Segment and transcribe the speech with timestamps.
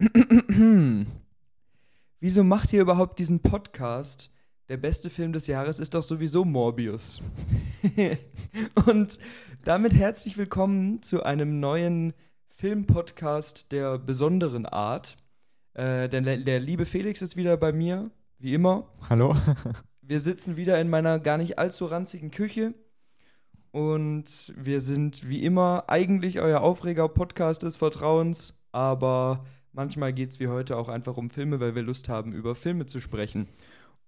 [2.20, 4.30] Wieso macht ihr überhaupt diesen Podcast?
[4.70, 7.20] Der beste Film des Jahres ist doch sowieso Morbius.
[8.86, 9.18] Und
[9.62, 12.14] damit herzlich willkommen zu einem neuen
[12.56, 15.18] Filmpodcast der besonderen Art.
[15.74, 18.90] Äh, denn der, der liebe Felix ist wieder bei mir, wie immer.
[19.10, 19.36] Hallo.
[20.00, 22.72] Wir sitzen wieder in meiner gar nicht allzu ranzigen Küche.
[23.70, 30.48] Und wir sind wie immer eigentlich euer Aufreger-Podcast des Vertrauens, aber manchmal geht es wie
[30.48, 33.48] heute auch einfach um Filme, weil wir Lust haben, über Filme zu sprechen.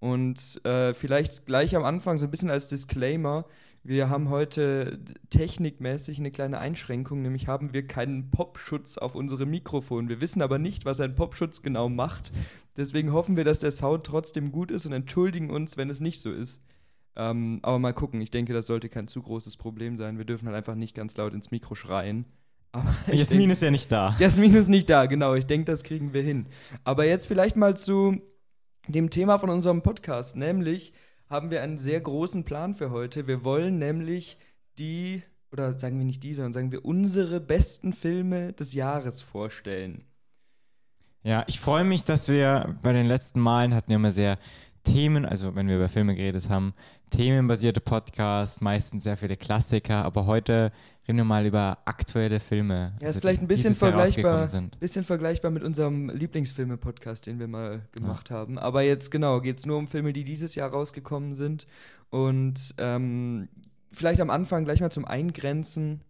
[0.01, 3.45] Und äh, vielleicht gleich am Anfang so ein bisschen als Disclaimer.
[3.85, 10.09] Wir haben heute technikmäßig eine kleine Einschränkung, nämlich haben wir keinen Popschutz auf unserem Mikrofon.
[10.09, 12.33] Wir wissen aber nicht, was ein Popschutz genau macht.
[12.77, 16.21] Deswegen hoffen wir, dass der Sound trotzdem gut ist und entschuldigen uns, wenn es nicht
[16.21, 16.61] so ist.
[17.17, 20.17] Ähm, aber mal gucken, ich denke, das sollte kein zu großes Problem sein.
[20.17, 22.25] Wir dürfen halt einfach nicht ganz laut ins Mikro schreien.
[23.07, 24.17] Jasmin denk, ist ja nicht da.
[24.19, 25.35] Jasmin ist nicht da, genau.
[25.35, 26.47] Ich denke, das kriegen wir hin.
[26.85, 28.21] Aber jetzt vielleicht mal zu
[28.89, 30.37] dem Thema von unserem Podcast.
[30.37, 30.93] Nämlich
[31.29, 33.27] haben wir einen sehr großen Plan für heute.
[33.27, 34.39] Wir wollen nämlich
[34.79, 40.05] die, oder sagen wir nicht die, sondern sagen wir unsere besten Filme des Jahres vorstellen.
[41.23, 44.39] Ja, ich freue mich, dass wir bei den letzten Malen hatten wir immer sehr
[44.85, 46.75] Themen, also wenn wir über Filme geredet haben,
[47.11, 50.73] themenbasierte Podcasts, meistens sehr viele Klassiker, aber heute
[51.07, 52.93] reden wir mal über aktuelle Filme.
[53.01, 54.49] Ja, also ist vielleicht ein bisschen vergleichbar,
[54.81, 58.37] bisschen vergleichbar mit unserem Lieblingsfilme-Podcast, den wir mal gemacht ja.
[58.37, 58.59] haben.
[58.59, 61.67] Aber jetzt genau, geht es nur um Filme, die dieses Jahr rausgekommen sind.
[62.11, 63.49] Und ähm,
[63.93, 66.03] vielleicht am Anfang gleich mal zum Eingrenzen.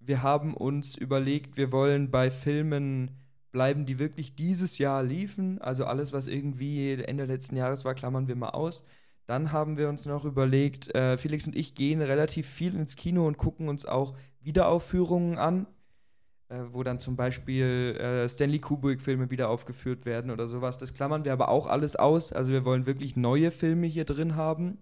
[0.00, 3.21] Wir haben uns überlegt, wir wollen bei Filmen
[3.52, 5.60] bleiben, die wirklich dieses Jahr liefen.
[5.60, 8.82] Also alles, was irgendwie Ende letzten Jahres war, klammern wir mal aus.
[9.26, 13.26] Dann haben wir uns noch überlegt, äh, Felix und ich gehen relativ viel ins Kino
[13.26, 15.66] und gucken uns auch Wiederaufführungen an,
[16.48, 20.76] äh, wo dann zum Beispiel äh, Stanley Kubrick-Filme wieder aufgeführt werden oder sowas.
[20.76, 22.32] Das klammern wir aber auch alles aus.
[22.32, 24.78] Also wir wollen wirklich neue Filme hier drin haben.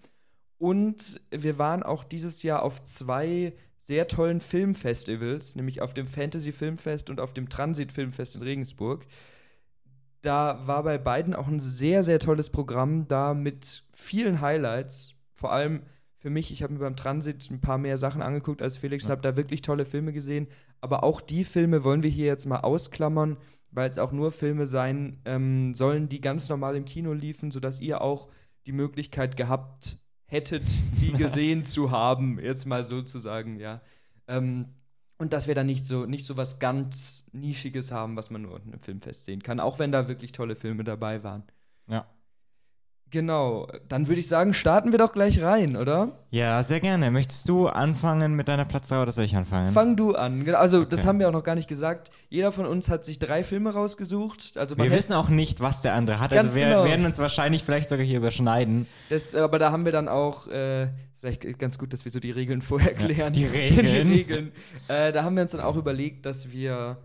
[0.56, 3.54] Und wir waren auch dieses Jahr auf zwei
[3.90, 9.04] sehr tollen Filmfestivals, nämlich auf dem Fantasy Filmfest und auf dem Transit Filmfest in Regensburg.
[10.22, 15.16] Da war bei beiden auch ein sehr, sehr tolles Programm da mit vielen Highlights.
[15.34, 15.82] Vor allem
[16.18, 19.10] für mich, ich habe mir beim Transit ein paar mehr Sachen angeguckt als Felix und
[19.10, 20.46] habe da wirklich tolle Filme gesehen.
[20.80, 23.38] Aber auch die Filme wollen wir hier jetzt mal ausklammern,
[23.72, 27.80] weil es auch nur Filme sein ähm, sollen, die ganz normal im Kino liefen, sodass
[27.80, 28.28] ihr auch
[28.66, 29.98] die Möglichkeit gehabt
[30.30, 30.64] hättet,
[31.00, 33.80] die gesehen zu haben, jetzt mal sozusagen, ja.
[34.28, 34.66] Ähm,
[35.18, 38.56] und dass wir da nicht so, nicht so was ganz Nischiges haben, was man nur
[38.56, 41.42] in einem Filmfest sehen kann, auch wenn da wirklich tolle Filme dabei waren.
[41.88, 42.06] Ja.
[43.12, 46.12] Genau, dann würde ich sagen, starten wir doch gleich rein, oder?
[46.30, 47.10] Ja, sehr gerne.
[47.10, 49.72] Möchtest du anfangen mit deiner Platz 3 oder soll ich anfangen?
[49.72, 50.48] Fang du an.
[50.54, 50.88] Also, okay.
[50.90, 52.10] das haben wir auch noch gar nicht gesagt.
[52.28, 54.56] Jeder von uns hat sich drei Filme rausgesucht.
[54.56, 56.32] Also wir wissen auch nicht, was der andere hat.
[56.32, 56.84] also, wir genau.
[56.84, 58.86] werden uns wahrscheinlich vielleicht sogar hier überschneiden.
[59.08, 60.46] Das, aber da haben wir dann auch.
[60.46, 60.88] Äh,
[61.20, 63.18] vielleicht ganz gut, dass wir so die Regeln vorher klären.
[63.18, 63.86] Ja, die Regeln.
[63.86, 64.52] die Regeln.
[64.88, 66.96] Äh, da haben wir uns dann auch überlegt, dass wir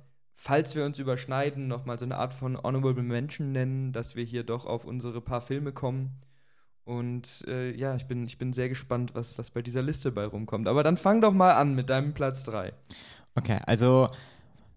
[0.46, 4.44] falls wir uns überschneiden, nochmal so eine Art von Honorable Mention nennen, dass wir hier
[4.44, 6.12] doch auf unsere paar Filme kommen.
[6.84, 10.24] Und äh, ja, ich bin, ich bin sehr gespannt, was, was bei dieser Liste bei
[10.24, 10.68] rumkommt.
[10.68, 12.74] Aber dann fang doch mal an mit deinem Platz 3.
[13.34, 14.08] Okay, also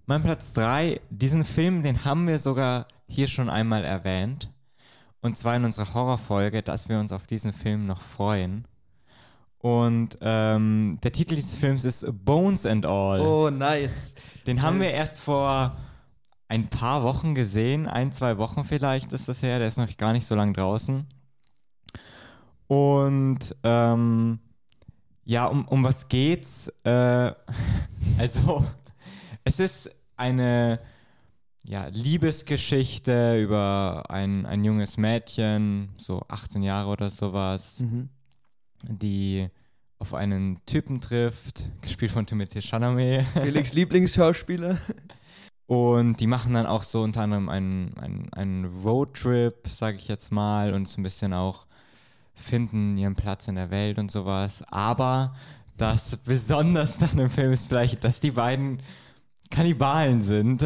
[0.06, 4.50] mein Platz 3, diesen Film, den haben wir sogar hier schon einmal erwähnt.
[5.20, 8.66] Und zwar in unserer Horrorfolge, dass wir uns auf diesen Film noch freuen.
[9.58, 13.20] Und ähm, der Titel dieses Films ist Bones and All.
[13.20, 14.14] Oh, nice.
[14.46, 15.76] Den haben wir erst vor
[16.46, 20.12] ein paar Wochen gesehen, ein, zwei Wochen vielleicht ist das her, der ist noch gar
[20.12, 21.06] nicht so lange draußen.
[22.68, 24.38] Und ähm,
[25.24, 26.72] ja, um, um was geht's?
[26.84, 26.90] Äh,
[28.18, 28.64] also,
[29.44, 30.80] es ist eine
[31.64, 37.80] ja, Liebesgeschichte über ein, ein junges Mädchen, so 18 Jahre oder sowas.
[37.80, 38.08] Mhm
[38.82, 39.48] die
[39.98, 43.26] auf einen Typen trifft, gespielt von Timothy Chalamet.
[43.32, 44.78] Felix Lieblingsschauspieler.
[45.66, 50.32] Und die machen dann auch so unter anderem einen, einen, einen Roadtrip, sage ich jetzt
[50.32, 51.66] mal, und so ein bisschen auch
[52.34, 54.62] finden ihren Platz in der Welt und sowas.
[54.68, 55.34] Aber
[55.76, 58.80] das Besonders an dem Film ist vielleicht, dass die beiden
[59.50, 60.62] Kannibalen sind.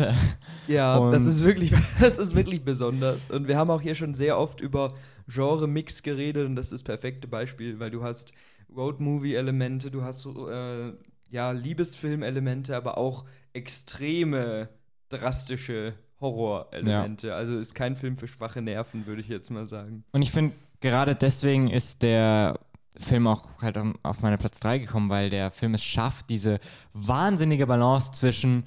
[0.66, 3.30] Ja, und das ist, wirklich, das ist wirklich besonders.
[3.30, 4.94] Und wir haben auch hier schon sehr oft über
[5.28, 8.32] Genre-Mix geredet und das ist das perfekte Beispiel, weil du hast
[8.74, 10.92] Road-Movie-Elemente, du hast äh,
[11.30, 14.68] ja, Liebesfilm-Elemente, aber auch extreme,
[15.08, 17.28] drastische Horror-Elemente.
[17.28, 17.34] Ja.
[17.34, 20.04] Also ist kein Film für schwache Nerven, würde ich jetzt mal sagen.
[20.12, 22.58] Und ich finde, gerade deswegen ist der
[22.98, 26.60] Film auch halt auf meiner Platz 3 gekommen, weil der Film es schafft, diese
[26.92, 28.64] wahnsinnige Balance zwischen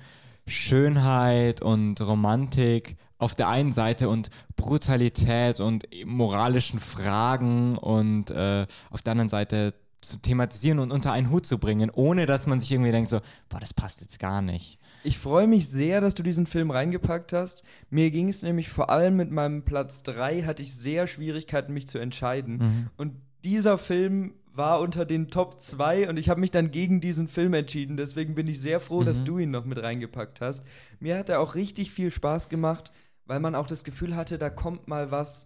[0.47, 9.01] Schönheit und Romantik auf der einen Seite und Brutalität und moralischen Fragen und äh, auf
[9.01, 12.71] der anderen Seite zu thematisieren und unter einen Hut zu bringen, ohne dass man sich
[12.71, 14.79] irgendwie denkt so, boah, das passt jetzt gar nicht.
[15.03, 17.63] Ich freue mich sehr, dass du diesen Film reingepackt hast.
[17.89, 21.87] Mir ging es nämlich vor allem mit meinem Platz 3, hatte ich sehr Schwierigkeiten, mich
[21.87, 22.57] zu entscheiden.
[22.57, 22.89] Mhm.
[22.97, 23.13] Und
[23.43, 27.53] dieser Film war unter den Top 2 und ich habe mich dann gegen diesen Film
[27.53, 27.97] entschieden.
[27.97, 29.05] Deswegen bin ich sehr froh, mhm.
[29.05, 30.65] dass du ihn noch mit reingepackt hast.
[30.99, 32.91] Mir hat er auch richtig viel Spaß gemacht,
[33.25, 35.45] weil man auch das Gefühl hatte, da kommt mal was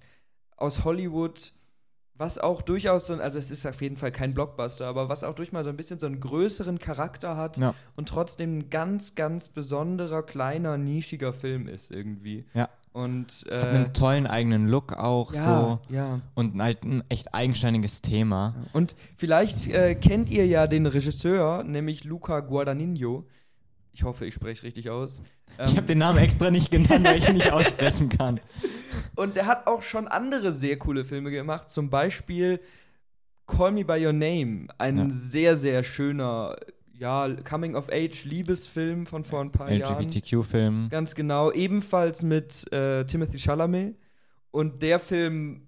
[0.58, 1.54] aus Hollywood,
[2.16, 5.34] was auch durchaus so, also es ist auf jeden Fall kein Blockbuster, aber was auch
[5.34, 7.74] durch mal so ein bisschen so einen größeren Charakter hat ja.
[7.96, 12.46] und trotzdem ein ganz, ganz besonderer, kleiner, nischiger Film ist irgendwie.
[12.54, 12.70] Ja.
[12.92, 15.94] Und, äh, Hat einen tollen eigenen Look auch ja, so.
[15.94, 16.20] Ja.
[16.34, 18.56] Und halt ein echt eigenständiges Thema.
[18.74, 23.25] Und vielleicht äh, kennt ihr ja den Regisseur, nämlich Luca Guadagnino.
[24.00, 25.22] Ich hoffe, ich spreche es richtig aus.
[25.57, 28.40] Ähm, ich habe den Namen extra nicht genannt, weil ich ihn nicht aussprechen kann.
[29.18, 31.69] Und der hat auch schon andere sehr coole Filme gemacht.
[31.69, 32.62] Zum Beispiel
[33.46, 34.68] Call Me By Your Name.
[34.78, 35.06] Ein ja.
[35.10, 36.56] sehr, sehr schöner
[36.94, 40.01] ja, Coming-of-Age-Liebesfilm von vor ein paar Jahren.
[40.01, 40.88] LGBTQ-Film.
[40.90, 41.51] Ganz genau.
[41.51, 43.98] Ebenfalls mit äh, Timothy Chalamet.
[44.51, 45.68] Und der Film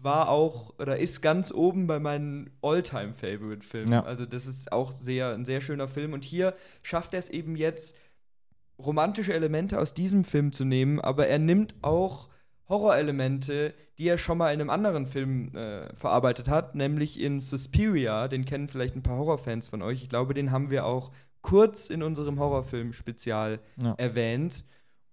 [0.00, 3.92] war auch oder ist ganz oben bei meinen All-Time-Favorite-Filmen.
[3.92, 4.04] Ja.
[4.04, 6.12] Also, das ist auch sehr, ein sehr schöner Film.
[6.12, 7.96] Und hier schafft er es eben jetzt,
[8.78, 12.28] romantische Elemente aus diesem Film zu nehmen, aber er nimmt auch
[12.68, 18.28] Horrorelemente, die er schon mal in einem anderen Film äh, verarbeitet hat, nämlich in Suspiria.
[18.28, 20.02] Den kennen vielleicht ein paar Horrorfans von euch.
[20.02, 21.10] Ich glaube, den haben wir auch
[21.40, 23.94] kurz in unserem Horrorfilm-Spezial ja.
[23.96, 24.64] erwähnt.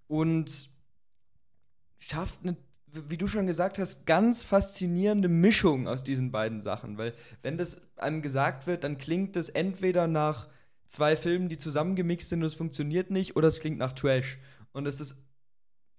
[0.07, 0.69] Und
[1.97, 2.57] schafft eine,
[3.09, 6.97] wie du schon gesagt hast, ganz faszinierende Mischung aus diesen beiden Sachen.
[6.97, 10.47] Weil, wenn das einem gesagt wird, dann klingt das entweder nach
[10.87, 14.37] zwei Filmen, die zusammengemixt sind und es funktioniert nicht, oder es klingt nach Trash.
[14.71, 15.15] Und es ist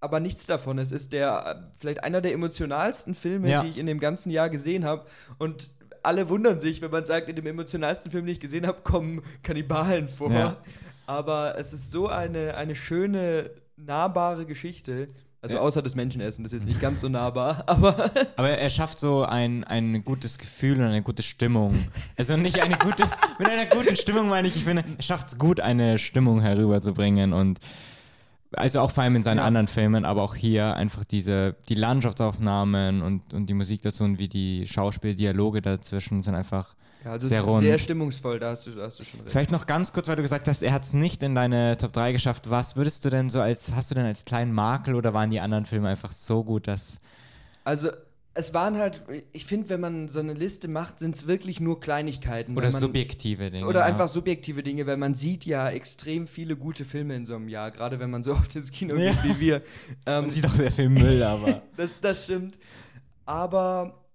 [0.01, 0.79] aber nichts davon.
[0.79, 3.63] Es ist der vielleicht einer der emotionalsten Filme, ja.
[3.63, 5.07] die ich in dem ganzen Jahr gesehen habe.
[5.39, 5.71] Und
[6.03, 9.23] alle wundern sich, wenn man sagt, in dem emotionalsten Film, den ich gesehen habe, kommen
[9.43, 10.31] Kannibalen vor.
[10.31, 10.57] Ja.
[11.07, 15.09] Aber es ist so eine, eine schöne, nahbare Geschichte.
[15.43, 15.63] Also ja.
[15.63, 18.11] außer das Menschenessen, das ist jetzt nicht ganz so nahbar, aber.
[18.37, 21.75] Aber er schafft so ein, ein gutes Gefühl und eine gute Stimmung.
[22.17, 23.05] Also nicht eine gute.
[23.39, 27.33] mit einer guten Stimmung meine ich, ich finde, er schafft es gut, eine Stimmung herüberzubringen
[27.33, 27.61] und
[28.53, 29.45] also auch vor allem in seinen ja.
[29.45, 34.19] anderen Filmen, aber auch hier einfach diese, die Landschaftsaufnahmen und, und die Musik dazu und
[34.19, 36.75] wie die Schauspieldialoge dazwischen sind einfach
[37.05, 37.61] ja, also sehr rund.
[37.61, 39.33] Sehr stimmungsvoll, da hast, du, da hast du schon recht.
[39.33, 41.93] Vielleicht noch ganz kurz, weil du gesagt hast, er hat es nicht in deine Top
[41.93, 42.51] 3 geschafft.
[42.51, 45.41] Was würdest du denn so als, hast du denn als kleinen Makel oder waren die
[45.41, 46.99] anderen Filme einfach so gut, dass.
[47.65, 47.91] Also
[48.37, 49.03] es waren halt,
[49.33, 52.57] ich finde, wenn man so eine Liste macht, sind es wirklich nur Kleinigkeiten.
[52.57, 53.67] Oder man, subjektive Dinge.
[53.67, 53.87] Oder ja.
[53.87, 57.71] einfach subjektive Dinge, weil man sieht ja extrem viele gute Filme in so einem Jahr,
[57.71, 59.13] gerade wenn man so oft ins Kino ja.
[59.13, 59.57] geht wie wir.
[60.05, 61.63] Ähm, man sieht auch sehr viel Müll, aber.
[61.77, 62.59] das, das stimmt.
[63.25, 64.06] Aber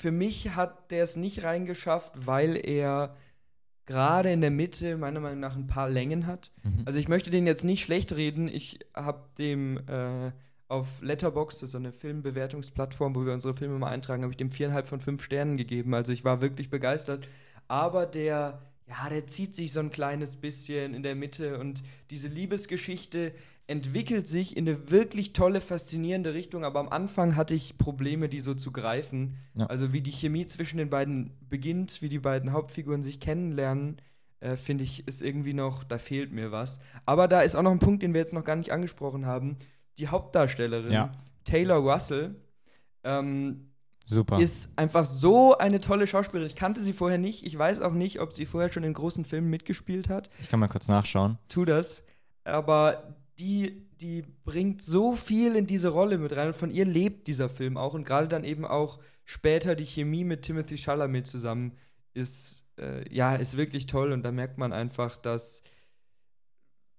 [0.00, 3.16] für mich hat der es nicht reingeschafft, weil er
[3.84, 6.52] gerade in der Mitte meiner Meinung nach ein paar Längen hat.
[6.62, 6.84] Mhm.
[6.86, 8.48] Also ich möchte den jetzt nicht schlecht reden.
[8.48, 10.32] Ich habe dem äh,
[10.68, 14.38] auf Letterboxd, das ist so eine Filmbewertungsplattform, wo wir unsere Filme mal eintragen, habe ich
[14.38, 15.92] dem viereinhalb von fünf Sternen gegeben.
[15.92, 17.28] Also ich war wirklich begeistert.
[17.68, 22.28] Aber der, ja, der zieht sich so ein kleines bisschen in der Mitte und diese
[22.28, 23.32] Liebesgeschichte
[23.70, 26.64] entwickelt sich in eine wirklich tolle, faszinierende Richtung.
[26.64, 29.36] Aber am Anfang hatte ich Probleme, die so zu greifen.
[29.54, 29.66] Ja.
[29.66, 34.02] Also wie die Chemie zwischen den beiden beginnt, wie die beiden Hauptfiguren sich kennenlernen.
[34.40, 36.78] Äh, finde ich, ist irgendwie noch, da fehlt mir was.
[37.06, 39.56] Aber da ist auch noch ein Punkt, den wir jetzt noch gar nicht angesprochen haben
[40.00, 41.12] die Hauptdarstellerin, ja.
[41.44, 42.34] Taylor Russell,
[43.04, 43.70] ähm,
[44.06, 44.40] Super.
[44.40, 46.46] ist einfach so eine tolle Schauspielerin.
[46.46, 47.46] Ich kannte sie vorher nicht.
[47.46, 50.30] Ich weiß auch nicht, ob sie vorher schon in großen Filmen mitgespielt hat.
[50.40, 51.38] Ich kann mal kurz nachschauen.
[51.48, 52.02] Tu das.
[52.44, 57.26] Aber die, die bringt so viel in diese Rolle mit rein und von ihr lebt
[57.26, 57.94] dieser Film auch.
[57.94, 61.72] Und gerade dann eben auch später die Chemie mit Timothy Chalamet zusammen
[62.12, 64.12] ist, äh, ja, ist wirklich toll.
[64.12, 65.62] Und da merkt man einfach, dass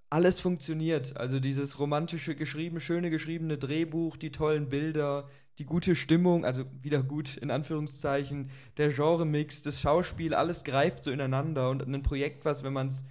[0.09, 1.15] alles funktioniert.
[1.15, 5.29] Also dieses romantische, geschrieben, schöne geschriebene Drehbuch, die tollen Bilder,
[5.59, 11.11] die gute Stimmung, also wieder gut in Anführungszeichen, der Genremix, das Schauspiel, alles greift so
[11.11, 13.03] ineinander und ein Projekt, was, wenn man's,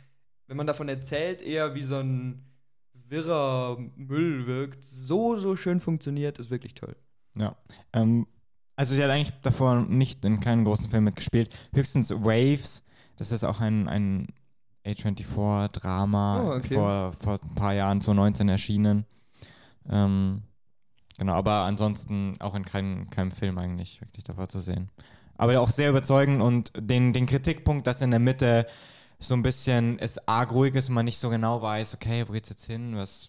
[0.46, 2.50] wenn man davon erzählt, eher wie so ein
[3.11, 6.97] wirrer Müll wirkt, so, so schön funktioniert, ist wirklich toll.
[7.35, 7.57] Ja.
[7.93, 8.26] Ähm,
[8.76, 12.83] also sie hat eigentlich davor nicht in keinen großen Film mitgespielt, höchstens Waves.
[13.17, 14.29] Das ist auch ein, ein
[14.87, 16.75] A24-Drama oh, okay.
[16.75, 19.05] vor, vor ein paar Jahren, 2019 erschienen.
[19.88, 20.43] Ähm,
[21.19, 24.88] genau, aber ansonsten auch in keinem, keinem Film eigentlich wirklich davor zu sehen.
[25.37, 28.67] Aber auch sehr überzeugend und den, den Kritikpunkt, dass in der Mitte
[29.21, 32.33] so ein bisschen es arg ruhig ist und man nicht so genau weiß, okay, wo
[32.33, 33.29] geht's jetzt hin, was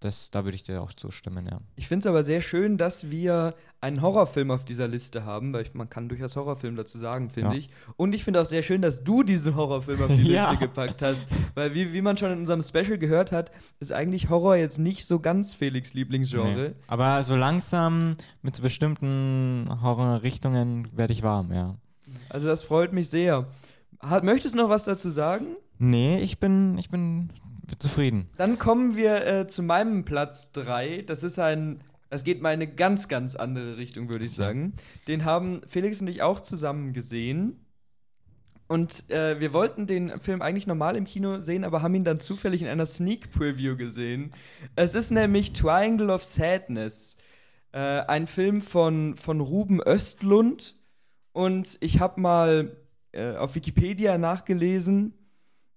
[0.00, 1.60] das, da würde ich dir auch zustimmen, ja.
[1.76, 5.62] Ich finde es aber sehr schön, dass wir einen Horrorfilm auf dieser Liste haben, weil
[5.62, 7.58] ich, man kann durchaus Horrorfilm dazu sagen, finde ja.
[7.58, 7.68] ich.
[7.96, 10.54] Und ich finde auch sehr schön, dass du diesen Horrorfilm auf die Liste ja.
[10.54, 11.28] gepackt hast.
[11.54, 15.06] Weil, wie, wie man schon in unserem Special gehört hat, ist eigentlich Horror jetzt nicht
[15.06, 16.70] so ganz Felix Lieblingsgenre.
[16.70, 16.74] Nee.
[16.86, 21.76] Aber so langsam mit bestimmten Horrorrichtungen werde ich warm, ja.
[22.30, 23.46] Also das freut mich sehr.
[24.00, 25.56] Hat, möchtest du noch was dazu sagen?
[25.78, 27.30] Nee, ich bin, ich bin
[27.78, 28.28] zufrieden.
[28.36, 31.02] Dann kommen wir äh, zu meinem Platz 3.
[31.02, 34.74] Das ist ein, das geht mal in eine ganz, ganz andere Richtung, würde ich sagen.
[35.06, 37.64] Den haben Felix und ich auch zusammen gesehen.
[38.68, 42.20] Und äh, wir wollten den Film eigentlich normal im Kino sehen, aber haben ihn dann
[42.20, 44.32] zufällig in einer Sneak Preview gesehen.
[44.76, 47.16] Es ist nämlich Triangle of Sadness.
[47.72, 50.76] Äh, ein Film von, von Ruben Östlund.
[51.32, 52.76] Und ich habe mal
[53.12, 55.14] äh, auf Wikipedia nachgelesen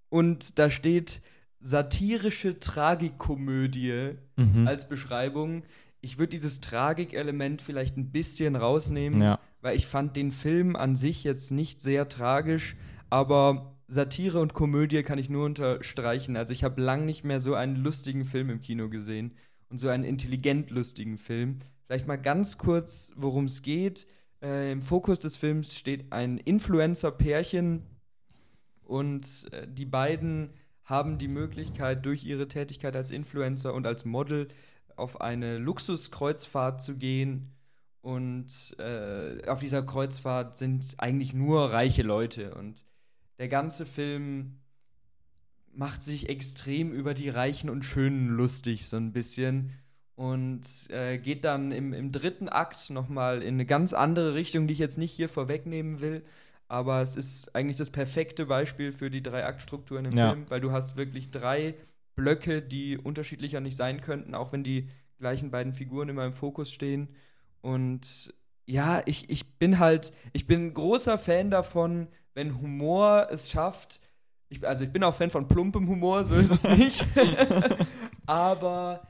[0.09, 1.21] und da steht,
[1.59, 4.67] satirische Tragikomödie mhm.
[4.67, 5.63] als Beschreibung.
[6.01, 9.39] Ich würde dieses Tragikelement vielleicht ein bisschen rausnehmen, ja.
[9.61, 12.75] weil ich fand den Film an sich jetzt nicht sehr tragisch,
[13.09, 16.35] aber Satire und Komödie kann ich nur unterstreichen.
[16.35, 19.31] Also ich habe lang nicht mehr so einen lustigen Film im Kino gesehen
[19.69, 21.59] und so einen intelligent lustigen Film.
[21.87, 24.05] Vielleicht mal ganz kurz, worum es geht.
[24.43, 27.83] Äh, Im Fokus des Films steht ein Influencer-Pärchen
[28.83, 30.49] und äh, die beiden
[30.83, 34.49] haben die Möglichkeit, durch ihre Tätigkeit als Influencer und als Model
[34.97, 37.49] auf eine Luxuskreuzfahrt zu gehen.
[38.01, 42.53] Und äh, auf dieser Kreuzfahrt sind eigentlich nur reiche Leute.
[42.53, 42.83] Und
[43.39, 44.59] der ganze Film
[45.71, 49.71] macht sich extrem über die Reichen und Schönen lustig, so ein bisschen.
[50.15, 54.73] Und äh, geht dann im, im dritten Akt nochmal in eine ganz andere Richtung, die
[54.73, 56.23] ich jetzt nicht hier vorwegnehmen will
[56.73, 60.31] aber es ist eigentlich das perfekte Beispiel für die Drei-Akt-Strukturen im ja.
[60.31, 61.75] Film, weil du hast wirklich drei
[62.15, 64.89] Blöcke, die unterschiedlicher nicht sein könnten, auch wenn die
[65.19, 67.09] gleichen beiden Figuren immer im Fokus stehen.
[67.61, 68.33] Und
[68.65, 73.99] ja, ich, ich bin halt, ich bin großer Fan davon, wenn Humor es schafft.
[74.49, 77.05] Ich, also ich bin auch Fan von plumpem Humor, so ist es nicht.
[78.25, 79.07] aber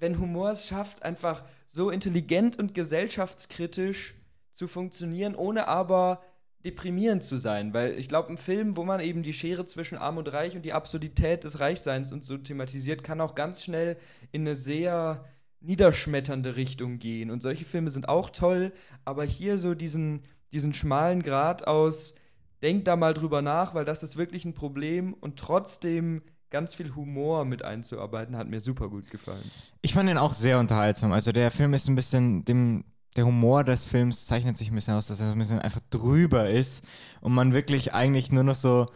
[0.00, 4.14] wenn Humor es schafft, einfach so intelligent und gesellschaftskritisch
[4.50, 6.22] zu funktionieren, ohne aber
[6.64, 10.18] deprimierend zu sein, weil ich glaube, ein Film, wo man eben die Schere zwischen Arm
[10.18, 13.96] und Reich und die Absurdität des Reichseins und so thematisiert, kann auch ganz schnell
[14.32, 15.24] in eine sehr
[15.60, 17.30] niederschmetternde Richtung gehen.
[17.30, 18.72] Und solche Filme sind auch toll,
[19.04, 22.14] aber hier so diesen, diesen schmalen Grad aus,
[22.62, 26.94] denk da mal drüber nach, weil das ist wirklich ein Problem und trotzdem ganz viel
[26.94, 29.50] Humor mit einzuarbeiten, hat mir super gut gefallen.
[29.82, 31.12] Ich fand ihn auch sehr unterhaltsam.
[31.12, 32.84] Also der Film ist ein bisschen dem
[33.16, 35.80] der Humor des Films zeichnet sich ein bisschen aus, dass er so ein bisschen einfach
[35.90, 36.84] drüber ist
[37.20, 38.86] und man wirklich eigentlich nur noch so,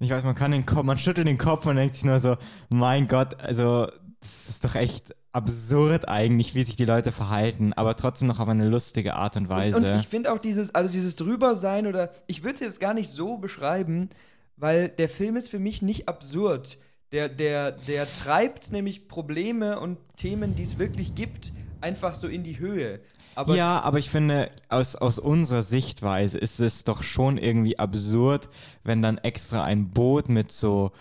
[0.00, 2.36] ich weiß, man kann den Kopf, man schüttelt den Kopf und denkt sich nur so,
[2.68, 3.86] mein Gott, also
[4.20, 8.48] das ist doch echt absurd eigentlich, wie sich die Leute verhalten, aber trotzdem noch auf
[8.48, 9.78] eine lustige Art und Weise.
[9.78, 12.94] Und, und ich finde auch dieses, also dieses Drübersein oder ich würde es jetzt gar
[12.94, 14.08] nicht so beschreiben,
[14.56, 16.78] weil der Film ist für mich nicht absurd.
[17.12, 22.44] Der, der, der treibt nämlich Probleme und Themen, die es wirklich gibt, einfach so in
[22.44, 23.00] die Höhe.
[23.34, 28.48] Aber ja, aber ich finde, aus, aus unserer Sichtweise ist es doch schon irgendwie absurd,
[28.84, 30.92] wenn dann extra ein Boot mit so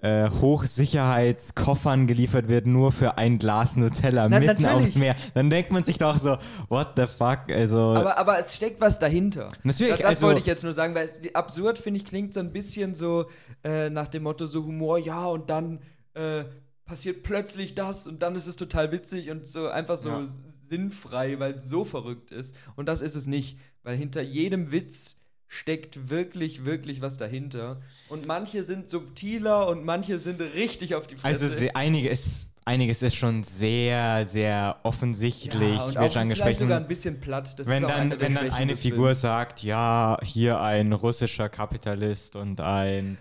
[0.00, 4.88] äh, Hochsicherheitskoffern geliefert wird, nur für ein Glas Nutella Na, mitten natürlich.
[4.88, 5.16] aufs Meer.
[5.34, 6.38] Dann denkt man sich doch so,
[6.68, 7.50] what the fuck?
[7.50, 9.48] Also aber, aber es steckt was dahinter.
[9.62, 9.92] Natürlich.
[9.92, 12.40] Das, das also, wollte ich jetzt nur sagen, weil es, absurd, finde ich, klingt so
[12.40, 13.26] ein bisschen so
[13.64, 15.80] äh, nach dem Motto so Humor, ja, und dann
[16.14, 16.44] äh,
[16.84, 20.26] passiert plötzlich das und dann ist es total witzig und so einfach so ja
[20.68, 22.54] sinnfrei, weil es so verrückt ist.
[22.76, 25.16] Und das ist es nicht, weil hinter jedem Witz
[25.48, 27.80] steckt wirklich, wirklich was dahinter.
[28.08, 31.44] Und manche sind subtiler und manche sind richtig auf die Fresse.
[31.44, 36.54] Also einige ist, einiges ist schon sehr, sehr offensichtlich, ja, und wird schon angesprochen.
[36.54, 37.58] sogar ein bisschen platt.
[37.58, 39.22] Das wenn dann, wenn dann eine Figur Films.
[39.22, 43.16] sagt, ja, hier ein russischer Kapitalist und ein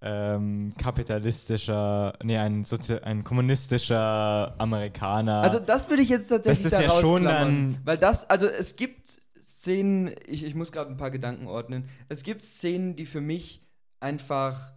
[0.00, 5.40] ähm, kapitalistischer, nee, ein, Sozi ein kommunistischer Amerikaner.
[5.40, 8.46] Also das würde ich jetzt tatsächlich das ist da ja schon dann Weil das, also
[8.46, 9.23] es gibt
[9.64, 13.62] Szenen, ich, ich muss gerade ein paar Gedanken ordnen, es gibt Szenen, die für mich
[14.00, 14.72] einfach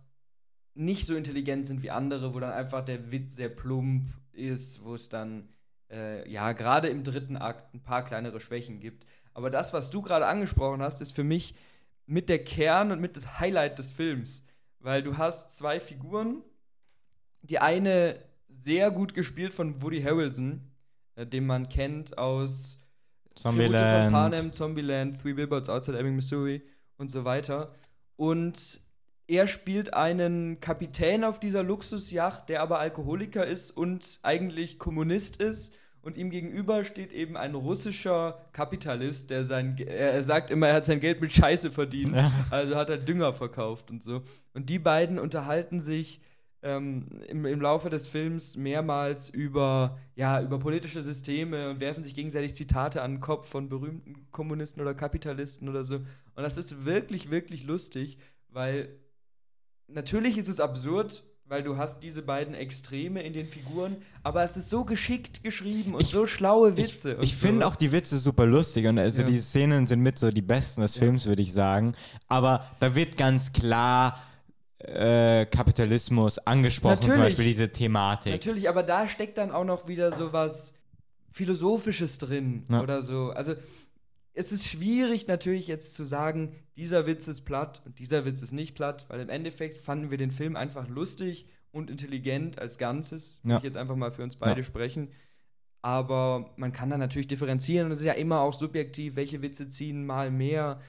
[0.73, 4.95] nicht so intelligent sind wie andere, wo dann einfach der Witz sehr plump ist, wo
[4.95, 5.49] es dann,
[5.91, 9.05] äh, ja, gerade im dritten Akt ein paar kleinere Schwächen gibt.
[9.33, 11.55] Aber das, was du gerade angesprochen hast, ist für mich
[12.05, 14.43] mit der Kern und mit das Highlight des Films
[14.79, 16.43] weil du hast zwei Figuren.
[17.41, 20.71] Die eine sehr gut gespielt von Woody Harrelson,
[21.15, 22.76] äh, den man kennt aus
[23.37, 26.61] Zombieland, von Panem, Zombieland, Three Billboards Outside Ebbing, Missouri
[26.97, 27.73] und so weiter.
[28.15, 28.81] Und
[29.27, 35.73] er spielt einen Kapitän auf dieser Luxusjacht, der aber Alkoholiker ist und eigentlich Kommunist ist.
[36.01, 40.85] Und ihm gegenüber steht eben ein russischer Kapitalist, der sein, er sagt immer, er hat
[40.85, 42.15] sein Geld mit Scheiße verdient.
[42.49, 44.21] Also hat er Dünger verkauft und so.
[44.53, 46.21] Und die beiden unterhalten sich
[46.67, 52.13] ähm, im, im Laufe des Films mehrmals über, ja, über politische Systeme und werfen sich
[52.13, 55.95] gegenseitig Zitate an den Kopf von berühmten Kommunisten oder Kapitalisten oder so.
[55.95, 58.17] Und das ist wirklich, wirklich lustig,
[58.49, 58.89] weil
[59.87, 64.57] natürlich ist es absurd, weil du hast diese beiden Extreme in den Figuren, aber es
[64.57, 67.13] ist so geschickt geschrieben und ich, so schlaue Witze.
[67.13, 67.47] Ich, ich so.
[67.47, 69.25] finde auch die Witze super lustig und also ja.
[69.25, 71.03] die Szenen sind mit so die besten des ja.
[71.03, 71.95] Films, würde ich sagen.
[72.27, 74.21] Aber da wird ganz klar
[74.79, 77.13] äh, Kapitalismus angesprochen, Natürlich.
[77.13, 78.31] zum Beispiel diese Thematik.
[78.31, 80.73] Natürlich, aber da steckt dann auch noch wieder so was
[81.31, 82.81] Philosophisches drin ja.
[82.81, 83.31] oder so.
[83.31, 83.55] Also
[84.33, 88.51] es ist schwierig natürlich jetzt zu sagen, dieser Witz ist platt und dieser Witz ist
[88.51, 93.39] nicht platt, weil im Endeffekt fanden wir den Film einfach lustig und intelligent als Ganzes.
[93.43, 93.57] Ja.
[93.57, 94.63] Ich jetzt einfach mal für uns beide ja.
[94.63, 95.09] sprechen.
[95.81, 99.69] Aber man kann da natürlich differenzieren und es ist ja immer auch subjektiv, welche Witze
[99.69, 100.81] ziehen mal mehr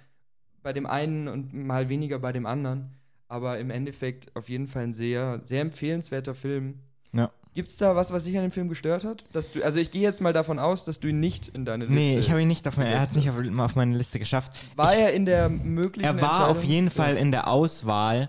[0.62, 2.97] bei dem einen und mal weniger bei dem anderen.
[3.28, 6.80] Aber im Endeffekt auf jeden Fall ein sehr, sehr empfehlenswerter Film.
[7.12, 7.30] Ja.
[7.54, 9.24] Gibt es da was, was dich an dem Film gestört hat?
[9.32, 11.84] Dass du, also ich gehe jetzt mal davon aus, dass du ihn nicht in deine
[11.84, 11.98] Liste.
[11.98, 14.52] Nee, ich habe ihn nicht auf meine, er hat nicht auf, auf, meine Liste geschafft.
[14.76, 18.28] War ich, er in der möglichen Er war auf jeden Fall in der Auswahl.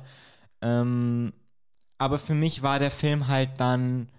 [0.61, 1.31] Ähm,
[1.97, 4.09] aber für mich war der Film halt dann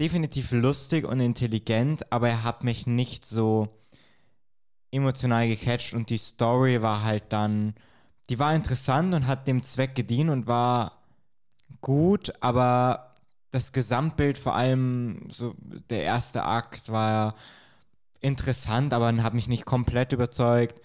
[0.00, 3.68] definitiv lustig und intelligent, aber er hat mich nicht so
[4.90, 7.74] emotional gecatcht und die Story war halt dann,
[8.32, 11.02] die war interessant und hat dem Zweck gedient und war
[11.82, 13.12] gut, aber
[13.50, 15.54] das Gesamtbild, vor allem so
[15.90, 17.34] der erste Akt war
[18.20, 20.80] interessant, aber hat mich nicht komplett überzeugt.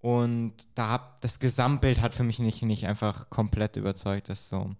[0.00, 4.30] Und da hab, das Gesamtbild hat für mich nicht, nicht einfach komplett überzeugt.
[4.30, 4.70] Das so.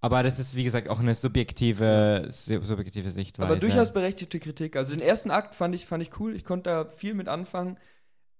[0.00, 3.50] Aber das ist, wie gesagt, auch eine subjektive, subjektive Sichtweise.
[3.50, 4.76] Aber durchaus berechtigte Kritik.
[4.76, 6.36] Also den ersten Akt fand ich, fand ich cool.
[6.36, 7.76] Ich konnte da viel mit anfangen.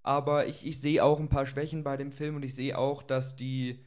[0.04, 3.02] Aber ich, ich sehe auch ein paar Schwächen bei dem Film und ich sehe auch,
[3.02, 3.80] dass die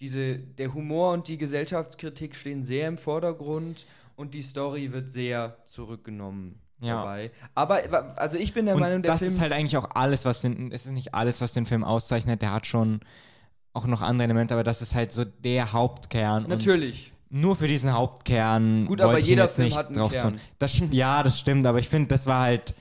[0.00, 5.58] diese, der Humor und die Gesellschaftskritik stehen sehr im Vordergrund und die Story wird sehr
[5.64, 6.58] zurückgenommen.
[6.80, 6.96] Ja.
[6.96, 7.30] Dabei.
[7.54, 10.24] Aber also ich bin der und Meinung, der das Film ist halt eigentlich auch alles,
[10.24, 12.40] was den, es ist nicht alles, was den Film auszeichnet.
[12.40, 13.00] Der hat schon
[13.74, 16.46] auch noch andere Elemente, aber das ist halt so der Hauptkern.
[16.48, 17.12] Natürlich.
[17.28, 18.86] nur für diesen Hauptkern.
[18.86, 20.32] Gut, aber jeder Film hat einen drauf Kern.
[20.32, 20.40] Tun.
[20.58, 22.74] Das, ja, das stimmt, aber ich finde, das war halt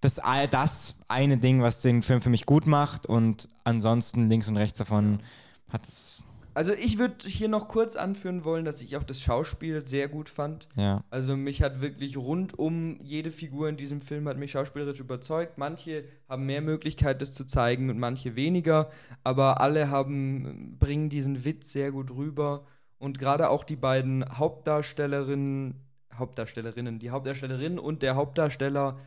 [0.00, 4.56] das, das eine Ding, was den Film für mich gut macht und ansonsten links und
[4.56, 5.20] rechts davon
[5.68, 6.22] hat es
[6.56, 10.30] also ich würde hier noch kurz anführen wollen, dass ich auch das Schauspiel sehr gut
[10.30, 10.68] fand.
[10.74, 11.04] Ja.
[11.10, 15.58] Also mich hat wirklich rund um jede Figur in diesem Film hat mich schauspielerisch überzeugt.
[15.58, 18.88] Manche haben mehr Möglichkeit, das zu zeigen und manche weniger,
[19.22, 22.64] aber alle haben bringen diesen Witz sehr gut rüber
[22.98, 25.74] und gerade auch die beiden Hauptdarstellerinnen,
[26.14, 28.98] Hauptdarstellerinnen, die Hauptdarstellerin und der Hauptdarsteller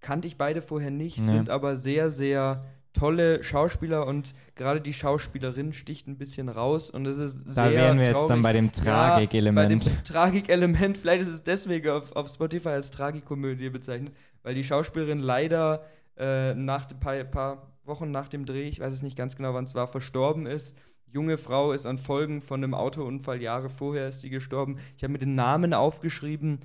[0.00, 1.26] kannte ich beide vorher nicht, nee.
[1.26, 2.60] sind aber sehr sehr
[2.92, 7.64] tolle Schauspieler und gerade die Schauspielerin sticht ein bisschen raus und es ist da sehr.
[7.64, 8.20] Da wären wir traurig.
[8.20, 9.84] jetzt dann bei dem Tragikelement.
[9.84, 14.54] Ja, bei dem Tragikelement, vielleicht ist es deswegen auf, auf Spotify als Tragikomödie bezeichnet, weil
[14.54, 15.84] die Schauspielerin leider
[16.16, 19.54] äh, nach ein paar, paar Wochen nach dem Dreh, ich weiß es nicht ganz genau,
[19.54, 20.76] wann es war, verstorben ist.
[21.10, 24.78] Junge Frau ist an Folgen von einem Autounfall, Jahre vorher ist sie gestorben.
[24.96, 26.60] Ich habe mir den Namen aufgeschrieben.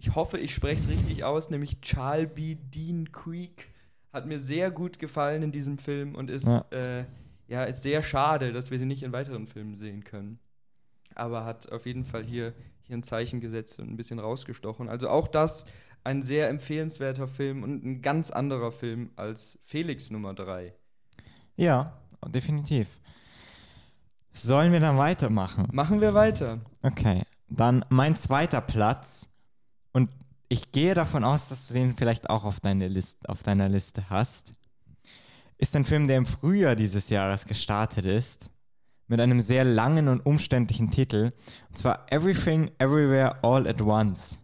[0.00, 3.68] Ich hoffe, ich spreche es richtig aus, nämlich Charlby Dean Creek
[4.12, 6.64] hat mir sehr gut gefallen in diesem Film und ist, ja.
[6.70, 7.04] Äh,
[7.48, 10.38] ja, ist sehr schade, dass wir sie nicht in weiteren Filmen sehen können.
[11.16, 14.88] Aber hat auf jeden Fall hier, hier ein Zeichen gesetzt und ein bisschen rausgestochen.
[14.88, 15.64] Also auch das
[16.02, 20.72] ein sehr empfehlenswerter Film und ein ganz anderer Film als Felix Nummer 3.
[21.56, 22.88] Ja, definitiv.
[24.30, 25.68] Sollen wir dann weitermachen?
[25.72, 26.60] Machen wir weiter.
[26.82, 29.29] Okay, dann mein zweiter Platz.
[29.92, 30.10] Und
[30.48, 34.10] ich gehe davon aus, dass du den vielleicht auch auf, deine List, auf deiner Liste
[34.10, 34.54] hast.
[35.58, 38.50] Ist ein Film, der im Frühjahr dieses Jahres gestartet ist,
[39.06, 41.32] mit einem sehr langen und umständlichen Titel,
[41.68, 44.40] und zwar Everything, Everywhere, All at Once.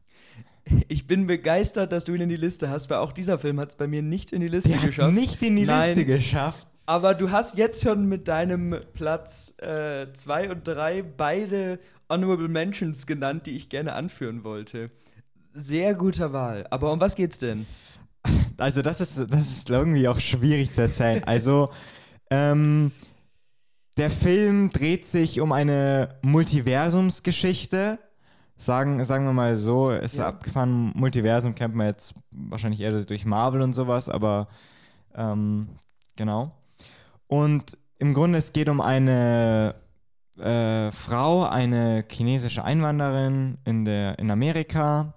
[0.88, 3.70] Ich bin begeistert, dass du ihn in die Liste hast, weil auch dieser Film hat
[3.70, 5.14] es bei mir nicht in die Liste der geschafft.
[5.14, 5.90] nicht in die Nein.
[5.90, 6.66] Liste geschafft.
[6.87, 11.78] Aber du hast jetzt schon mit deinem Platz 2 äh, und 3 beide
[12.09, 14.90] Honorable Mentions genannt, die ich gerne anführen wollte.
[15.59, 16.66] Sehr guter Wahl.
[16.71, 17.66] Aber um was geht's denn?
[18.59, 21.25] Also, das ist, das ist irgendwie auch schwierig zu erzählen.
[21.25, 21.71] Also,
[22.31, 22.92] ähm,
[23.97, 27.99] der Film dreht sich um eine Multiversumsgeschichte.
[28.59, 30.29] Sagen, sagen wir mal so, ist ja.
[30.29, 30.92] abgefahren.
[30.95, 34.49] Multiversum kennt man jetzt wahrscheinlich eher durch Marvel und sowas, aber
[35.14, 35.69] ähm,
[36.16, 36.53] genau.
[37.29, 39.75] Und im Grunde, es geht um eine
[40.38, 45.14] äh, Frau, eine chinesische Einwanderin in, der, in Amerika,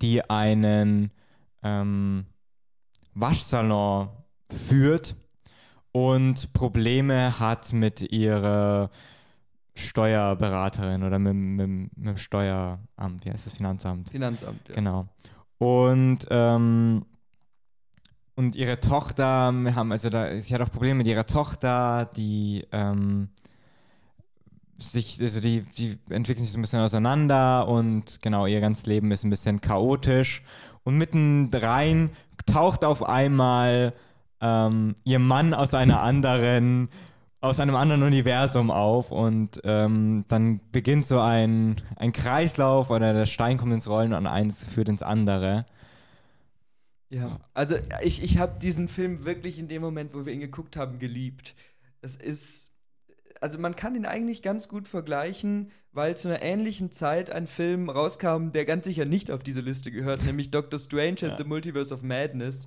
[0.00, 1.10] die einen
[1.62, 2.26] ähm,
[3.14, 4.08] Waschsalon
[4.50, 5.16] führt
[5.92, 8.90] und Probleme hat mit ihrer
[9.74, 14.10] Steuerberaterin oder mit, mit, mit dem Steueramt, wie heißt das, Finanzamt?
[14.10, 14.74] Finanzamt, ja.
[14.74, 15.08] Genau.
[15.58, 17.04] Und, ähm,
[18.34, 19.26] und ihre Tochter
[19.74, 23.30] haben, also da, sie hat auch Probleme mit ihrer Tochter, die ähm,
[24.82, 29.10] sich, also die, die entwickeln sich so ein bisschen auseinander und genau, ihr ganzes Leben
[29.12, 30.42] ist ein bisschen chaotisch.
[30.82, 32.10] Und mittendrin
[32.46, 33.92] taucht auf einmal
[34.40, 36.88] ähm, ihr Mann aus einer anderen,
[37.40, 43.26] aus einem anderen Universum auf und ähm, dann beginnt so ein, ein Kreislauf oder der
[43.26, 45.66] Stein kommt ins Rollen und eins führt ins andere.
[47.10, 50.76] Ja, also ich, ich habe diesen Film wirklich in dem Moment, wo wir ihn geguckt
[50.76, 51.54] haben, geliebt.
[52.02, 52.69] Es ist,
[53.40, 57.88] also man kann ihn eigentlich ganz gut vergleichen, weil zu einer ähnlichen Zeit ein Film
[57.88, 61.30] rauskam, der ganz sicher nicht auf diese Liste gehört, nämlich Doctor Strange ja.
[61.30, 62.66] and the Multiverse of Madness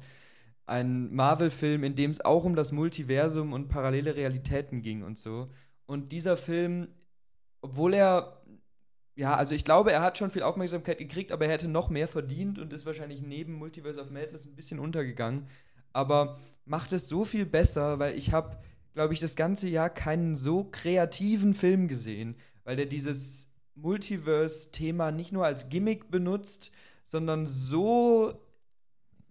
[0.65, 5.49] ein Marvel-Film, in dem es auch um das Multiversum und parallele Realitäten ging und so.
[5.85, 6.87] Und dieser Film,
[7.61, 8.41] obwohl er,
[9.15, 12.07] ja, also ich glaube, er hat schon viel Aufmerksamkeit gekriegt, aber er hätte noch mehr
[12.07, 15.47] verdient und ist wahrscheinlich neben Multiverse of Madness ein bisschen untergegangen.
[15.91, 18.57] Aber macht es so viel besser, weil ich habe,
[18.93, 25.31] glaube ich, das ganze Jahr keinen so kreativen Film gesehen, weil der dieses Multiverse-Thema nicht
[25.31, 26.71] nur als Gimmick benutzt,
[27.03, 28.39] sondern so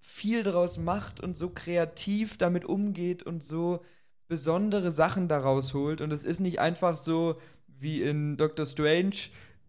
[0.00, 3.84] viel daraus macht und so kreativ damit umgeht und so
[4.26, 6.00] besondere Sachen daraus holt.
[6.00, 9.16] Und es ist nicht einfach so wie in Doctor Strange,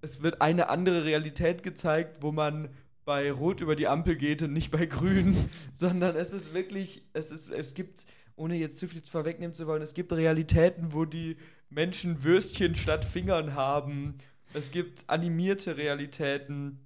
[0.01, 2.69] es wird eine andere Realität gezeigt, wo man
[3.05, 7.31] bei Rot über die Ampel geht und nicht bei Grün, sondern es ist wirklich, es
[7.31, 11.37] ist, es gibt, ohne jetzt zu viel vorwegnehmen zu wollen, es gibt Realitäten, wo die
[11.69, 14.15] Menschen Würstchen statt Fingern haben.
[14.53, 16.79] Es gibt animierte Realitäten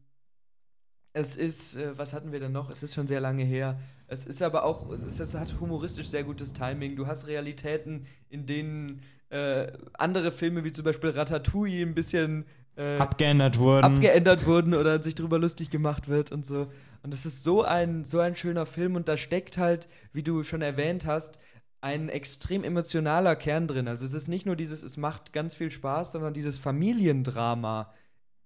[1.18, 2.70] es ist, äh, was hatten wir denn noch?
[2.70, 3.80] Es ist schon sehr lange her.
[4.06, 6.96] Es ist aber auch, es, es hat humoristisch sehr gutes Timing.
[6.96, 12.46] Du hast Realitäten, in denen äh, andere Filme wie zum Beispiel Ratatouille ein bisschen
[12.78, 13.84] äh, abgeändert wurden.
[13.84, 16.68] Abgeändert wurden oder sich darüber lustig gemacht wird und so.
[17.04, 20.44] Und es ist so ein, so ein schöner Film und da steckt halt, wie du
[20.44, 21.40] schon erwähnt hast,
[21.82, 23.88] ein extrem emotionaler Kern drin.
[23.88, 27.94] Also es ist nicht nur dieses, es macht ganz viel Spaß, sondern dieses Familiendrama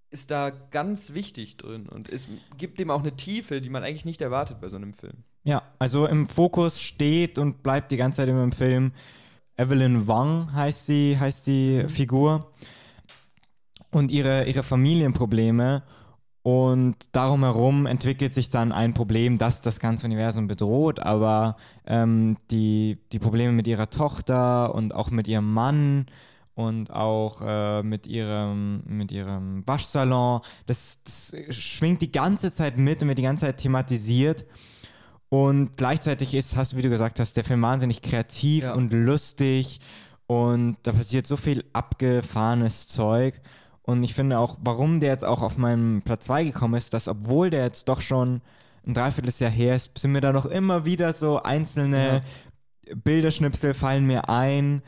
[0.09, 4.03] ist da ganz wichtig drin und es gibt dem auch eine Tiefe, die man eigentlich
[4.03, 5.23] nicht erwartet bei so einem Film.
[5.45, 8.91] Ja, also im Fokus steht und bleibt die ganze Zeit immer im Film
[9.57, 11.89] Evelyn Wang heißt sie, heißt die mhm.
[11.89, 12.51] Figur
[13.91, 15.83] und ihre, ihre Familienprobleme
[16.43, 22.35] und darum herum entwickelt sich dann ein Problem, das das ganze Universum bedroht, aber ähm,
[22.49, 26.07] die, die Probleme mit ihrer Tochter und auch mit ihrem Mann
[26.55, 30.41] und auch äh, mit, ihrem, mit ihrem Waschsalon.
[30.65, 34.45] Das, das, schwingt die ganze Zeit mit und wird die ganze Zeit thematisiert.
[35.29, 38.73] Und gleichzeitig ist, hast du, wie du gesagt hast, der Film wahnsinnig kreativ ja.
[38.73, 39.79] und lustig
[40.27, 43.41] und da passiert so viel abgefahrenes Zeug.
[43.83, 47.07] Und ich finde auch, warum der jetzt auch auf meinem Platz 2 gekommen ist, dass
[47.07, 48.41] obwohl der jetzt doch schon
[48.85, 52.21] ein Dreivierteljahr her ist, sind mir da noch immer wieder so einzelne
[52.87, 52.95] ja.
[52.95, 54.81] Bilderschnipsel fallen mir ein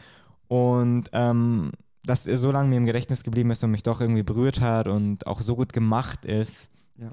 [0.47, 1.71] und ähm,
[2.05, 4.87] dass er so lange mir im Gedächtnis geblieben ist und mich doch irgendwie berührt hat
[4.87, 7.11] und auch so gut gemacht ist, ja.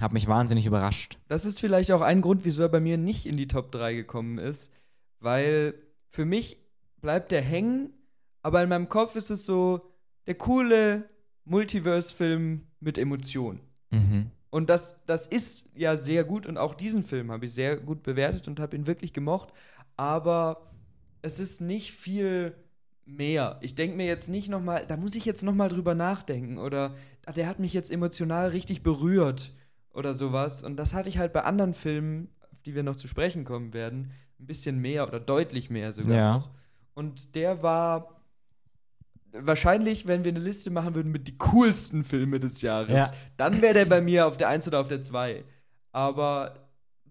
[0.00, 1.18] hat mich wahnsinnig überrascht.
[1.28, 3.94] Das ist vielleicht auch ein Grund, wieso er bei mir nicht in die Top 3
[3.94, 4.70] gekommen ist,
[5.20, 5.74] weil
[6.10, 6.58] für mich
[7.00, 7.92] bleibt er hängen,
[8.42, 9.90] aber in meinem Kopf ist es so
[10.26, 11.08] der coole
[11.48, 13.60] Multiverse-Film mit Emotionen.
[13.90, 14.30] Mhm.
[14.50, 18.02] Und das, das ist ja sehr gut und auch diesen Film habe ich sehr gut
[18.02, 19.52] bewertet und habe ihn wirklich gemocht,
[19.96, 20.70] aber
[21.20, 22.54] es ist nicht viel
[23.04, 23.58] mehr.
[23.60, 26.94] Ich denke mir jetzt nicht nochmal, da muss ich jetzt nochmal drüber nachdenken oder
[27.36, 29.52] der hat mich jetzt emotional richtig berührt
[29.92, 30.62] oder sowas.
[30.62, 33.74] Und das hatte ich halt bei anderen Filmen, auf die wir noch zu sprechen kommen
[33.74, 36.32] werden, ein bisschen mehr oder deutlich mehr sogar ja.
[36.38, 36.50] noch.
[36.94, 38.17] Und der war
[39.32, 43.10] wahrscheinlich, wenn wir eine Liste machen würden mit die coolsten Filme des Jahres, ja.
[43.36, 45.44] dann wäre der bei mir auf der 1 oder auf der 2.
[45.92, 46.54] Aber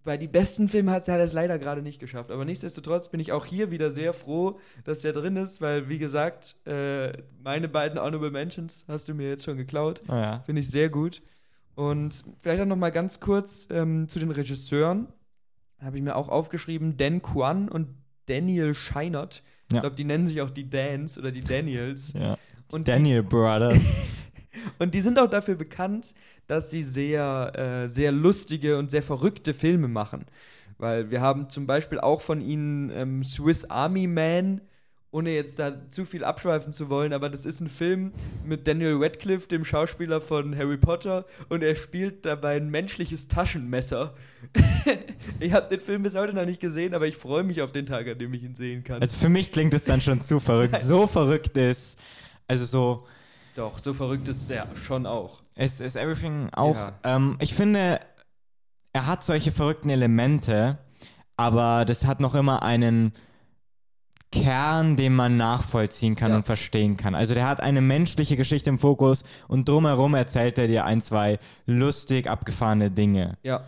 [0.07, 2.31] bei die besten Filmen hat er es leider gerade nicht geschafft.
[2.31, 5.99] Aber nichtsdestotrotz bin ich auch hier wieder sehr froh, dass der drin ist, weil, wie
[5.99, 7.11] gesagt, äh,
[7.43, 10.01] meine beiden Honorable Mentions hast du mir jetzt schon geklaut.
[10.07, 10.39] Oh ja.
[10.45, 11.21] Finde ich sehr gut.
[11.75, 15.07] Und vielleicht auch noch mal ganz kurz ähm, zu den Regisseuren.
[15.79, 17.89] Habe ich mir auch aufgeschrieben: Dan Kwan und
[18.27, 19.43] Daniel Scheinert.
[19.71, 19.77] Ja.
[19.77, 22.13] Ich glaube, die nennen sich auch die Dans oder die Daniels.
[22.13, 22.37] Ja.
[22.71, 23.79] Und Daniel die, Brothers.
[24.79, 26.13] und die sind auch dafür bekannt,
[26.47, 27.51] dass sie sehr,
[27.85, 30.25] äh, sehr lustige und sehr verrückte Filme machen.
[30.77, 34.61] Weil wir haben zum Beispiel auch von ihnen ähm, Swiss Army Man
[35.11, 38.11] ohne jetzt da zu viel abschweifen zu wollen, aber das ist ein Film
[38.45, 44.13] mit Daniel Radcliffe, dem Schauspieler von Harry Potter, und er spielt dabei ein menschliches Taschenmesser.
[45.39, 47.85] ich habe den Film bis heute noch nicht gesehen, aber ich freue mich auf den
[47.85, 49.01] Tag, an dem ich ihn sehen kann.
[49.01, 50.81] Also für mich klingt es dann schon zu verrückt.
[50.87, 51.97] So verrückt ist,
[52.47, 53.07] also so.
[53.55, 55.41] Doch, so verrückt ist er schon auch.
[55.55, 56.75] Ist, ist Everything auch.
[56.75, 56.93] Ja.
[57.03, 57.99] Ähm, ich finde,
[58.93, 60.77] er hat solche verrückten Elemente,
[61.35, 63.13] aber das hat noch immer einen
[64.31, 66.37] Kern, den man nachvollziehen kann ja.
[66.37, 67.15] und verstehen kann.
[67.15, 71.39] Also der hat eine menschliche Geschichte im Fokus und drumherum erzählt er dir ein, zwei
[71.65, 73.37] lustig abgefahrene Dinge.
[73.43, 73.63] Ja.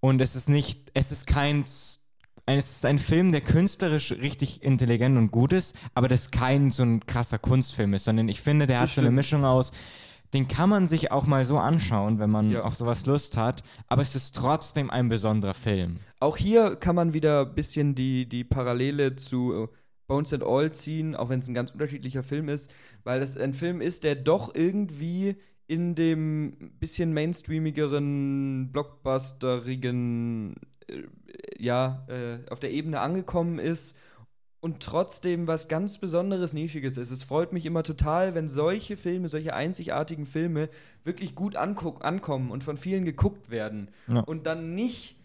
[0.00, 1.98] Und es ist nicht, es ist kein, es
[2.46, 7.06] ist ein Film, der künstlerisch richtig intelligent und gut ist, aber das kein so ein
[7.06, 9.70] krasser Kunstfilm ist, sondern ich finde, der hat so eine Mischung aus,
[10.34, 12.62] den kann man sich auch mal so anschauen, wenn man ja.
[12.62, 15.98] auf sowas Lust hat, aber es ist trotzdem ein besonderer Film.
[16.20, 19.68] Auch hier kann man wieder ein bisschen die, die Parallele zu
[20.06, 22.70] Bones and All ziehen, auch wenn es ein ganz unterschiedlicher Film ist,
[23.04, 25.36] weil es ein Film ist, der doch irgendwie
[25.66, 30.56] in dem bisschen mainstreamigeren, blockbusterigen,
[30.88, 31.02] äh,
[31.58, 33.96] ja, äh, auf der Ebene angekommen ist
[34.60, 37.10] und trotzdem was ganz Besonderes, Nischiges ist.
[37.10, 40.68] Es freut mich immer total, wenn solche Filme, solche einzigartigen Filme
[41.04, 43.90] wirklich gut ankommen und von vielen geguckt werden.
[44.06, 44.20] Ja.
[44.20, 45.16] Und dann nicht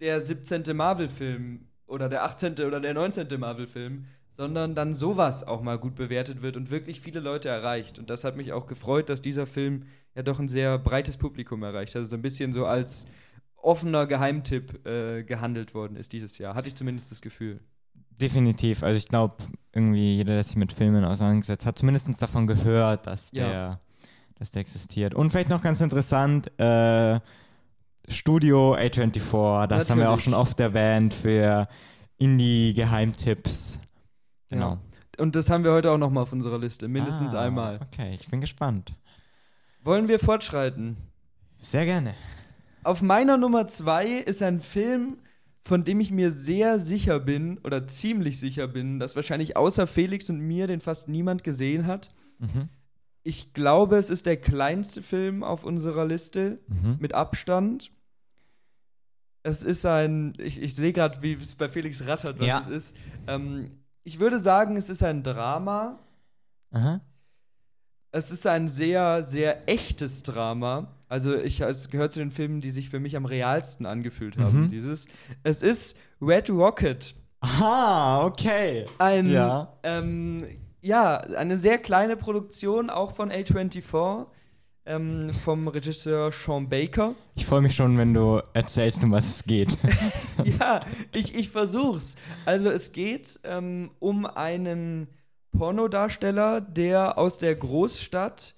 [0.00, 0.76] der 17.
[0.76, 2.54] Marvel-Film oder der 18.
[2.54, 3.28] oder der 19.
[3.38, 7.98] Marvel-Film, sondern dann sowas auch mal gut bewertet wird und wirklich viele Leute erreicht.
[7.98, 11.62] Und das hat mich auch gefreut, dass dieser Film ja doch ein sehr breites Publikum
[11.62, 11.94] erreicht.
[11.94, 13.04] Also so ein bisschen so als
[13.56, 16.54] offener Geheimtipp äh, gehandelt worden ist dieses Jahr.
[16.54, 17.60] Hatte ich zumindest das Gefühl.
[18.20, 18.82] Definitiv.
[18.82, 19.36] Also ich glaube,
[19.72, 23.48] irgendwie jeder, der sich mit Filmen auseinandergesetzt hat, zumindest davon gehört, dass ja.
[23.48, 23.80] der,
[24.38, 25.14] dass der existiert.
[25.14, 27.20] Und vielleicht noch ganz interessant, äh,
[28.08, 29.90] Studio A24, das Natürlich.
[29.90, 31.68] haben wir auch schon oft erwähnt für
[32.18, 33.80] Indie-Geheimtipps.
[34.48, 34.72] Genau.
[34.72, 34.80] Ja.
[35.18, 37.80] Und das haben wir heute auch noch mal auf unserer Liste, mindestens ah, einmal.
[37.82, 38.94] Okay, ich bin gespannt.
[39.84, 40.96] Wollen wir fortschreiten?
[41.60, 42.14] Sehr gerne.
[42.84, 45.18] Auf meiner Nummer zwei ist ein Film,
[45.64, 50.28] von dem ich mir sehr sicher bin oder ziemlich sicher bin, dass wahrscheinlich außer Felix
[50.28, 52.10] und mir den fast niemand gesehen hat.
[52.38, 52.68] Mhm.
[53.24, 56.96] Ich glaube, es ist der kleinste Film auf unserer Liste mhm.
[56.98, 57.92] mit Abstand.
[59.44, 62.60] Es ist ein, ich, ich sehe gerade, wie es bei Felix rattert, was ja.
[62.60, 62.96] es ist.
[63.26, 63.70] Ähm,
[64.04, 65.98] ich würde sagen, es ist ein Drama.
[66.70, 67.00] Aha.
[68.10, 70.94] Es ist ein sehr, sehr echtes Drama.
[71.08, 74.62] Also, ich, es gehört zu den Filmen, die sich für mich am realsten angefühlt haben.
[74.62, 74.68] Mhm.
[74.68, 75.06] Dieses.
[75.42, 77.14] Es ist Red Rocket.
[77.40, 78.86] Ah, okay.
[78.98, 79.76] Ein, ja.
[79.82, 80.44] Ähm,
[80.82, 84.26] ja, eine sehr kleine Produktion, auch von A24
[84.84, 87.14] ähm, vom Regisseur Sean Baker.
[87.36, 89.78] Ich freue mich schon, wenn du erzählst, um was es geht.
[90.58, 92.16] ja, ich, ich versuch's.
[92.44, 95.06] Also es geht ähm, um einen
[95.56, 98.54] Pornodarsteller, der aus der Großstadt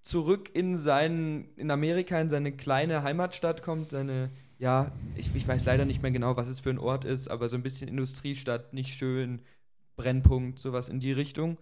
[0.00, 5.66] zurück in seinen, in Amerika, in seine kleine Heimatstadt kommt, seine, ja, ich, ich weiß
[5.66, 8.72] leider nicht mehr genau, was es für ein Ort ist, aber so ein bisschen Industriestadt,
[8.72, 9.42] nicht schön,
[9.98, 11.58] Brennpunkt, sowas in die Richtung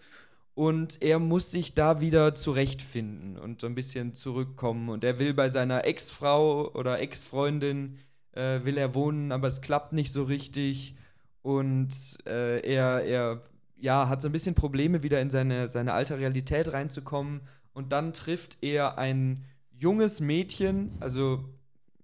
[0.56, 4.88] und er muss sich da wieder zurechtfinden und so ein bisschen zurückkommen.
[4.88, 7.98] Und er will bei seiner Ex-Frau oder Ex-Freundin
[8.32, 10.94] äh, will er wohnen, aber es klappt nicht so richtig.
[11.42, 11.90] Und
[12.26, 13.44] äh, er, er
[13.76, 17.42] ja, hat so ein bisschen Probleme, wieder in seine, seine alte Realität reinzukommen.
[17.74, 19.44] Und dann trifft er ein
[19.78, 21.44] junges Mädchen, also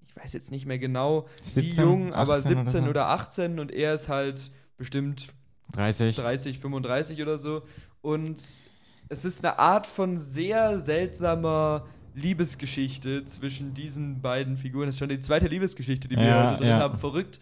[0.06, 3.72] ich weiß jetzt nicht mehr genau, 17, wie jung, aber 17 oder, oder 18 und
[3.72, 5.28] er ist halt bestimmt
[5.72, 6.16] 30.
[6.16, 7.62] 30, 35 oder so.
[8.00, 8.38] Und
[9.08, 14.86] es ist eine Art von sehr seltsamer Liebesgeschichte zwischen diesen beiden Figuren.
[14.86, 16.78] Das ist schon die zweite Liebesgeschichte, die wir ja, heute drin ja.
[16.78, 16.98] haben.
[16.98, 17.40] Verrückt.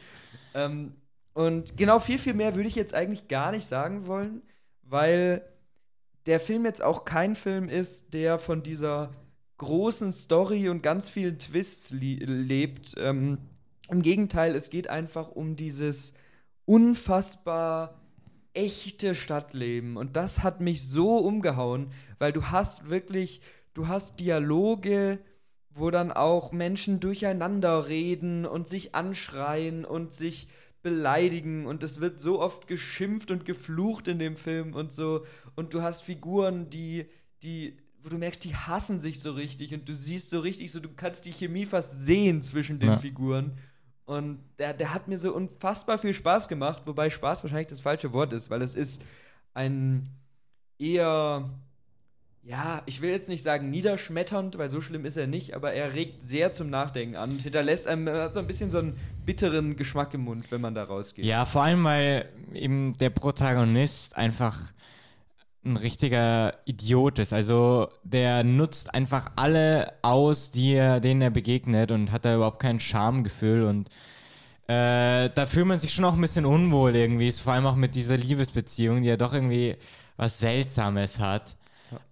[0.54, 0.94] Ähm,
[1.32, 4.42] und genau viel, viel mehr würde ich jetzt eigentlich gar nicht sagen wollen,
[4.82, 5.42] weil
[6.26, 9.10] der Film jetzt auch kein Film ist, der von dieser
[9.58, 12.94] großen Story und ganz vielen Twists lebt.
[12.98, 13.38] Ähm,
[13.88, 16.14] Im Gegenteil, es geht einfach um dieses
[16.64, 17.99] unfassbar
[18.54, 19.96] echte Stadtleben.
[19.96, 23.40] Und das hat mich so umgehauen, weil du hast wirklich,
[23.74, 25.18] du hast Dialoge,
[25.70, 30.48] wo dann auch Menschen durcheinander reden und sich anschreien und sich
[30.82, 35.74] beleidigen und es wird so oft geschimpft und geflucht in dem Film und so und
[35.74, 37.06] du hast Figuren, die
[37.42, 40.80] die wo du merkst, die hassen sich so richtig und du siehst so richtig so
[40.80, 42.96] du kannst die Chemie fast sehen zwischen den ja.
[42.96, 43.58] Figuren
[44.10, 48.12] und der, der hat mir so unfassbar viel Spaß gemacht, wobei Spaß wahrscheinlich das falsche
[48.12, 49.02] Wort ist, weil es ist
[49.54, 50.10] ein
[50.78, 51.48] eher
[52.42, 55.94] ja, ich will jetzt nicht sagen niederschmetternd, weil so schlimm ist er nicht, aber er
[55.94, 59.76] regt sehr zum Nachdenken an und hinterlässt einem hat so ein bisschen so einen bitteren
[59.76, 61.24] Geschmack im Mund, wenn man da rausgeht.
[61.24, 64.72] Ja, vor allem, weil eben der Protagonist einfach
[65.64, 67.32] ein richtiger Idiot ist.
[67.32, 72.60] Also der nutzt einfach alle aus, die er, denen er begegnet und hat da überhaupt
[72.60, 73.90] kein Schamgefühl und
[74.66, 77.96] äh, da fühlt man sich schon auch ein bisschen unwohl irgendwie, vor allem auch mit
[77.96, 79.76] dieser Liebesbeziehung, die ja doch irgendwie
[80.16, 81.56] was Seltsames hat.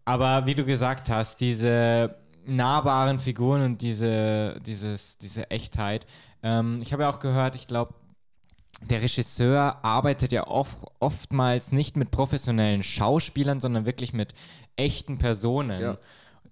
[0.04, 6.06] Aber wie du gesagt hast, diese nahbaren Figuren und diese, dieses, diese Echtheit.
[6.42, 7.94] Ähm, ich habe ja auch gehört, ich glaube,
[8.80, 14.34] der Regisseur arbeitet ja oft, oftmals nicht mit professionellen Schauspielern, sondern wirklich mit
[14.76, 15.98] echten Personen, ja.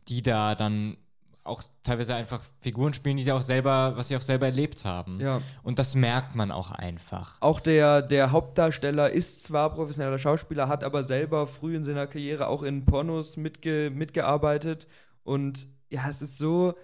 [0.09, 0.97] die da dann
[1.45, 5.21] auch teilweise einfach Figuren spielen, die sie auch selber, was sie auch selber erlebt haben.
[5.21, 5.41] Ja.
[5.62, 7.37] Und das merkt man auch einfach.
[7.41, 12.49] Auch der, der Hauptdarsteller ist zwar professioneller Schauspieler, hat aber selber früh in seiner Karriere
[12.49, 14.89] auch in Pornos mitge mitgearbeitet.
[15.23, 16.75] Und ja, es ist so,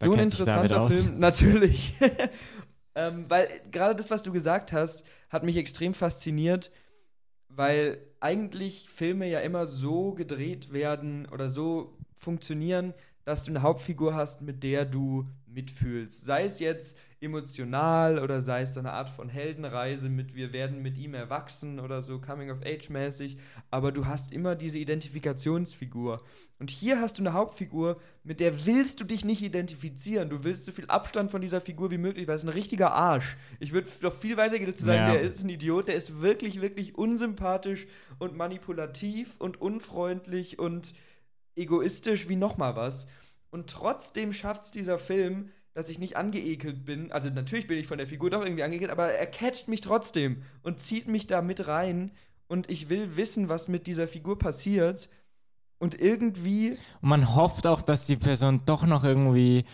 [0.00, 1.18] so ein interessanter Film.
[1.18, 1.94] Natürlich.
[2.96, 6.72] ähm, weil gerade das, was du gesagt hast, hat mich extrem fasziniert,
[7.48, 14.14] weil eigentlich Filme ja immer so gedreht werden oder so funktionieren, dass du eine Hauptfigur
[14.14, 16.24] hast, mit der du mitfühlst.
[16.24, 20.82] Sei es jetzt emotional oder sei es so eine Art von Heldenreise mit wir werden
[20.82, 23.38] mit ihm erwachsen oder so Coming of Age mäßig,
[23.70, 26.22] aber du hast immer diese Identifikationsfigur.
[26.58, 30.28] Und hier hast du eine Hauptfigur, mit der willst du dich nicht identifizieren.
[30.28, 33.36] Du willst so viel Abstand von dieser Figur wie möglich, weil es ein richtiger Arsch.
[33.60, 35.12] Ich würde noch viel weiter gehen zu sagen, ja.
[35.12, 37.86] der ist ein Idiot, der ist wirklich wirklich unsympathisch
[38.18, 40.94] und manipulativ und unfreundlich und
[41.56, 43.06] egoistisch wie nochmal was.
[43.50, 47.12] Und trotzdem schafft es dieser Film, dass ich nicht angeekelt bin.
[47.12, 50.42] Also natürlich bin ich von der Figur doch irgendwie angeekelt, aber er catcht mich trotzdem
[50.62, 52.12] und zieht mich da mit rein.
[52.48, 55.10] Und ich will wissen, was mit dieser Figur passiert.
[55.78, 56.70] Und irgendwie.
[57.02, 59.66] Und man hofft auch, dass die Person doch noch irgendwie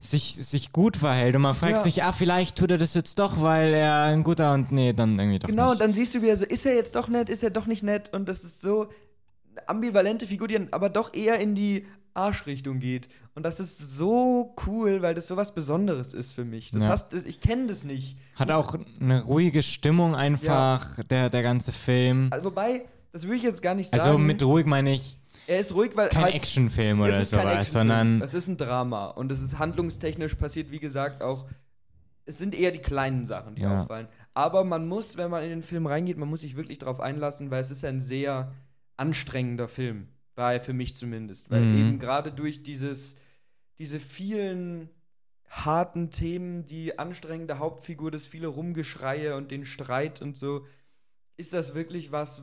[0.00, 1.36] sich, sich gut verhält.
[1.36, 1.82] Und man fragt ja.
[1.82, 5.20] sich, ah, vielleicht tut er das jetzt doch, weil er ein guter und nee, dann
[5.20, 5.72] irgendwie doch genau, nicht.
[5.72, 7.66] Genau, und dann siehst du wieder so, ist er jetzt doch nett, ist er doch
[7.66, 8.12] nicht nett?
[8.12, 8.88] Und das ist so,
[9.66, 11.86] ambivalente Figur, die aber doch eher in die
[12.18, 13.08] Arschrichtung geht.
[13.34, 16.72] Und das ist so cool, weil das so was Besonderes ist für mich.
[16.72, 16.88] Das ja.
[16.88, 18.18] hast, ich kenne das nicht.
[18.34, 21.04] Hat auch eine ruhige Stimmung einfach, ja.
[21.04, 22.28] der, der ganze Film.
[22.30, 24.16] Also, wobei, das will ich jetzt gar nicht also sagen.
[24.16, 25.16] Also mit ruhig meine ich.
[25.46, 26.08] Er ist ruhig, weil.
[26.08, 28.20] Kein halt, Actionfilm oder sowas, sondern.
[28.20, 29.06] Es ist ein Drama.
[29.06, 31.46] Und es ist handlungstechnisch passiert, wie gesagt, auch.
[32.26, 33.80] Es sind eher die kleinen Sachen, die ja.
[33.80, 34.06] auffallen.
[34.34, 37.50] Aber man muss, wenn man in den Film reingeht, man muss sich wirklich darauf einlassen,
[37.50, 38.52] weil es ist ein sehr
[38.98, 40.08] anstrengender Film.
[40.38, 41.50] War er für mich zumindest.
[41.50, 41.78] Weil mhm.
[41.78, 43.16] eben gerade durch dieses,
[43.78, 44.88] diese vielen
[45.48, 50.64] harten Themen, die anstrengende Hauptfigur, das viele Rumgeschreie und den Streit und so,
[51.36, 52.42] ist das wirklich was,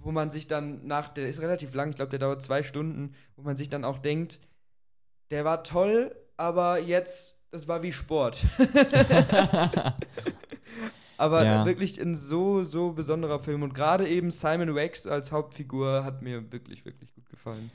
[0.00, 3.14] wo man sich dann nach, der ist relativ lang, ich glaube, der dauert zwei Stunden,
[3.36, 4.40] wo man sich dann auch denkt,
[5.30, 8.44] der war toll, aber jetzt, das war wie Sport.
[11.18, 11.66] Aber ja.
[11.66, 13.62] wirklich ein so, so besonderer Film.
[13.62, 17.70] Und gerade eben Simon Wax als Hauptfigur hat mir wirklich, wirklich gut gefallen.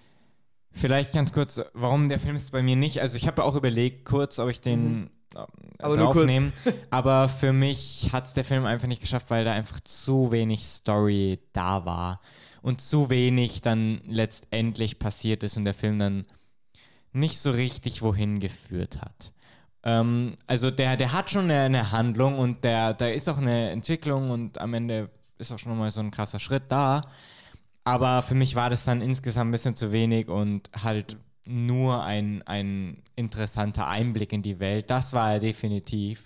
[0.71, 3.01] Vielleicht ganz kurz, warum der Film ist bei mir nicht.
[3.01, 5.09] Also ich habe auch überlegt, kurz, ob ich den mhm.
[5.35, 5.45] Äh,
[5.79, 6.53] aber draufnehmen.
[6.89, 10.63] Aber für mich hat es der Film einfach nicht geschafft, weil da einfach zu wenig
[10.63, 12.21] Story da war.
[12.61, 16.25] Und zu wenig dann letztendlich passiert ist und der Film dann
[17.11, 19.33] nicht so richtig wohin geführt hat.
[19.83, 23.71] Ähm, also der, der hat schon eine, eine, Handlung und der, da ist auch eine
[23.71, 27.01] Entwicklung und am Ende ist auch schon mal so ein krasser Schritt da.
[27.83, 32.41] Aber für mich war das dann insgesamt ein bisschen zu wenig und halt nur ein,
[32.43, 34.89] ein interessanter Einblick in die Welt.
[34.89, 36.23] Das war er definitiv.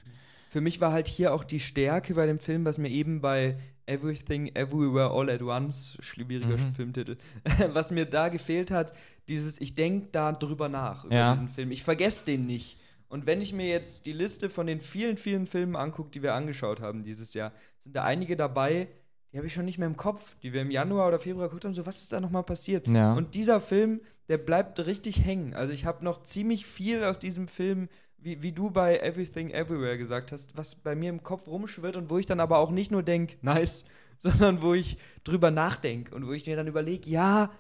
[0.51, 3.57] Für mich war halt hier auch die Stärke bei dem Film, was mir eben bei
[3.87, 6.73] Everything Everywhere All at Once, schwieriger mhm.
[6.73, 7.17] Filmtitel,
[7.73, 8.93] was mir da gefehlt hat,
[9.27, 11.31] dieses, ich denke da drüber nach über ja.
[11.33, 11.71] diesen Film.
[11.71, 12.77] Ich vergesse den nicht.
[13.09, 16.33] Und wenn ich mir jetzt die Liste von den vielen, vielen Filmen angucke, die wir
[16.33, 18.87] angeschaut haben dieses Jahr, sind da einige dabei,
[19.31, 21.65] die habe ich schon nicht mehr im Kopf, die wir im Januar oder Februar geguckt
[21.65, 22.87] haben, so was ist da nochmal passiert?
[22.87, 23.13] Ja.
[23.13, 25.53] Und dieser Film, der bleibt richtig hängen.
[25.53, 29.97] Also ich habe noch ziemlich viel aus diesem Film, wie, wie du bei Everything Everywhere
[29.97, 32.91] gesagt hast, was bei mir im Kopf rumschwirrt und wo ich dann aber auch nicht
[32.91, 33.85] nur denke, nice,
[34.17, 37.51] sondern wo ich drüber nachdenke und wo ich mir dann überlege, ja,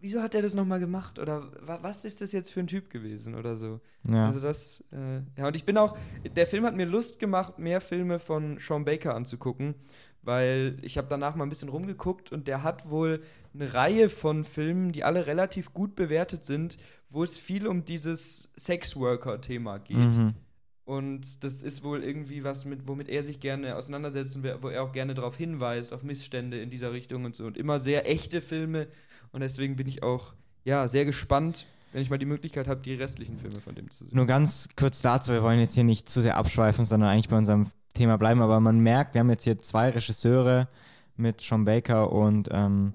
[0.00, 1.18] wieso hat er das nochmal gemacht?
[1.18, 3.80] Oder was ist das jetzt für ein Typ gewesen oder so?
[4.08, 4.26] Ja.
[4.26, 5.96] Also das, äh, ja, und ich bin auch,
[6.36, 9.74] der Film hat mir Lust gemacht, mehr Filme von Sean Baker anzugucken,
[10.22, 13.22] weil ich habe danach mal ein bisschen rumgeguckt und der hat wohl
[13.54, 16.78] eine Reihe von Filmen, die alle relativ gut bewertet sind,
[17.10, 19.96] wo es viel um dieses Sexworker-Thema geht.
[19.96, 20.34] Mhm.
[20.84, 24.82] Und das ist wohl irgendwie was, mit, womit er sich gerne auseinandersetzt und wo er
[24.82, 27.44] auch gerne darauf hinweist, auf Missstände in dieser Richtung und so.
[27.44, 28.88] Und immer sehr echte Filme,
[29.38, 30.34] und deswegen bin ich auch
[30.64, 34.04] ja, sehr gespannt, wenn ich mal die Möglichkeit habe, die restlichen Filme von dem zu
[34.04, 34.16] sehen.
[34.16, 37.36] Nur ganz kurz dazu, wir wollen jetzt hier nicht zu sehr abschweifen, sondern eigentlich bei
[37.36, 40.66] unserem Thema bleiben, aber man merkt, wir haben jetzt hier zwei Regisseure
[41.16, 42.94] mit Sean Baker und ähm,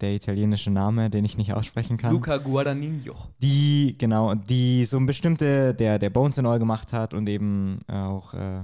[0.00, 2.12] der italienische Name, den ich nicht aussprechen kann.
[2.12, 3.16] Luca Guadagnino.
[3.42, 7.80] Die, genau, die so ein bestimmte, der, der Bones and All gemacht hat und eben
[7.88, 8.62] auch äh,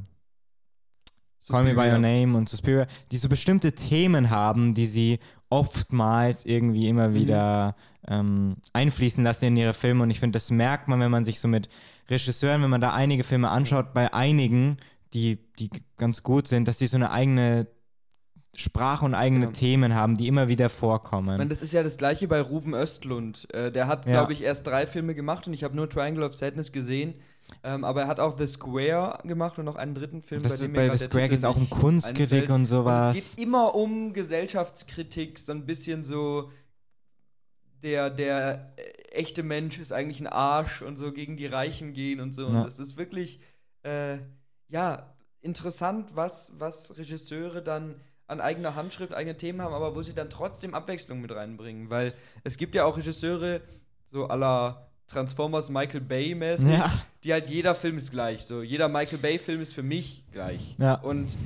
[1.48, 5.18] Call Me By Your Name und Suspiria, die so bestimmte Themen haben, die sie
[5.48, 7.14] oftmals irgendwie immer mhm.
[7.14, 7.76] wieder
[8.08, 10.02] ähm, einfließen lassen in ihre Filme.
[10.02, 11.68] Und ich finde, das merkt man, wenn man sich so mit
[12.08, 14.76] Regisseuren, wenn man da einige Filme anschaut, bei einigen,
[15.12, 17.66] die, die ganz gut sind, dass die so eine eigene
[18.54, 19.52] Sprache und eigene genau.
[19.52, 21.36] Themen haben, die immer wieder vorkommen.
[21.36, 23.52] Meine, das ist ja das gleiche bei Ruben Östlund.
[23.52, 24.12] Äh, der hat, ja.
[24.12, 27.14] glaube ich, erst drei Filme gemacht und ich habe nur Triangle of Sadness gesehen.
[27.62, 30.66] Ähm, aber er hat auch The Square gemacht und noch einen dritten Film, das bei
[30.66, 33.10] dem Bei The Square geht es auch um Kunstkritik und sowas.
[33.10, 36.50] Und es geht immer um Gesellschaftskritik, so ein bisschen so
[37.82, 38.82] der, der äh,
[39.12, 42.42] echte Mensch ist eigentlich ein Arsch und so gegen die Reichen gehen und so.
[42.42, 42.48] Ja.
[42.48, 43.40] Und das ist wirklich,
[43.82, 44.18] äh,
[44.68, 50.14] ja, interessant, was, was Regisseure dann an eigener Handschrift eigene Themen haben, aber wo sie
[50.14, 51.90] dann trotzdem Abwechslung mit reinbringen.
[51.90, 53.60] Weil es gibt ja auch Regisseure,
[54.04, 56.90] so aller Transformers Michael Bay mäßig, ja.
[57.22, 58.44] die halt jeder Film ist gleich.
[58.44, 60.76] So jeder Michael Bay Film ist für mich gleich.
[60.78, 60.94] Ja.
[60.94, 61.36] Und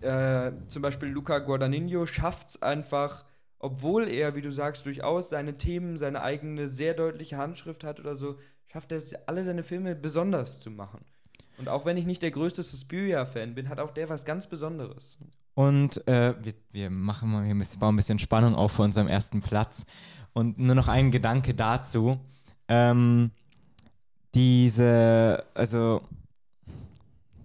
[0.00, 3.24] äh, zum Beispiel Luca Guadagnino schafft es einfach,
[3.58, 8.16] obwohl er, wie du sagst, durchaus seine Themen, seine eigene sehr deutliche Handschrift hat oder
[8.16, 11.04] so, schafft er es, alle seine Filme besonders zu machen.
[11.58, 15.18] Und auch wenn ich nicht der größte Suspiria-Fan bin, hat auch der was ganz Besonderes.
[15.54, 19.42] Und äh, wir, wir, machen mal, wir bauen ein bisschen Spannung auf für unserem ersten
[19.42, 19.84] Platz.
[20.32, 22.18] Und nur noch ein Gedanke dazu.
[22.70, 23.32] Ähm,
[24.32, 26.02] diese, also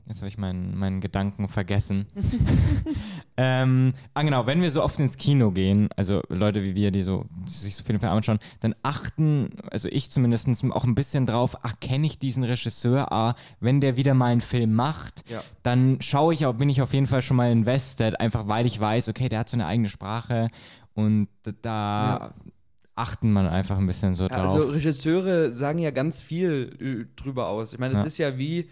[0.08, 2.06] Jetzt habe ich meinen, meinen Gedanken vergessen.
[3.38, 7.02] ähm, ah, genau, wenn wir so oft ins Kino gehen, also Leute wie wir, die
[7.02, 11.26] so die sich so viele Filme anschauen, dann achten, also ich zumindest auch ein bisschen
[11.26, 13.12] drauf, ach, kenne ich diesen Regisseur?
[13.12, 15.42] Ah, wenn der wieder mal einen Film macht, ja.
[15.64, 19.10] dann schaue ich, bin ich auf jeden Fall schon mal invested, einfach weil ich weiß,
[19.10, 20.50] okay, der hat so eine eigene Sprache
[20.94, 21.30] und
[21.62, 22.34] da.
[22.36, 22.52] Ja
[22.96, 24.56] achten man einfach ein bisschen so drauf.
[24.56, 27.74] Also Regisseure sagen ja ganz viel drüber aus.
[27.74, 28.08] Ich meine, es ja.
[28.08, 28.70] ist ja wie,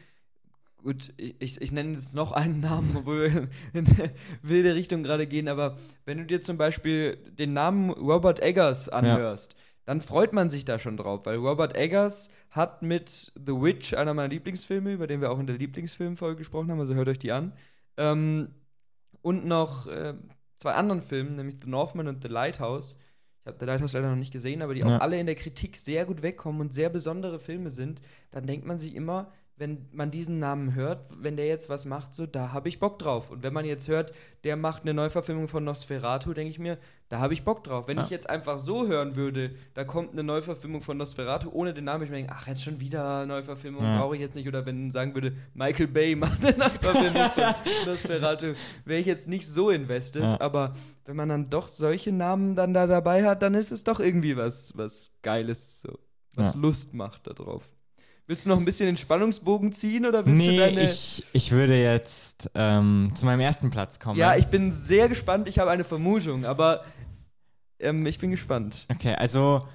[0.78, 4.12] gut, ich, ich nenne jetzt noch einen Namen, obwohl wir in eine
[4.42, 9.54] wilde Richtung gerade gehen, aber wenn du dir zum Beispiel den Namen Robert Eggers anhörst,
[9.54, 9.60] ja.
[9.86, 14.14] dann freut man sich da schon drauf, weil Robert Eggers hat mit The Witch, einer
[14.14, 17.32] meiner Lieblingsfilme, über den wir auch in der Lieblingsfilmfolge gesprochen haben, also hört euch die
[17.32, 17.52] an,
[17.98, 18.50] ähm,
[19.22, 20.14] und noch äh,
[20.58, 22.96] zwei anderen Filmen, nämlich The Northman und The Lighthouse.
[23.44, 24.88] Ich habe The Lighthouse leider noch nicht gesehen, aber die ja.
[24.88, 28.00] auch alle in der Kritik sehr gut wegkommen und sehr besondere Filme sind.
[28.32, 29.34] Dann denkt man sich immer,
[29.64, 33.00] wenn man diesen Namen hört, wenn der jetzt was macht, so, da habe ich Bock
[33.00, 33.32] drauf.
[33.32, 34.12] Und wenn man jetzt hört,
[34.44, 37.88] der macht eine Neuverfilmung von Nosferatu, denke ich mir, da habe ich Bock drauf.
[37.88, 38.04] Wenn ja.
[38.04, 42.04] ich jetzt einfach so hören würde, da kommt eine Neuverfilmung von Nosferatu ohne den Namen,
[42.04, 44.00] ich mir denke, ach, jetzt schon wieder Neuverfilmung, ja.
[44.00, 44.50] brauche ich jetzt nicht.
[44.50, 47.56] Oder wenn sagen würde, Michael Bay macht eine Neuverfilmung von
[47.86, 48.54] Nosferatu,
[48.84, 50.24] wäre ich jetzt nicht so invested.
[50.24, 50.42] Ja.
[50.42, 50.74] Aber
[51.06, 54.36] wenn man dann doch solche Namen dann da dabei hat, dann ist es doch irgendwie
[54.36, 56.00] was, was Geiles, so,
[56.36, 57.64] was Lust macht darauf.
[58.26, 60.84] Willst du noch ein bisschen den Spannungsbogen ziehen oder willst nee, du deine.
[60.86, 64.18] Ich, ich würde jetzt ähm, zu meinem ersten Platz kommen.
[64.18, 65.48] Ja, ich bin sehr gespannt.
[65.50, 66.86] Ich habe eine Vermutung, aber
[67.80, 68.86] ähm, ich bin gespannt.
[68.90, 69.68] Okay, also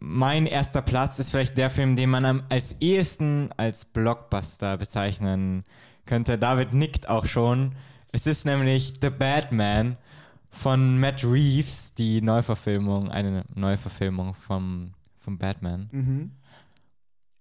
[0.00, 5.64] mein erster Platz ist vielleicht der Film, den man als ehesten als Blockbuster bezeichnen
[6.04, 6.36] könnte.
[6.36, 7.76] David nickt auch schon.
[8.10, 9.96] Es ist nämlich The Batman
[10.50, 15.88] von Matt Reeves, die Neuverfilmung, eine Neuverfilmung vom, vom Batman.
[15.92, 16.30] Mhm.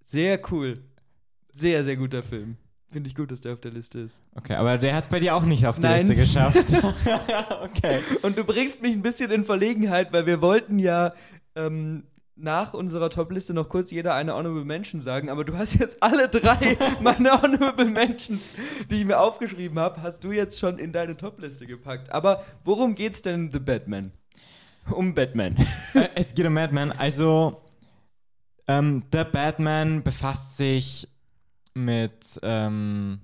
[0.03, 0.79] Sehr cool.
[1.53, 2.57] Sehr, sehr guter Film.
[2.91, 4.21] Finde ich gut, dass der auf der Liste ist.
[4.35, 6.57] Okay, aber der hat es bei dir auch nicht auf der Liste geschafft.
[7.63, 7.99] okay.
[8.21, 11.11] Und du bringst mich ein bisschen in Verlegenheit, weil wir wollten ja
[11.55, 12.03] ähm,
[12.35, 16.29] nach unserer Top-Liste noch kurz jeder eine Honorable Mention sagen, aber du hast jetzt alle
[16.29, 18.53] drei meine Honorable Mentions,
[18.91, 22.11] die ich mir aufgeschrieben habe, hast du jetzt schon in deine Top-Liste gepackt.
[22.11, 24.11] Aber worum geht's denn The Batman?
[24.91, 25.55] Um Batman.
[25.93, 26.91] Äh, es geht um Batman.
[26.91, 27.62] Also
[28.67, 31.07] ähm, The Batman befasst sich
[31.73, 33.21] mit ähm,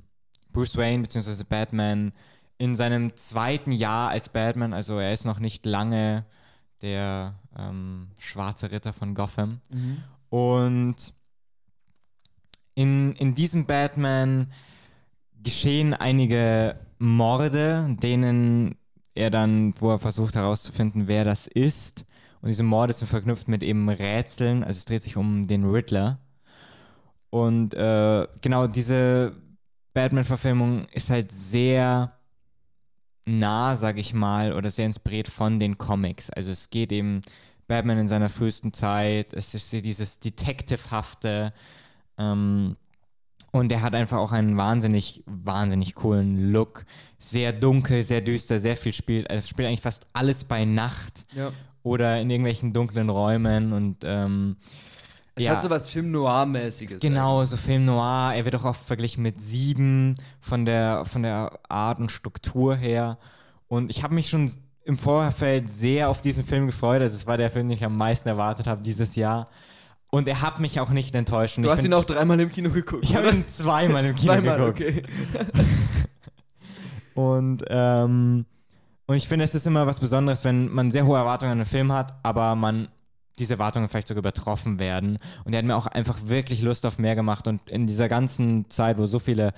[0.52, 1.44] Bruce Wayne bzw.
[1.48, 2.12] Batman
[2.58, 4.74] in seinem zweiten Jahr als Batman.
[4.74, 6.26] Also er ist noch nicht lange
[6.82, 9.62] der ähm, schwarze Ritter von Gotham.
[9.74, 10.04] Mhm.
[10.30, 11.14] Und
[12.76, 14.52] in, in diesem Batman
[15.42, 18.76] geschehen einige Morde, denen
[19.16, 22.06] er dann, wo er versucht herauszufinden, wer das ist.
[22.42, 24.64] Und diese Morde sind verknüpft mit eben Rätseln.
[24.64, 26.20] Also es dreht sich um den Riddler.
[27.30, 29.36] Und äh, genau diese
[29.94, 32.14] Batman-Verfilmung ist halt sehr
[33.26, 36.30] nah, sag ich mal, oder sehr inspiriert von den Comics.
[36.30, 37.22] Also es geht eben
[37.68, 39.34] Batman in seiner frühesten Zeit.
[39.34, 41.54] Es ist dieses Detective-hafte.
[42.18, 42.76] Ähm,
[43.52, 46.86] und er hat einfach auch einen wahnsinnig, wahnsinnig coolen Look.
[47.18, 49.30] Sehr dunkel, sehr düster, sehr viel spielt.
[49.30, 51.26] Also es spielt eigentlich fast alles bei Nacht.
[51.34, 51.52] Ja.
[51.90, 54.58] Oder in irgendwelchen dunklen Räumen und ähm,
[55.40, 55.52] es ja.
[55.52, 57.02] hat so was Film Noir-mäßiges.
[57.02, 58.34] Genau, so Film Noir.
[58.36, 63.18] Er wird auch oft verglichen mit Sieben von der, von der Art und Struktur her.
[63.70, 64.52] Und ich habe mich schon
[64.84, 67.02] im Vorfeld sehr auf diesen Film gefreut.
[67.02, 69.48] Also es war der Film, den ich am meisten erwartet habe dieses Jahr.
[70.10, 71.58] Und er hat mich auch nicht enttäuscht.
[71.58, 73.04] Und du hast ihn auch dreimal im Kino geguckt.
[73.04, 74.82] Ich habe ihn zweimal im Kino zweimal, geguckt.
[74.82, 75.04] Okay.
[77.14, 78.46] und, ähm,
[79.10, 81.66] und ich finde, es ist immer was Besonderes, wenn man sehr hohe Erwartungen an einen
[81.66, 82.90] Film hat, aber man
[83.40, 85.18] diese Erwartungen vielleicht sogar übertroffen werden.
[85.46, 87.48] Und er hat mir auch einfach wirklich Lust auf mehr gemacht.
[87.48, 89.54] Und in dieser ganzen Zeit, wo so viele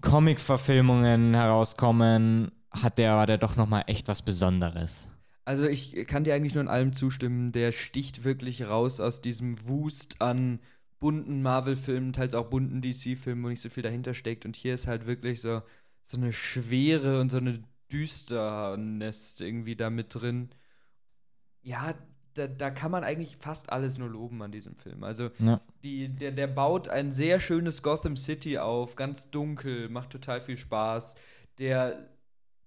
[0.00, 5.08] Comic-Verfilmungen herauskommen, hat der, war der doch nochmal echt was Besonderes.
[5.44, 7.52] Also ich kann dir eigentlich nur in allem zustimmen.
[7.52, 10.58] Der sticht wirklich raus aus diesem Wust an
[11.00, 14.46] bunten Marvel-Filmen, teils auch bunten DC-Filmen, wo nicht so viel dahinter steckt.
[14.46, 15.60] Und hier ist halt wirklich so,
[16.02, 17.62] so eine Schwere und so eine
[17.92, 20.50] Düsternis irgendwie da mit drin.
[21.62, 21.94] Ja,
[22.34, 25.02] da, da, kann man eigentlich fast alles nur loben an diesem Film.
[25.04, 25.60] Also ja.
[25.82, 30.56] die, der, der baut ein sehr schönes Gotham City auf, ganz dunkel, macht total viel
[30.56, 31.14] Spaß.
[31.58, 32.08] Der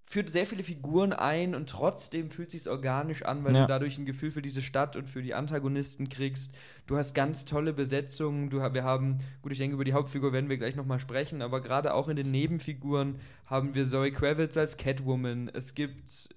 [0.06, 3.62] führt sehr viele Figuren ein und trotzdem fühlt sich organisch an, weil ja.
[3.62, 6.54] du dadurch ein Gefühl für diese Stadt und für die Antagonisten kriegst.
[6.88, 8.50] Du hast ganz tolle Besetzungen.
[8.50, 11.62] Du, wir haben, gut, ich denke, über die Hauptfigur werden wir gleich nochmal sprechen, aber
[11.62, 15.50] gerade auch in den Nebenfiguren haben wir Zoe Kravitz als Catwoman.
[15.54, 16.30] Es gibt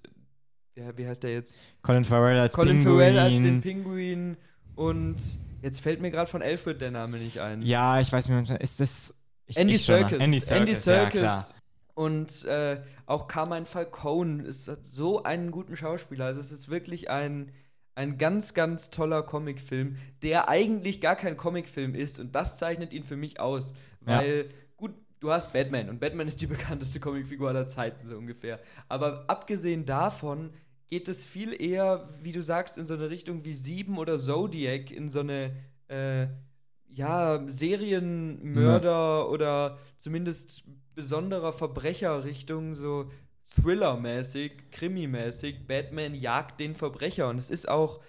[0.77, 1.57] wie, wie heißt der jetzt?
[1.81, 2.97] Colin Farrell als Colin Pinguin.
[2.97, 4.37] Farrell als den Pinguin
[4.75, 5.17] und
[5.61, 7.63] jetzt fällt mir gerade von Alfred der Name nicht ein.
[7.63, 9.13] Ja, ich weiß nicht, ist das
[9.47, 10.19] ich, Andy, ich Serkis.
[10.19, 10.59] Andy Serkis.
[10.59, 11.21] Andy Serkis.
[11.21, 11.47] Ja,
[11.97, 16.25] und äh, auch Carmine Falcone ist so einen guten Schauspieler.
[16.25, 17.51] Also es ist wirklich ein,
[17.95, 22.19] ein ganz, ganz toller Comicfilm, der eigentlich gar kein Comicfilm ist.
[22.19, 23.73] Und das zeichnet ihn für mich aus.
[24.01, 24.43] Weil, ja.
[24.75, 24.91] gut,
[25.21, 28.59] du hast Batman und Batman ist die bekannteste Comicfigur aller Zeiten, so ungefähr.
[28.87, 30.51] Aber abgesehen davon
[30.89, 34.91] geht es viel eher, wie du sagst, in so eine Richtung wie Sieben oder Zodiac,
[34.91, 35.51] in so eine,
[35.87, 36.27] äh,
[36.97, 39.23] ja, Serienmörder ja.
[39.25, 40.63] oder zumindest
[40.95, 43.11] besonderer Verbrecherrichtung, so
[43.55, 45.67] Thriller-mäßig, Krimi-mäßig.
[45.67, 47.29] Batman jagt den Verbrecher.
[47.29, 48.01] Und es ist auch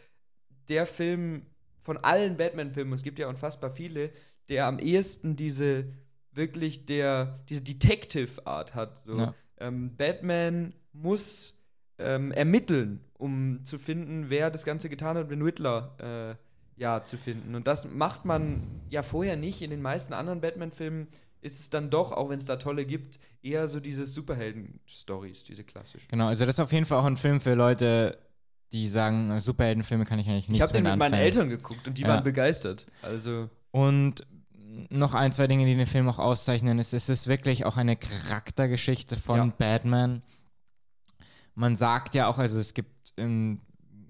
[0.68, 1.42] der Film
[1.82, 4.10] von allen Batman-Filmen, es gibt ja unfassbar viele,
[4.48, 5.84] der am ehesten diese
[6.32, 8.98] wirklich der, diese Detective-Art hat.
[8.98, 9.18] So.
[9.18, 9.34] Ja.
[9.58, 11.54] Ähm, Batman muss
[11.98, 16.47] ähm, ermitteln, um zu finden, wer das Ganze getan hat, den Riddler äh,
[16.78, 17.54] ja, zu finden.
[17.54, 19.62] Und das macht man ja vorher nicht.
[19.62, 21.08] In den meisten anderen Batman-Filmen
[21.40, 25.64] ist es dann doch, auch wenn es da tolle gibt, eher so diese Superhelden-Stories, diese
[25.64, 26.08] klassischen.
[26.08, 28.18] Genau, also das ist auf jeden Fall auch ein Film für Leute,
[28.72, 31.98] die sagen, Superheldenfilme kann ich eigentlich nicht Ich habe den mit meinen Eltern geguckt und
[31.98, 32.08] die ja.
[32.08, 32.86] waren begeistert.
[33.02, 34.26] Also und
[34.90, 37.96] noch ein, zwei Dinge, die den Film auch auszeichnen, ist, es ist wirklich auch eine
[37.96, 39.52] Charaktergeschichte von ja.
[39.56, 40.22] Batman.
[41.54, 43.60] Man sagt ja auch, also es gibt in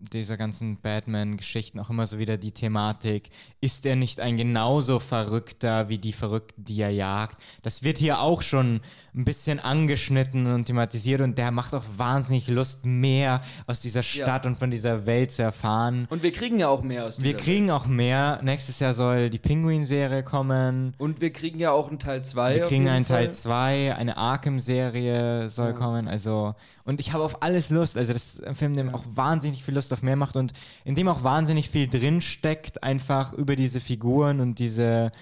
[0.01, 3.31] dieser ganzen Batman-Geschichten auch immer so wieder die Thematik,
[3.61, 7.39] ist er nicht ein genauso Verrückter wie die Verrückten, die er jagt?
[7.63, 8.81] Das wird hier auch schon
[9.15, 14.45] ein bisschen angeschnitten und thematisiert und der macht auch wahnsinnig Lust, mehr aus dieser Stadt
[14.45, 14.51] ja.
[14.51, 16.07] und von dieser Welt zu erfahren.
[16.11, 17.77] Und wir kriegen ja auch mehr aus dieser Wir kriegen Welt.
[17.77, 18.41] auch mehr.
[18.43, 20.95] Nächstes Jahr soll die Pinguin-Serie kommen.
[20.99, 22.55] Und wir kriegen ja auch einen Teil 2.
[22.55, 23.25] Wir kriegen einen Fall.
[23.25, 25.73] Teil 2, eine Arkham-Serie soll ja.
[25.73, 26.07] kommen.
[26.07, 27.99] Also, und ich habe auf alles Lust.
[27.99, 28.95] Also, das ist ein Film, der ja.
[28.95, 30.53] auch wahnsinnig viel Lust auf mehr macht und
[30.85, 35.13] in dem auch wahnsinnig viel drinsteckt, einfach über diese Figuren und diese,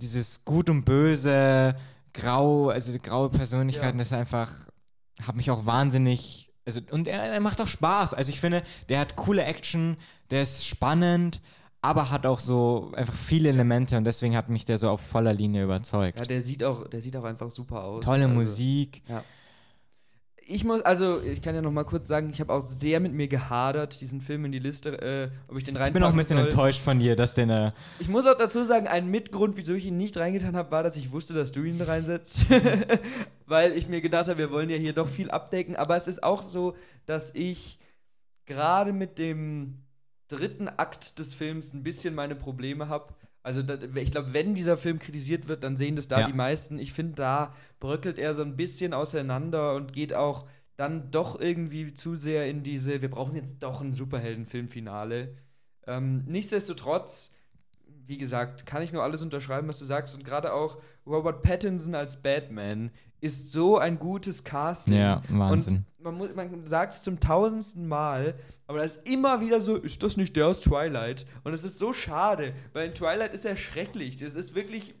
[0.00, 1.76] dieses Gut und Böse
[2.12, 4.04] grau, also graue Persönlichkeiten, ja.
[4.04, 4.50] das einfach,
[5.22, 8.14] hat mich auch wahnsinnig, also, und er, er macht auch Spaß.
[8.14, 9.96] Also ich finde, der hat coole Action,
[10.30, 11.40] der ist spannend,
[11.80, 15.32] aber hat auch so einfach viele Elemente und deswegen hat mich der so auf voller
[15.32, 16.18] Linie überzeugt.
[16.18, 18.04] Ja, der sieht auch, der sieht auch einfach super aus.
[18.04, 19.02] Tolle also, Musik.
[19.08, 19.22] Ja
[20.50, 23.12] ich muss, also ich kann ja noch mal kurz sagen, ich habe auch sehr mit
[23.12, 25.88] mir gehadert, diesen Film in die Liste, äh, ob ich den rein.
[25.88, 26.48] Ich bin auch ein bisschen soll.
[26.48, 27.50] enttäuscht von dir, dass den.
[27.50, 30.82] Äh ich muss auch dazu sagen, ein Mitgrund, wieso ich ihn nicht reingetan habe, war,
[30.82, 32.46] dass ich wusste, dass du ihn reinsetzt.
[33.46, 35.76] Weil ich mir gedacht habe, wir wollen ja hier doch viel abdecken.
[35.76, 36.74] Aber es ist auch so,
[37.04, 37.78] dass ich
[38.46, 39.82] gerade mit dem
[40.28, 43.14] dritten Akt des Films ein bisschen meine Probleme habe
[43.48, 46.26] also da, ich glaube, wenn dieser Film kritisiert wird, dann sehen das da ja.
[46.26, 46.78] die meisten.
[46.78, 50.46] Ich finde, da bröckelt er so ein bisschen auseinander und geht auch
[50.76, 55.34] dann doch irgendwie zu sehr in diese, wir brauchen jetzt doch ein Superheldenfilmfinale.
[55.86, 57.32] Ähm, nichtsdestotrotz
[58.08, 60.14] wie gesagt, kann ich nur alles unterschreiben, was du sagst.
[60.14, 62.90] Und gerade auch Robert Pattinson als Batman
[63.20, 64.94] ist so ein gutes Casting.
[64.94, 65.84] Ja, Wahnsinn.
[65.98, 68.34] Und man, muss, man sagt es zum tausendsten Mal,
[68.66, 71.26] aber das ist immer wieder so, ist das nicht der aus Twilight?
[71.44, 74.18] Und es ist so schade, weil in Twilight ist er schrecklich.
[74.18, 74.94] Das ist wirklich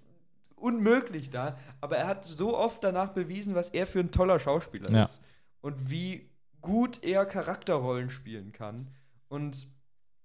[0.56, 1.56] unmöglich da.
[1.80, 5.04] Aber er hat so oft danach bewiesen, was er für ein toller Schauspieler ja.
[5.04, 5.20] ist.
[5.60, 8.88] Und wie gut er Charakterrollen spielen kann.
[9.28, 9.68] Und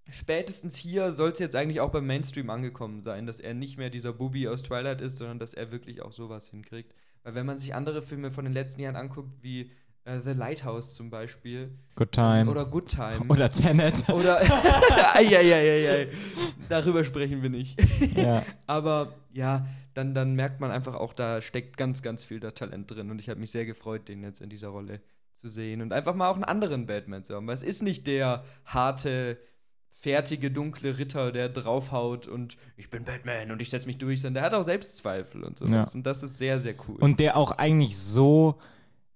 [0.10, 3.90] spätestens hier soll es jetzt eigentlich auch beim Mainstream angekommen sein, dass er nicht mehr
[3.90, 6.94] dieser Bubi aus Twilight ist, sondern dass er wirklich auch sowas hinkriegt.
[7.24, 9.72] Weil wenn man sich andere Filme von den letzten Jahren anguckt, wie
[10.06, 11.72] äh, The Lighthouse zum Beispiel.
[11.96, 12.52] Good Time.
[12.52, 13.26] Oder Good Time.
[13.30, 14.10] Oder Tenet.
[14.10, 14.42] Oder.
[15.16, 16.10] Eieieiei.
[16.70, 17.80] Darüber sprechen wir nicht.
[18.16, 18.44] Ja.
[18.68, 22.92] Aber ja, dann, dann merkt man einfach auch, da steckt ganz, ganz viel da Talent
[22.92, 23.12] drin.
[23.12, 25.00] Und ich habe mich sehr gefreut, den jetzt in dieser Rolle
[25.36, 25.82] zu sehen.
[25.82, 27.48] Und einfach mal auch einen anderen Batman zu haben.
[27.48, 29.38] Weil es ist nicht der harte
[30.04, 34.44] fertige, dunkle Ritter, der draufhaut und ich bin Batman und ich setze mich durch, sondern
[34.44, 35.72] der hat auch Selbstzweifel und sowas.
[35.72, 35.96] Ja.
[35.96, 36.98] Und das ist sehr, sehr cool.
[37.00, 38.60] Und der auch eigentlich so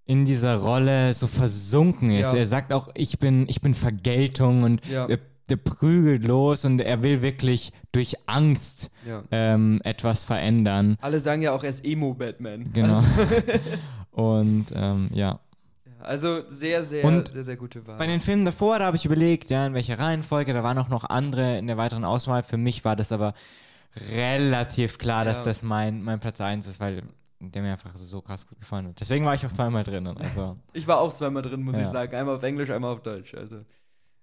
[0.05, 2.31] in dieser Rolle so versunken ist.
[2.31, 2.33] Ja.
[2.33, 5.07] Er sagt auch, ich bin, ich bin Vergeltung und ja.
[5.07, 5.19] der,
[5.49, 9.23] der, prügelt los und er will wirklich durch Angst ja.
[9.31, 10.97] ähm, etwas verändern.
[11.01, 12.71] Alle sagen ja auch, er ist Emo-Batman.
[12.71, 12.93] Genau.
[12.93, 13.07] Also
[14.11, 15.41] und ähm, ja.
[15.99, 17.97] Also sehr, sehr, und sehr, sehr gute Wahl.
[17.97, 20.89] Bei den Filmen davor, da habe ich überlegt, ja, in welcher Reihenfolge, da waren auch
[20.89, 22.43] noch andere in der weiteren Auswahl.
[22.43, 23.33] Für mich war das aber
[24.11, 25.31] relativ klar, ja.
[25.31, 27.03] dass das mein, mein Platz 1 ist, weil
[27.39, 28.99] der mir einfach so krass gut gefallen hat.
[28.99, 30.07] Deswegen war ich auch zweimal drin.
[30.07, 30.57] Also.
[30.73, 31.83] ich war auch zweimal drin, muss ja.
[31.83, 32.15] ich sagen.
[32.15, 33.35] Einmal auf Englisch, einmal auf Deutsch.
[33.35, 33.63] Also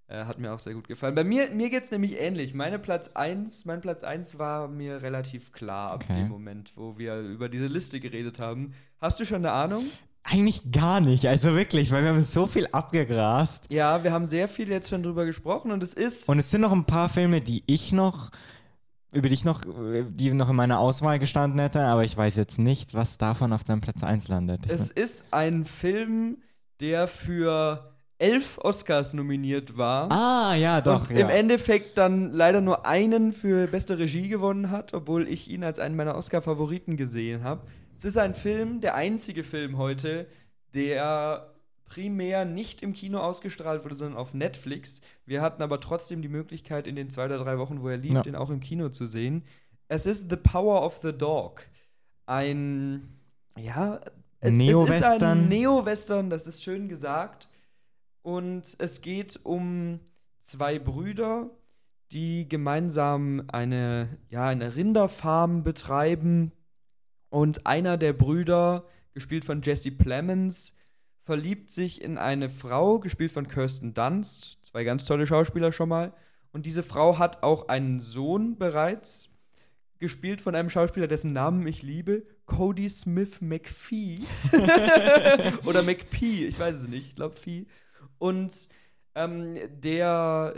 [0.09, 1.15] äh, hat mir auch sehr gut gefallen.
[1.15, 2.55] Bei mir, mir geht es nämlich ähnlich.
[2.55, 7.21] Meine Platz 1, mein Platz 1 war mir relativ klar ab dem Moment, wo wir
[7.21, 8.75] über diese Liste geredet haben.
[9.01, 9.87] Hast du schon eine Ahnung?
[10.27, 13.67] Eigentlich gar nicht, also wirklich, weil wir haben so viel abgegrast.
[13.69, 16.29] Ja, wir haben sehr viel jetzt schon drüber gesprochen und es ist.
[16.31, 18.31] Und es sind noch ein paar Filme, die ich noch,
[19.13, 19.61] über die ich noch,
[20.09, 23.65] die noch in meiner Auswahl gestanden hätte, aber ich weiß jetzt nicht, was davon auf
[23.65, 24.63] deinem Platz 1 landet.
[24.69, 26.39] es ist ein Film,
[26.81, 30.11] der für elf Oscars nominiert war.
[30.11, 31.11] Ah, ja, doch.
[31.11, 31.27] Und ja.
[31.27, 35.79] im Endeffekt dann leider nur einen für beste Regie gewonnen hat, obwohl ich ihn als
[35.79, 37.63] einen meiner Oscar-Favoriten gesehen habe.
[37.97, 40.27] Es ist ein Film, der einzige Film heute,
[40.75, 45.01] der primär nicht im Kino ausgestrahlt wurde, sondern auf Netflix.
[45.27, 48.15] Wir hatten aber trotzdem die Möglichkeit, in den zwei oder drei Wochen, wo er lief,
[48.15, 48.23] ja.
[48.23, 49.45] den auch im Kino zu sehen.
[49.89, 51.67] Es ist The Power of the Dog.
[52.27, 53.17] Ein,
[53.59, 54.01] ja,
[54.43, 55.49] Neo-Western.
[55.49, 57.49] Neo-Western, das ist schön gesagt.
[58.23, 60.01] Und es geht um
[60.41, 61.51] zwei Brüder,
[62.13, 66.53] die gemeinsam eine, ja, eine Rinderfarm betreiben
[67.35, 70.73] und einer der Brüder, gespielt von Jesse Plemons,
[71.25, 74.59] verliebt sich in eine Frau, gespielt von Kirsten Dunst.
[74.63, 76.15] Zwei ganz tolle Schauspieler schon mal.
[76.53, 79.31] Und diese Frau hat auch einen Sohn bereits,
[79.99, 84.21] gespielt von einem Schauspieler, dessen Namen ich liebe, Cody Smith McPhee.
[85.65, 87.67] Oder McPhee, ich weiß es nicht, ich glaube Phi.
[88.19, 88.69] Und
[89.17, 90.55] ähm, der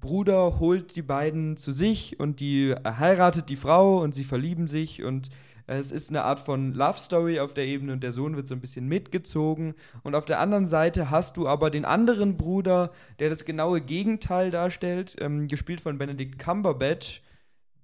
[0.00, 5.04] Bruder holt die beiden zu sich und die heiratet die Frau und sie verlieben sich
[5.04, 5.30] und
[5.66, 8.54] es ist eine Art von Love Story auf der Ebene und der Sohn wird so
[8.54, 9.74] ein bisschen mitgezogen.
[10.02, 14.50] Und auf der anderen Seite hast du aber den anderen Bruder, der das genaue Gegenteil
[14.50, 17.22] darstellt, ähm, gespielt von Benedict Cumberbatch,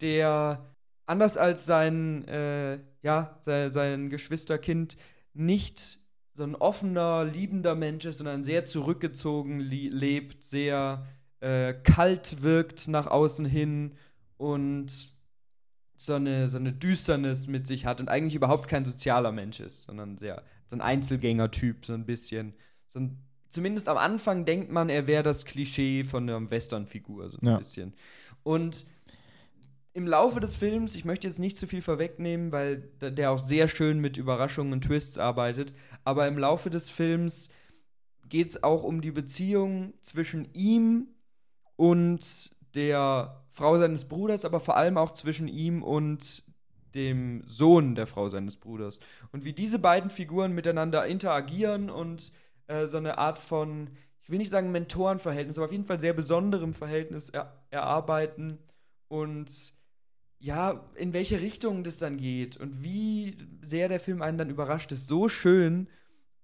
[0.00, 0.64] der
[1.06, 4.96] anders als sein, äh, ja, sein, sein Geschwisterkind
[5.34, 5.98] nicht
[6.34, 11.06] so ein offener, liebender Mensch ist, sondern sehr zurückgezogen lebt, sehr
[11.40, 13.94] äh, kalt wirkt nach außen hin
[14.36, 15.12] und
[16.04, 19.84] so eine, so eine Düsternis mit sich hat und eigentlich überhaupt kein sozialer Mensch ist,
[19.84, 22.54] sondern sehr, so ein Einzelgänger-Typ, so ein bisschen.
[22.88, 27.38] So ein, zumindest am Anfang denkt man, er wäre das Klischee von einer Western-Figur, so
[27.40, 27.56] ein ja.
[27.56, 27.94] bisschen.
[28.42, 28.84] Und
[29.92, 33.68] im Laufe des Films, ich möchte jetzt nicht zu viel vorwegnehmen, weil der auch sehr
[33.68, 35.72] schön mit Überraschungen und Twists arbeitet,
[36.02, 37.48] aber im Laufe des Films
[38.28, 41.06] geht es auch um die Beziehung zwischen ihm
[41.76, 46.42] und der Frau seines Bruders, aber vor allem auch zwischen ihm und
[46.94, 48.98] dem Sohn der Frau seines Bruders.
[49.32, 52.32] Und wie diese beiden Figuren miteinander interagieren und
[52.66, 56.12] äh, so eine Art von, ich will nicht sagen Mentorenverhältnis, aber auf jeden Fall sehr
[56.12, 58.58] besonderem Verhältnis er erarbeiten
[59.08, 59.74] und
[60.38, 64.90] ja, in welche Richtung das dann geht und wie sehr der Film einen dann überrascht,
[64.92, 65.88] ist so schön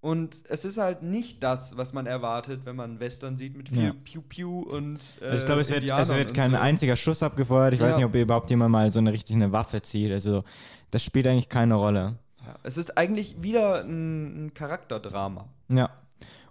[0.01, 3.83] und es ist halt nicht das, was man erwartet, wenn man Western sieht mit viel
[3.83, 3.93] ja.
[4.05, 4.99] Piu Piu und.
[5.21, 6.57] Äh, also ich glaube, es wird, es wird kein so.
[6.57, 7.75] einziger Schuss abgefeuert.
[7.75, 7.87] Ich ja.
[7.87, 10.13] weiß nicht, ob überhaupt jemand mal so eine richtig eine Waffe zieht.
[10.13, 10.45] Also,
[10.93, 12.17] das spielt eigentlich keine Rolle.
[12.47, 12.55] Ja.
[12.63, 15.49] Es ist eigentlich wieder ein, ein Charakterdrama.
[15.69, 15.91] Ja.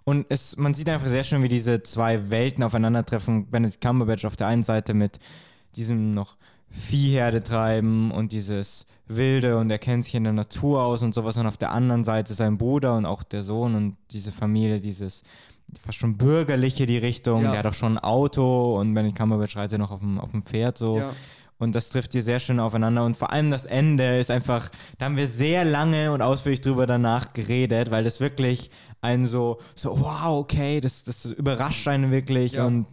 [0.04, 3.50] Und es, man sieht einfach sehr schön, wie diese zwei Welten aufeinandertreffen.
[3.50, 5.20] Benedict Cumberbatch auf der einen Seite mit
[5.74, 6.36] diesem noch
[6.70, 11.36] Viehherde treiben und dieses Wilde und er kennt sich in der Natur aus und sowas.
[11.38, 15.22] Und auf der anderen Seite sein Bruder und auch der Sohn und diese Familie, dieses
[15.84, 17.44] fast schon bürgerliche die Richtung.
[17.44, 17.50] Ja.
[17.50, 20.18] Der hat auch schon ein Auto und wenn die Kamera beschreitet, er noch auf dem,
[20.18, 20.98] auf dem Pferd so.
[20.98, 21.12] Ja.
[21.58, 23.04] Und das trifft hier sehr schön aufeinander.
[23.04, 26.86] Und vor allem das Ende ist einfach, da haben wir sehr lange und ausführlich drüber
[26.86, 32.52] danach geredet, weil das wirklich einen so, so wow, okay, das, das überrascht einen wirklich
[32.52, 32.66] ja.
[32.66, 32.86] und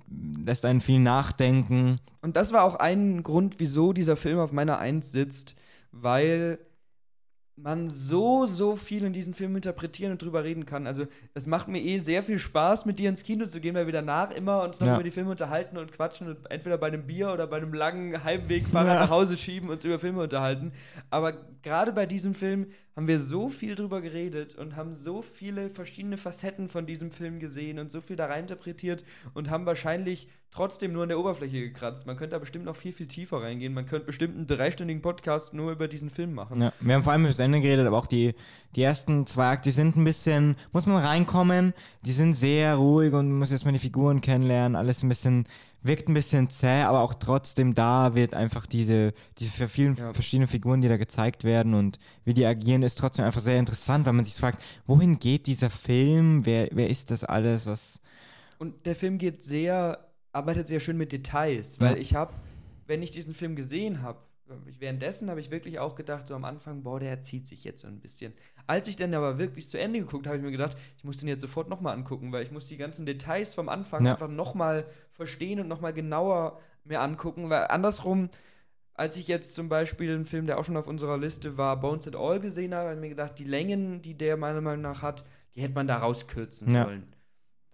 [0.44, 2.00] lässt einen viel nachdenken.
[2.22, 5.56] Und das war auch ein Grund, wieso dieser Film auf meiner Eins sitzt,
[5.92, 6.60] weil
[7.58, 10.88] man so, so viel in diesen Film interpretieren und drüber reden kann.
[10.88, 13.86] Also, es macht mir eh sehr viel Spaß, mit dir ins Kino zu gehen, weil
[13.86, 14.96] wir danach immer uns noch ja.
[14.96, 18.24] über die Filme unterhalten und quatschen und entweder bei einem Bier oder bei einem langen
[18.24, 19.00] Heimwegfahrer ja.
[19.02, 20.74] nach Hause schieben und uns über Filme unterhalten.
[21.10, 25.70] Aber gerade bei diesem Film haben wir so viel drüber geredet und haben so viele
[25.70, 30.30] verschiedene Facetten von diesem Film gesehen und so viel da rein interpretiert und haben wahrscheinlich
[30.52, 32.08] trotzdem nur an der Oberfläche gekratzt.
[32.08, 33.74] Man könnte da bestimmt noch viel, viel tiefer reingehen.
[33.74, 36.62] Man könnte bestimmt einen dreistündigen Podcast nur über diesen Film machen.
[36.62, 38.34] Ja, wir haben vor allem über das Ende geredet, aber auch die,
[38.78, 41.74] die ersten zwei Akte, die sind ein bisschen, muss man reinkommen,
[42.06, 45.46] die sind sehr ruhig und man muss erstmal die Figuren kennenlernen, alles ein bisschen
[45.86, 50.14] wirkt ein bisschen zäh, aber auch trotzdem da wird einfach diese, diese vielen ja.
[50.14, 54.06] verschiedenen Figuren, die da gezeigt werden und wie die agieren, ist trotzdem einfach sehr interessant,
[54.06, 56.46] weil man sich fragt, wohin geht dieser Film?
[56.46, 57.68] Wer, wer ist das alles?
[57.68, 58.00] Was.
[58.58, 62.02] Und der Film geht sehr, arbeitet sehr schön mit Details, weil ja.
[62.02, 62.34] ich habe,
[62.88, 64.20] wenn ich diesen Film gesehen habe,
[64.80, 67.88] währenddessen habe ich wirklich auch gedacht, so am Anfang, boah, der zieht sich jetzt so
[67.88, 68.34] ein bisschen.
[68.68, 71.18] Als ich dann aber wirklich zu Ende geguckt habe, habe ich mir gedacht, ich muss
[71.18, 74.14] den jetzt sofort nochmal angucken, weil ich muss die ganzen Details vom Anfang ja.
[74.14, 78.30] einfach nochmal verstehen und nochmal genauer mir angucken, weil andersrum,
[78.94, 82.08] als ich jetzt zum Beispiel einen Film, der auch schon auf unserer Liste war, Bones
[82.08, 85.02] and All gesehen habe, habe ich mir gedacht, die Längen, die der meiner Meinung nach
[85.02, 85.24] hat,
[85.56, 86.86] die hätte man da rauskürzen ja.
[86.86, 87.15] sollen.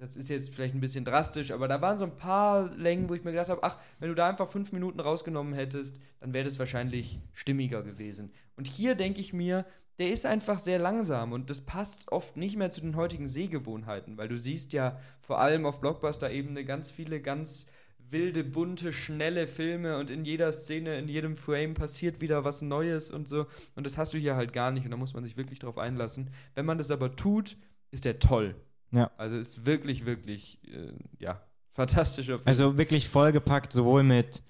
[0.01, 3.13] Das ist jetzt vielleicht ein bisschen drastisch, aber da waren so ein paar Längen, wo
[3.13, 6.43] ich mir gedacht habe, ach, wenn du da einfach fünf Minuten rausgenommen hättest, dann wäre
[6.43, 8.31] das wahrscheinlich stimmiger gewesen.
[8.55, 9.63] Und hier denke ich mir,
[9.99, 14.17] der ist einfach sehr langsam und das passt oft nicht mehr zu den heutigen Sehgewohnheiten,
[14.17, 17.67] weil du siehst ja vor allem auf Blockbuster-Ebene ganz viele ganz
[18.09, 23.11] wilde, bunte, schnelle Filme und in jeder Szene, in jedem Frame passiert wieder was Neues
[23.11, 23.45] und so.
[23.75, 25.77] Und das hast du hier halt gar nicht und da muss man sich wirklich drauf
[25.77, 26.31] einlassen.
[26.55, 27.55] Wenn man das aber tut,
[27.91, 28.55] ist der toll.
[28.91, 29.11] Ja.
[29.17, 31.41] Also ist wirklich, wirklich, äh, ja,
[31.73, 32.47] fantastischer Film.
[32.47, 34.43] Also wirklich vollgepackt, sowohl mit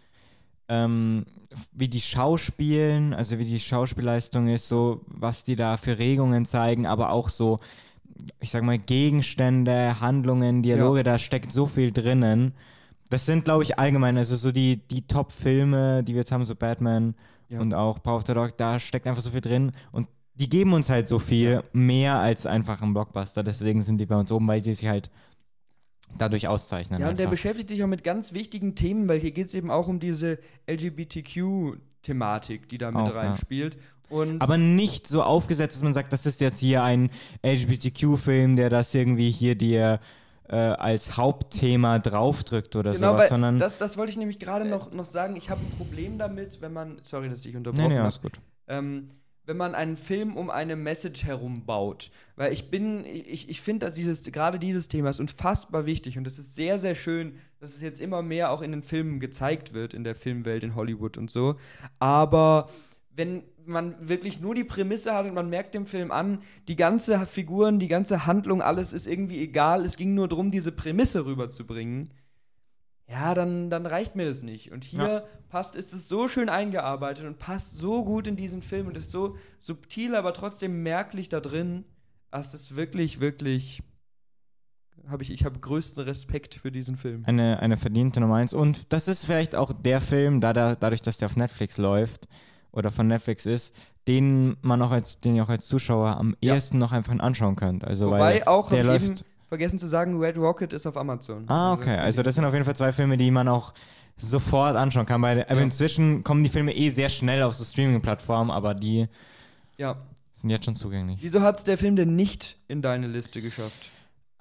[0.72, 1.26] ähm,
[1.74, 6.88] wie die Schauspielen, also wie die Schauspielleistung ist, so was die da für Regungen zeigen,
[6.88, 7.60] aber auch so,
[8.39, 11.04] ich sag mal, Gegenstände, Handlungen, Dialoge, ja.
[11.04, 12.54] da steckt so viel drinnen.
[13.10, 16.56] Das sind, glaube ich, allgemein, also so die, die Top-Filme, die wir jetzt haben, so
[16.56, 17.16] Batman
[17.50, 17.60] ja.
[17.60, 20.08] und auch Power of the Dog, da steckt einfach so viel drin und
[20.42, 21.64] die geben uns halt so viel ja.
[21.72, 23.44] mehr als einfach ein Blockbuster.
[23.44, 25.12] Deswegen sind die bei uns oben, weil sie sich halt
[26.18, 27.00] dadurch auszeichnen.
[27.00, 29.70] Ja, und der beschäftigt sich auch mit ganz wichtigen Themen, weil hier geht es eben
[29.70, 33.76] auch um diese LGBTQ-Thematik, die da mit auch, reinspielt.
[33.76, 34.18] Ja.
[34.18, 37.12] Und Aber nicht so aufgesetzt, dass man sagt, das ist jetzt hier ein
[37.46, 40.00] LGBTQ-Film, der das irgendwie hier dir
[40.50, 43.60] äh, als Hauptthema draufdrückt oder genau, sowas, sondern.
[43.60, 45.36] Das, das wollte ich nämlich gerade noch, noch sagen.
[45.36, 47.00] Ich habe ein Problem damit, wenn man.
[47.04, 47.94] Sorry, dass ich unterbrochen habe.
[47.94, 48.39] Nee, nee, alles gut.
[48.68, 49.12] Ähm,
[49.46, 52.12] wenn man einen Film um eine Message herum baut.
[52.36, 56.28] Weil ich bin, ich, ich finde, dass dieses, gerade dieses Thema ist unfassbar wichtig und
[56.28, 59.74] es ist sehr, sehr schön, dass es jetzt immer mehr auch in den Filmen gezeigt
[59.74, 61.56] wird, in der Filmwelt in Hollywood und so.
[62.00, 62.70] Aber
[63.16, 67.26] wenn man wirklich nur die Prämisse hat und man merkt dem Film an, die ganze
[67.26, 72.10] Figuren, die ganze Handlung, alles ist irgendwie egal, es ging nur darum, diese Prämisse rüberzubringen
[73.12, 74.72] ja, dann, dann reicht mir das nicht.
[74.72, 75.24] Und hier ja.
[75.49, 79.12] passt, ist es so schön eingearbeitet und passt so gut in diesen Film und ist
[79.12, 81.84] so subtil, aber trotzdem merklich da drin.
[82.32, 83.84] Das ist wirklich, wirklich.
[85.09, 87.24] Hab ich ich habe größten Respekt für diesen Film.
[87.26, 88.53] Eine, eine verdiente Nummer eins.
[88.53, 92.28] Und das ist vielleicht auch der Film, da, da, dadurch, dass der auf Netflix läuft
[92.72, 93.76] oder von Netflix ist,
[94.07, 96.53] den man auch als, den ihr auch als Zuschauer am ja.
[96.53, 97.84] ehesten noch einfach anschauen könnt.
[97.84, 101.43] Also, Wobei weil auch der läuft vergessen zu sagen, Red Rocket ist auf Amazon.
[101.47, 101.97] Ah, also okay.
[101.97, 103.74] Also das sind auf jeden Fall zwei Filme, die man auch
[104.16, 105.22] sofort anschauen kann.
[105.22, 105.58] Weil ja.
[105.58, 109.10] inzwischen kommen die Filme eh sehr schnell auf so Streaming-Plattformen, aber die
[109.76, 109.97] ja.
[110.32, 111.20] sind jetzt schon zugänglich.
[111.22, 113.91] Wieso hat es der Film denn nicht in deine Liste geschafft?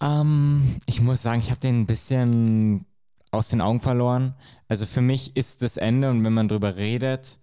[0.01, 2.87] Ähm, ich muss sagen, ich habe den ein bisschen
[3.33, 4.37] aus den Augen verloren.
[4.69, 7.41] Also für mich ist das Ende und wenn man drüber redet,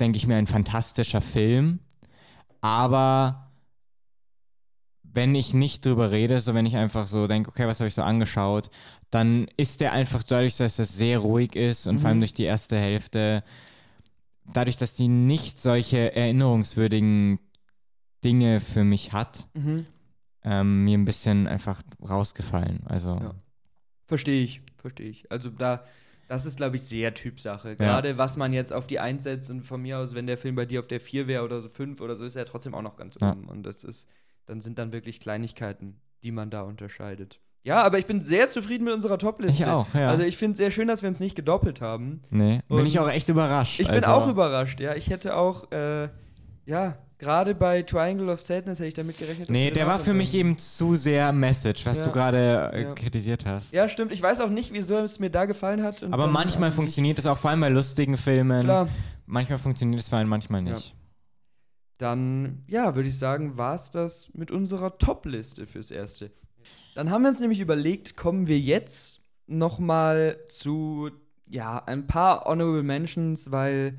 [0.00, 1.78] denke ich mir ein fantastischer Film.
[2.60, 3.49] Aber
[5.12, 7.94] wenn ich nicht drüber rede, so wenn ich einfach so denke, okay, was habe ich
[7.94, 8.70] so angeschaut,
[9.10, 11.98] dann ist der einfach dadurch, dass das sehr ruhig ist und mhm.
[11.98, 12.22] vor allem mhm.
[12.22, 13.42] durch die erste Hälfte,
[14.52, 17.40] dadurch, dass die nicht solche erinnerungswürdigen
[18.24, 19.86] Dinge für mich hat, mhm.
[20.44, 22.80] ähm, mir ein bisschen einfach rausgefallen.
[22.86, 23.10] Also.
[23.14, 23.34] Ja.
[24.06, 25.30] Verstehe ich, verstehe ich.
[25.30, 25.84] Also da
[26.28, 27.74] Das ist, glaube ich, sehr Typsache.
[27.74, 28.18] Gerade ja.
[28.18, 30.66] was man jetzt auf die 1 setzt und von mir aus, wenn der Film bei
[30.66, 32.96] dir auf der 4 wäre oder so 5 oder so, ist er trotzdem auch noch
[32.96, 33.32] ganz ja.
[33.32, 33.48] oben.
[33.48, 34.06] Und das ist,
[34.50, 37.40] dann sind dann wirklich Kleinigkeiten, die man da unterscheidet.
[37.62, 39.62] Ja, aber ich bin sehr zufrieden mit unserer Top-Liste.
[39.62, 40.08] Ich auch, ja.
[40.08, 42.22] Also ich finde es sehr schön, dass wir uns nicht gedoppelt haben.
[42.30, 43.80] Nee, bin ich auch echt überrascht.
[43.80, 44.94] Ich bin also auch überrascht, ja.
[44.94, 46.08] Ich hätte auch, äh,
[46.66, 49.50] ja, Gerade bei Triangle of Sadness hätte ich damit gerechnet.
[49.50, 52.04] Nee, der war für mich eben zu sehr Message, was ja.
[52.06, 52.94] du gerade äh, ja.
[52.94, 53.74] kritisiert hast.
[53.74, 54.10] Ja, stimmt.
[54.10, 56.02] Ich weiß auch nicht, wieso es mir da gefallen hat.
[56.10, 58.64] Aber manchmal funktioniert es auch, vor allem bei lustigen Filmen.
[58.64, 58.88] Klar.
[59.26, 60.88] Manchmal funktioniert es vor allem, manchmal nicht.
[60.88, 60.99] Ja.
[62.00, 66.30] Dann, ja, würde ich sagen, war es das mit unserer Top-Liste fürs Erste.
[66.94, 71.10] Dann haben wir uns nämlich überlegt, kommen wir jetzt noch mal zu,
[71.50, 73.98] ja, ein paar Honorable Mentions, weil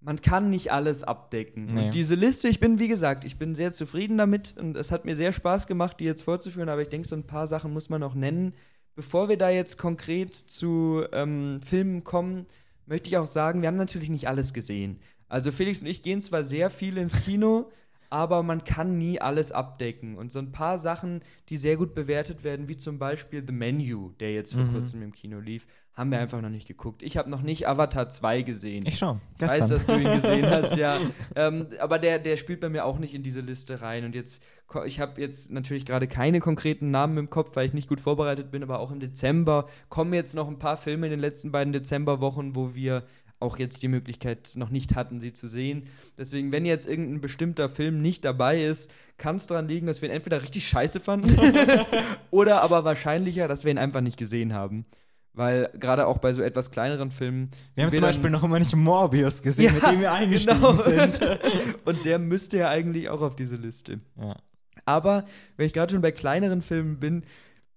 [0.00, 1.68] man kann nicht alles abdecken.
[1.72, 1.86] Nee.
[1.86, 5.06] Und diese Liste, ich bin, wie gesagt, ich bin sehr zufrieden damit und es hat
[5.06, 7.88] mir sehr Spaß gemacht, die jetzt vorzuführen, aber ich denke, so ein paar Sachen muss
[7.88, 8.52] man noch nennen.
[8.94, 12.44] Bevor wir da jetzt konkret zu ähm, Filmen kommen,
[12.84, 15.00] möchte ich auch sagen, wir haben natürlich nicht alles gesehen.
[15.32, 17.70] Also Felix und ich gehen zwar sehr viel ins Kino,
[18.10, 20.18] aber man kann nie alles abdecken.
[20.18, 24.10] Und so ein paar Sachen, die sehr gut bewertet werden, wie zum Beispiel The Menu,
[24.20, 24.74] der jetzt vor mhm.
[24.74, 27.02] kurzem im Kino lief, haben wir einfach noch nicht geguckt.
[27.02, 28.84] Ich habe noch nicht Avatar 2 gesehen.
[28.86, 29.20] Ich schon.
[29.36, 30.98] Ich weiß, dass du ihn gesehen hast, ja.
[31.34, 34.04] Ähm, aber der, der spielt bei mir auch nicht in diese Liste rein.
[34.04, 34.42] Und jetzt,
[34.84, 38.50] ich habe jetzt natürlich gerade keine konkreten Namen im Kopf, weil ich nicht gut vorbereitet
[38.50, 41.72] bin, aber auch im Dezember kommen jetzt noch ein paar Filme in den letzten beiden
[41.72, 43.04] Dezemberwochen, wo wir
[43.42, 45.88] auch jetzt die Möglichkeit noch nicht hatten, sie zu sehen.
[46.16, 50.08] Deswegen, wenn jetzt irgendein bestimmter Film nicht dabei ist, kann es daran liegen, dass wir
[50.08, 51.36] ihn entweder richtig scheiße fanden
[52.30, 54.86] oder aber wahrscheinlicher, dass wir ihn einfach nicht gesehen haben.
[55.34, 57.50] Weil gerade auch bei so etwas kleineren Filmen.
[57.74, 60.74] Wir haben zum Beispiel noch immer nicht Morbius gesehen, ja, mit dem wir eingestiegen genau.
[60.74, 61.20] sind.
[61.84, 64.00] Und der müsste ja eigentlich auch auf diese Liste.
[64.20, 64.36] Ja.
[64.84, 65.24] Aber
[65.56, 67.24] wenn ich gerade schon bei kleineren Filmen bin,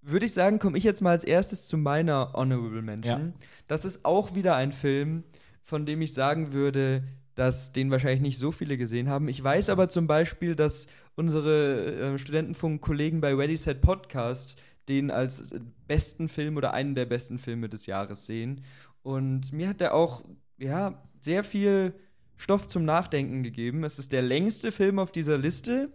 [0.02, 3.34] würde ich sagen, komme ich jetzt mal als erstes zu meiner Honorable Mention.
[3.40, 3.48] Ja.
[3.68, 5.24] Das ist auch wieder ein Film,
[5.66, 7.04] von dem ich sagen würde,
[7.34, 9.28] dass den wahrscheinlich nicht so viele gesehen haben.
[9.28, 14.56] Ich weiß aber zum Beispiel, dass unsere äh, Studentenfunk-Kollegen bei Ready Set Podcast
[14.88, 15.54] den als
[15.88, 18.62] besten Film oder einen der besten Filme des Jahres sehen.
[19.02, 20.24] Und mir hat er auch,
[20.60, 21.94] ja, sehr viel
[22.38, 23.84] Stoff zum Nachdenken gegeben.
[23.84, 25.90] Es ist der längste Film auf dieser Liste.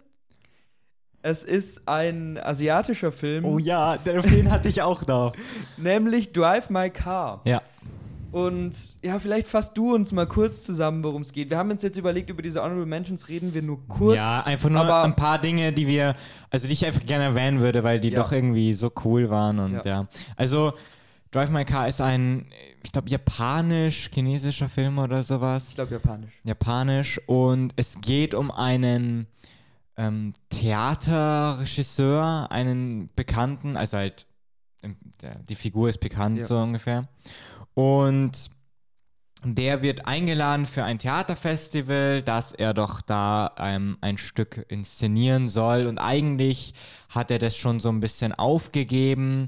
[1.21, 3.45] Es ist ein asiatischer Film.
[3.45, 5.31] Oh ja, den hatte ich auch da.
[5.77, 7.41] nämlich Drive My Car.
[7.45, 7.61] Ja.
[8.31, 8.73] Und
[9.03, 11.49] ja, vielleicht fasst du uns mal kurz zusammen, worum es geht.
[11.49, 14.15] Wir haben uns jetzt überlegt, über diese Honorable Mentions reden wir nur kurz.
[14.15, 16.15] Ja, einfach nur ein paar Dinge, die wir,
[16.49, 18.21] also die ich einfach gerne erwähnen würde, weil die ja.
[18.21, 19.81] doch irgendwie so cool waren und ja.
[19.85, 20.07] ja.
[20.37, 20.73] Also
[21.31, 22.47] Drive My Car ist ein,
[22.83, 25.69] ich glaube, japanisch-chinesischer Film oder sowas.
[25.69, 26.31] Ich glaube, japanisch.
[26.43, 27.21] Japanisch.
[27.25, 29.27] Und es geht um einen
[29.97, 34.25] ähm, Theaterregisseur, einen Bekannten, also halt,
[35.21, 36.43] der, die Figur ist bekannt, ja.
[36.45, 37.07] so ungefähr.
[37.73, 38.49] Und
[39.43, 45.87] der wird eingeladen für ein Theaterfestival, dass er doch da ähm, ein Stück inszenieren soll.
[45.87, 46.73] Und eigentlich
[47.09, 49.47] hat er das schon so ein bisschen aufgegeben,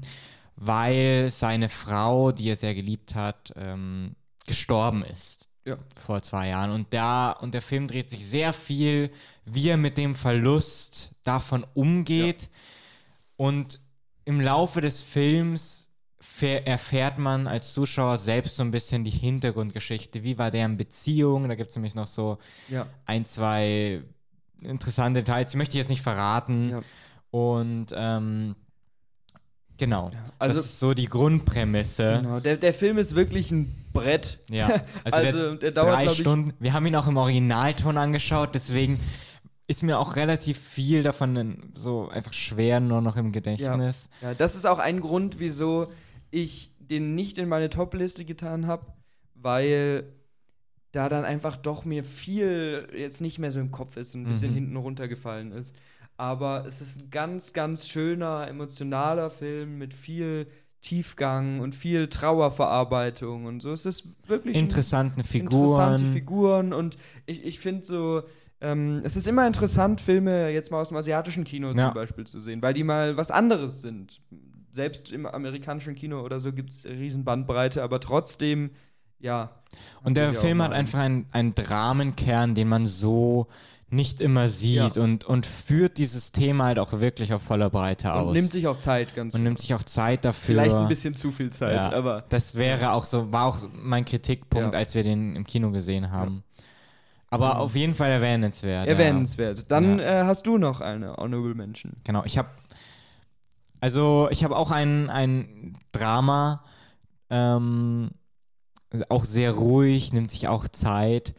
[0.56, 4.16] weil seine Frau, die er sehr geliebt hat, ähm,
[4.46, 5.48] gestorben ist.
[5.64, 5.78] Ja.
[5.96, 6.72] Vor zwei Jahren.
[6.72, 9.10] Und da, und der Film dreht sich sehr viel,
[9.44, 12.42] wie er mit dem Verlust davon umgeht.
[12.42, 12.48] Ja.
[13.36, 13.80] Und
[14.24, 15.83] im Laufe des Films
[16.42, 20.24] erfährt man als Zuschauer selbst so ein bisschen die Hintergrundgeschichte.
[20.24, 21.48] Wie war deren Beziehung?
[21.48, 22.86] Da gibt es nämlich noch so ja.
[23.06, 24.02] ein, zwei
[24.62, 25.52] interessante Details.
[25.52, 26.70] Die möchte ich jetzt nicht verraten.
[26.70, 26.80] Ja.
[27.30, 28.56] Und ähm,
[29.76, 30.10] genau.
[30.12, 32.20] Ja, also, das ist so die Grundprämisse.
[32.22, 32.40] Genau.
[32.40, 34.40] Der, der Film ist wirklich ein Brett.
[34.50, 34.82] Ja.
[35.04, 36.54] Also, also der, der, dauert drei Stunden.
[36.58, 39.00] Wir haben ihn auch im Originalton angeschaut, deswegen
[39.66, 44.10] ist mir auch relativ viel davon so einfach schwer nur noch im Gedächtnis.
[44.20, 45.88] Ja, ja das ist auch ein Grund, wieso
[46.34, 48.86] ich den nicht in meine Top-Liste getan habe,
[49.34, 50.12] weil
[50.92, 54.28] da dann einfach doch mir viel jetzt nicht mehr so im Kopf ist, und ein
[54.28, 54.56] bisschen mhm.
[54.56, 55.74] hinten runtergefallen ist.
[56.16, 60.46] Aber es ist ein ganz, ganz schöner, emotionaler Film mit viel
[60.80, 63.72] Tiefgang und viel Trauerverarbeitung und so.
[63.72, 65.94] Es ist wirklich interessanten Figuren.
[65.94, 68.22] Interessante Figuren und ich, ich finde so,
[68.60, 71.86] ähm, es ist immer interessant, Filme jetzt mal aus dem asiatischen Kino ja.
[71.86, 74.20] zum Beispiel zu sehen, weil die mal was anderes sind
[74.74, 78.70] selbst im amerikanischen Kino oder so gibt es riesen Bandbreite, aber trotzdem,
[79.20, 79.50] ja.
[80.02, 83.46] Und der Film hat einfach einen, einen Dramenkern, den man so
[83.90, 85.02] nicht immer sieht ja.
[85.02, 88.26] und, und führt dieses Thema halt auch wirklich auf voller Breite und aus.
[88.28, 90.54] Und nimmt sich auch Zeit, ganz Und nimmt sich auch Zeit dafür.
[90.54, 92.24] Vielleicht ein bisschen zu viel Zeit, ja, aber.
[92.28, 94.78] Das wäre auch so, war auch mein Kritikpunkt, ja.
[94.78, 96.42] als wir den im Kino gesehen haben.
[97.30, 97.60] Aber mhm.
[97.60, 98.86] auf jeden Fall erwähnenswert.
[98.86, 99.70] Erwähnenswert.
[99.70, 101.94] Dann äh, hast du noch eine Honorable Mention.
[102.04, 102.48] Genau, ich habe
[103.84, 106.64] also ich habe auch ein, ein Drama,
[107.28, 108.12] ähm,
[109.10, 111.34] auch sehr ruhig, nimmt sich auch Zeit.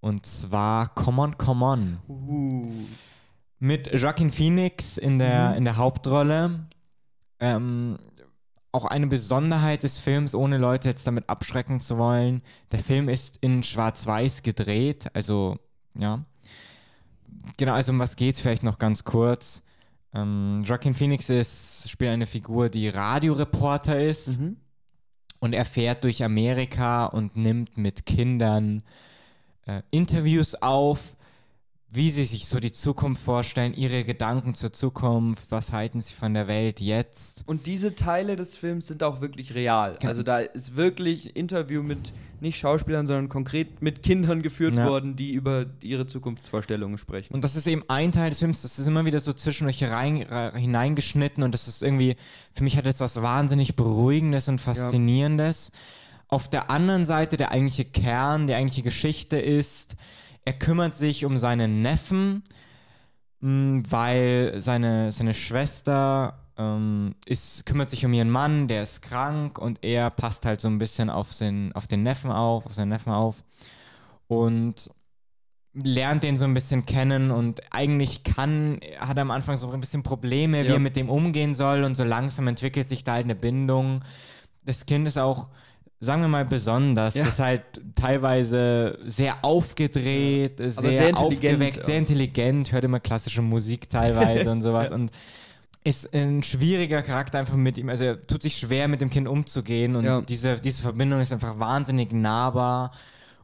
[0.00, 1.98] Und zwar Come On, Come On.
[2.06, 2.84] Uh.
[3.60, 5.56] Mit Joaquin Phoenix in der, mhm.
[5.56, 6.66] in der Hauptrolle.
[7.40, 7.96] Ähm,
[8.72, 12.42] auch eine Besonderheit des Films, ohne Leute jetzt damit abschrecken zu wollen.
[12.72, 15.56] Der Film ist in Schwarz-Weiß gedreht, also
[15.98, 16.26] ja.
[17.56, 19.62] Genau, also um was geht's vielleicht noch ganz kurz.
[20.16, 24.56] Ähm, Joaquin Phoenix ist, spielt eine Figur, die Radioreporter ist mhm.
[25.40, 28.82] und er fährt durch Amerika und nimmt mit Kindern
[29.66, 31.15] äh, Interviews auf
[31.88, 36.34] wie sie sich so die Zukunft vorstellen, ihre Gedanken zur Zukunft, was halten sie von
[36.34, 37.44] der Welt jetzt.
[37.46, 39.96] Und diese Teile des Films sind auch wirklich real.
[39.98, 40.10] Genau.
[40.10, 44.86] Also da ist wirklich Interview mit nicht Schauspielern, sondern konkret mit Kindern geführt ja.
[44.86, 47.32] worden, die über ihre Zukunftsvorstellungen sprechen.
[47.32, 49.82] Und das ist eben ein Teil des Films, das ist immer wieder so zwischen euch
[49.82, 52.16] rein, hineingeschnitten und das ist irgendwie,
[52.52, 55.70] für mich hat es was wahnsinnig Beruhigendes und Faszinierendes.
[55.72, 55.80] Ja.
[56.28, 59.96] Auf der anderen Seite der eigentliche Kern, die eigentliche Geschichte ist,
[60.46, 62.42] er kümmert sich um seinen Neffen,
[63.40, 69.58] mm, weil seine, seine Schwester ähm, ist, kümmert sich um ihren Mann, der ist krank
[69.58, 72.90] und er passt halt so ein bisschen auf, den, auf den Neffen auf, auf seinen
[72.90, 73.42] Neffen auf
[74.28, 74.88] und
[75.74, 79.80] lernt den so ein bisschen kennen und eigentlich kann, hat er am Anfang so ein
[79.80, 80.68] bisschen Probleme, ja.
[80.68, 84.02] wie er mit dem umgehen soll und so langsam entwickelt sich da halt eine Bindung.
[84.64, 85.50] Das Kind ist auch
[86.00, 87.14] sagen wir mal, besonders.
[87.14, 87.24] Ja.
[87.24, 87.62] Das ist halt
[87.94, 90.68] teilweise sehr aufgedreht, ja.
[90.68, 94.90] sehr, sehr aufgeweckt, sehr intelligent, hört immer klassische Musik teilweise und sowas.
[94.90, 95.10] Und
[95.84, 97.88] ist ein schwieriger Charakter einfach mit ihm.
[97.88, 100.20] Also er tut sich schwer, mit dem Kind umzugehen und ja.
[100.20, 102.90] diese, diese Verbindung ist einfach wahnsinnig nahbar.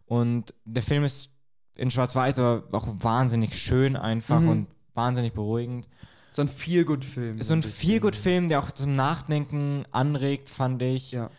[0.07, 1.30] Und der Film ist
[1.76, 4.48] in Schwarz-Weiß, aber auch wahnsinnig schön einfach mhm.
[4.48, 5.88] und wahnsinnig beruhigend.
[6.32, 7.40] So ein Feel-Good-Film.
[7.42, 11.12] So ein Feel-Good-Film, der auch zum Nachdenken anregt, fand ich.
[11.12, 11.30] Ja.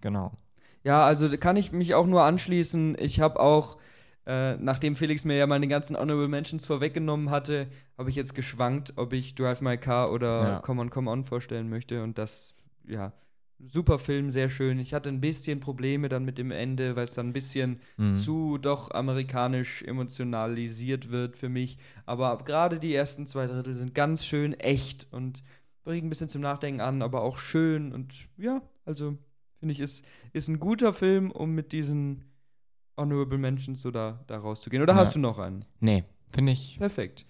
[0.00, 0.32] Genau.
[0.84, 2.96] Ja, also kann ich mich auch nur anschließen.
[3.00, 3.78] Ich habe auch,
[4.26, 7.66] äh, nachdem Felix mir ja meine ganzen Honorable Mentions vorweggenommen hatte,
[7.96, 10.58] habe ich jetzt geschwankt, ob ich Drive My Car oder ja.
[10.60, 12.02] Come On, Come On vorstellen möchte.
[12.02, 12.54] Und das,
[12.86, 13.12] ja,
[13.66, 14.78] super Film, sehr schön.
[14.78, 18.14] Ich hatte ein bisschen Probleme dann mit dem Ende, weil es dann ein bisschen mhm.
[18.14, 21.78] zu doch amerikanisch emotionalisiert wird für mich.
[22.04, 25.42] Aber gerade die ersten zwei Drittel sind ganz schön echt und
[25.84, 29.16] bringen ein bisschen zum Nachdenken an, aber auch schön und ja, also
[29.64, 30.04] finde ich, ist,
[30.34, 32.24] ist ein guter Film, um mit diesen
[32.98, 34.82] Honorable Mentions so da, da rauszugehen.
[34.82, 34.98] Oder ja.
[34.98, 35.64] hast du noch einen?
[35.80, 36.76] Nee, finde ich.
[36.78, 37.24] Perfekt.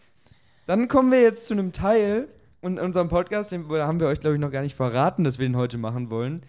[0.66, 2.26] Dann kommen wir jetzt zu einem Teil
[2.60, 5.46] in unserem Podcast, den haben wir euch, glaube ich, noch gar nicht verraten, dass wir
[5.46, 6.40] den heute machen wollen,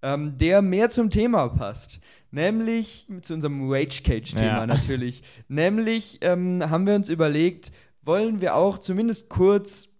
[0.00, 2.00] ähm, der mehr zum Thema passt.
[2.30, 4.66] Nämlich zu unserem Rage Cage-Thema ja.
[4.66, 5.22] natürlich.
[5.48, 7.70] Nämlich ähm, haben wir uns überlegt,
[8.00, 9.90] wollen wir auch zumindest kurz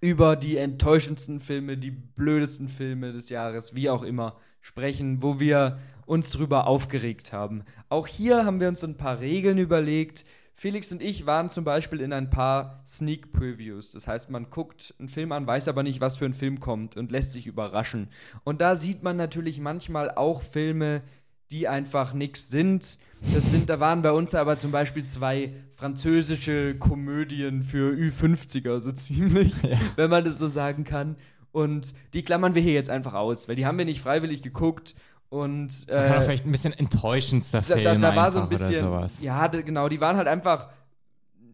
[0.00, 5.78] über die enttäuschendsten Filme, die blödesten Filme des Jahres, wie auch immer, sprechen, wo wir
[6.06, 7.64] uns drüber aufgeregt haben.
[7.88, 10.24] Auch hier haben wir uns ein paar Regeln überlegt.
[10.54, 13.90] Felix und ich waren zum Beispiel in ein paar Sneak Previews.
[13.90, 16.96] Das heißt, man guckt einen Film an, weiß aber nicht, was für ein Film kommt
[16.96, 18.08] und lässt sich überraschen.
[18.44, 21.02] Und da sieht man natürlich manchmal auch Filme,
[21.50, 22.98] die einfach nichts sind.
[23.34, 28.92] Das sind, da waren bei uns aber zum Beispiel zwei französische Komödien für Ü50er, so
[28.92, 29.78] ziemlich, ja.
[29.96, 31.16] wenn man das so sagen kann.
[31.52, 34.94] Und die klammern wir hier jetzt einfach aus, weil die haben wir nicht freiwillig geguckt.
[35.28, 38.48] Und, äh, kann auch vielleicht ein bisschen enttäuschendster Film da, da, da war so ein
[38.48, 40.68] bisschen, ja, genau, die waren halt einfach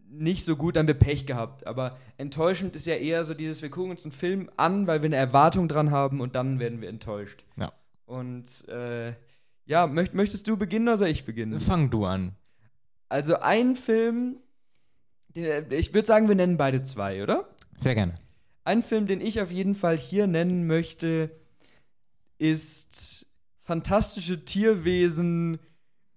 [0.09, 1.67] nicht so gut, dann wir Pech gehabt.
[1.67, 5.07] Aber enttäuschend ist ja eher so dieses, wir gucken uns einen Film an, weil wir
[5.07, 7.45] eine Erwartung dran haben und dann werden wir enttäuscht.
[7.57, 7.71] Ja.
[8.05, 9.13] Und äh,
[9.65, 11.59] ja, möcht, möchtest du beginnen oder soll ich beginnen?
[11.59, 12.33] Fang du an.
[13.07, 14.37] Also ein Film,
[15.35, 17.47] den, ich würde sagen, wir nennen beide zwei, oder?
[17.77, 18.15] Sehr gerne.
[18.69, 21.31] Ein Film, den ich auf jeden Fall hier nennen möchte,
[22.37, 23.25] ist
[23.63, 25.57] Fantastische Tierwesen.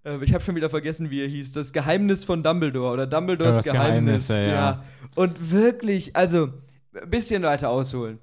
[0.04, 1.52] Äh, ich habe schon wieder vergessen, wie er hieß.
[1.52, 4.28] Das Geheimnis von Dumbledore oder Dumbledores ja, Geheimnis.
[4.28, 4.42] Ja.
[4.42, 4.84] ja.
[5.14, 6.52] Und wirklich, also,
[6.92, 8.18] ein bisschen weiter ausholen.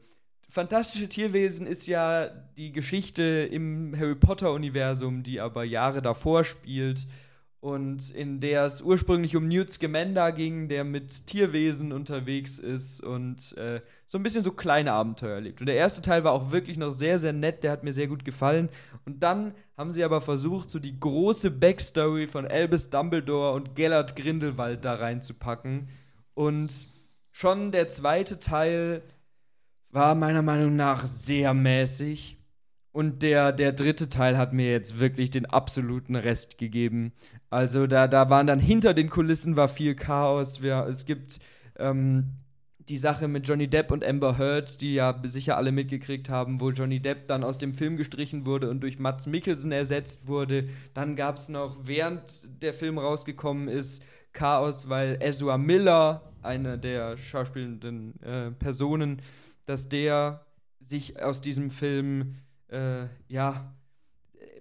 [0.48, 7.08] Fantastische Tierwesen ist ja die Geschichte im Harry Potter-Universum, die aber Jahre davor spielt
[7.62, 13.58] und in der es ursprünglich um Newt Scamander ging, der mit Tierwesen unterwegs ist und
[13.58, 15.60] äh, so ein bisschen so kleine Abenteuer erlebt.
[15.60, 18.08] Und der erste Teil war auch wirklich noch sehr, sehr nett, der hat mir sehr
[18.08, 18.70] gut gefallen.
[19.06, 24.16] Und dann haben sie aber versucht, so die große Backstory von Albus Dumbledore und Gellert
[24.16, 25.90] Grindelwald da reinzupacken.
[26.36, 26.88] Und
[27.32, 29.02] schon der zweite Teil
[29.90, 32.39] war meiner Meinung nach sehr mäßig.
[32.92, 37.14] Und der, der dritte Teil hat mir jetzt wirklich den absoluten Rest gegeben.
[37.50, 40.64] Also da, da waren dann hinter den Kulissen war viel Chaos.
[40.64, 41.40] Wir, es gibt
[41.78, 42.40] ähm,
[42.90, 46.72] die Sache mit Johnny Depp und Amber Heard, die ja sicher alle mitgekriegt haben, wo
[46.72, 50.68] Johnny Depp dann aus dem Film gestrichen wurde und durch Mats Mikkelsen ersetzt wurde.
[50.96, 52.24] Dann gab es noch, während
[52.64, 54.02] der Film rausgekommen ist,
[54.34, 59.22] Chaos, weil Ezra Miller, einer der schauspielenden äh, Personen,
[59.66, 60.46] dass der
[60.80, 62.36] sich aus diesem Film,
[62.70, 63.74] äh, ja,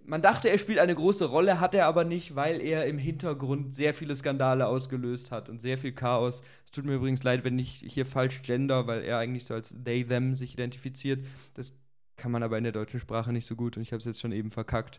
[0.09, 3.75] man dachte, er spielt eine große Rolle, hat er aber nicht, weil er im Hintergrund
[3.75, 6.43] sehr viele Skandale ausgelöst hat und sehr viel Chaos.
[6.65, 9.77] Es tut mir übrigens leid, wenn ich hier falsch gender, weil er eigentlich so als
[9.85, 11.25] they, them sich identifiziert.
[11.55, 11.75] Das
[12.17, 14.21] kann man aber in der deutschen Sprache nicht so gut und ich habe es jetzt
[14.21, 14.99] schon eben verkackt.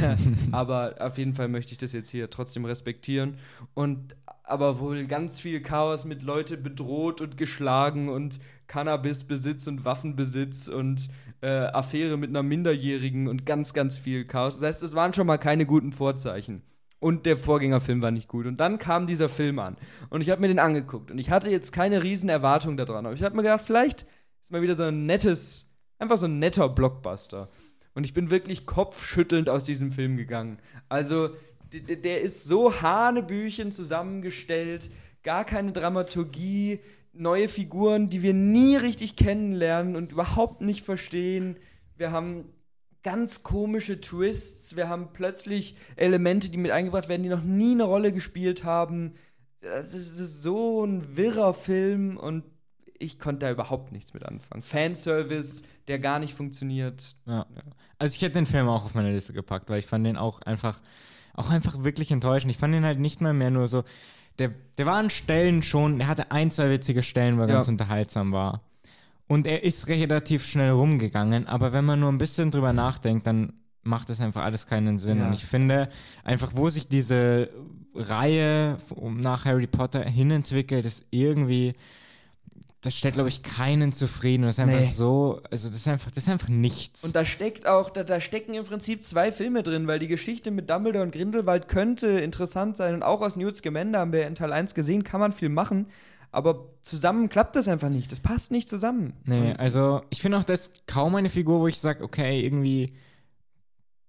[0.52, 3.38] aber auf jeden Fall möchte ich das jetzt hier trotzdem respektieren.
[3.74, 10.68] Und aber wohl ganz viel Chaos mit Leute bedroht und geschlagen und Cannabisbesitz und Waffenbesitz
[10.68, 11.08] und
[11.40, 14.60] äh, Affäre mit einer Minderjährigen und ganz, ganz viel Chaos.
[14.60, 16.62] Das heißt, es waren schon mal keine guten Vorzeichen.
[17.00, 18.46] Und der Vorgängerfilm war nicht gut.
[18.46, 19.76] Und dann kam dieser Film an.
[20.10, 21.10] Und ich habe mir den angeguckt.
[21.10, 23.06] Und ich hatte jetzt keine riesen Erwartung daran.
[23.06, 24.04] Aber ich habe mir gedacht, vielleicht
[24.40, 25.66] ist mal wieder so ein nettes,
[25.98, 27.48] einfach so ein netter Blockbuster.
[27.94, 30.58] Und ich bin wirklich kopfschüttelnd aus diesem Film gegangen.
[30.88, 31.30] Also,
[31.72, 34.90] der ist so hanebüchen zusammengestellt,
[35.22, 36.80] gar keine Dramaturgie,
[37.18, 41.56] neue Figuren, die wir nie richtig kennenlernen und überhaupt nicht verstehen.
[41.96, 42.44] Wir haben
[43.02, 47.84] ganz komische Twists, wir haben plötzlich Elemente, die mit eingebracht werden, die noch nie eine
[47.84, 49.14] Rolle gespielt haben.
[49.60, 52.44] Das ist so ein wirrer Film und
[52.98, 54.62] ich konnte da überhaupt nichts mit anfangen.
[54.62, 57.16] Fanservice, der gar nicht funktioniert.
[57.26, 57.46] Ja.
[57.98, 60.40] Also ich hätte den Film auch auf meine Liste gepackt, weil ich fand den auch
[60.42, 60.80] einfach,
[61.34, 62.50] auch einfach wirklich enttäuschend.
[62.50, 63.84] Ich fand den halt nicht mal mehr nur so,
[64.38, 67.54] der, der war an Stellen schon, er hatte ein, zwei witzige Stellen, wo er ja.
[67.54, 68.62] ganz unterhaltsam war.
[69.26, 73.52] Und er ist relativ schnell rumgegangen, aber wenn man nur ein bisschen drüber nachdenkt, dann
[73.82, 75.18] macht das einfach alles keinen Sinn.
[75.18, 75.26] Ja.
[75.26, 75.88] Und ich finde,
[76.24, 77.50] einfach, wo sich diese
[77.94, 81.74] Reihe nach Harry Potter hinentwickelt, ist irgendwie
[82.80, 84.44] das stellt, glaube ich, keinen zufrieden.
[84.44, 84.86] das ist einfach nee.
[84.86, 87.02] so, also das ist einfach, das ist einfach nichts.
[87.02, 90.52] Und da steckt auch, da, da stecken im Prinzip zwei Filme drin, weil die Geschichte
[90.52, 92.94] mit Dumbledore und Grindelwald könnte interessant sein.
[92.94, 95.86] Und auch aus Newt Scamander haben wir in Teil 1 gesehen, kann man viel machen.
[96.30, 98.12] Aber zusammen klappt das einfach nicht.
[98.12, 99.14] Das passt nicht zusammen.
[99.24, 102.92] Nee, also ich finde auch, das ist kaum eine Figur, wo ich sage, okay, irgendwie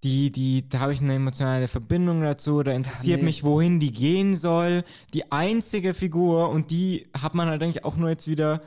[0.04, 3.30] die, die, da habe ich eine emotionale Verbindung dazu, da interessiert ja, nee.
[3.30, 4.84] mich, wohin die gehen soll.
[5.14, 8.62] Die einzige Figur, und die hat man halt eigentlich auch nur jetzt wieder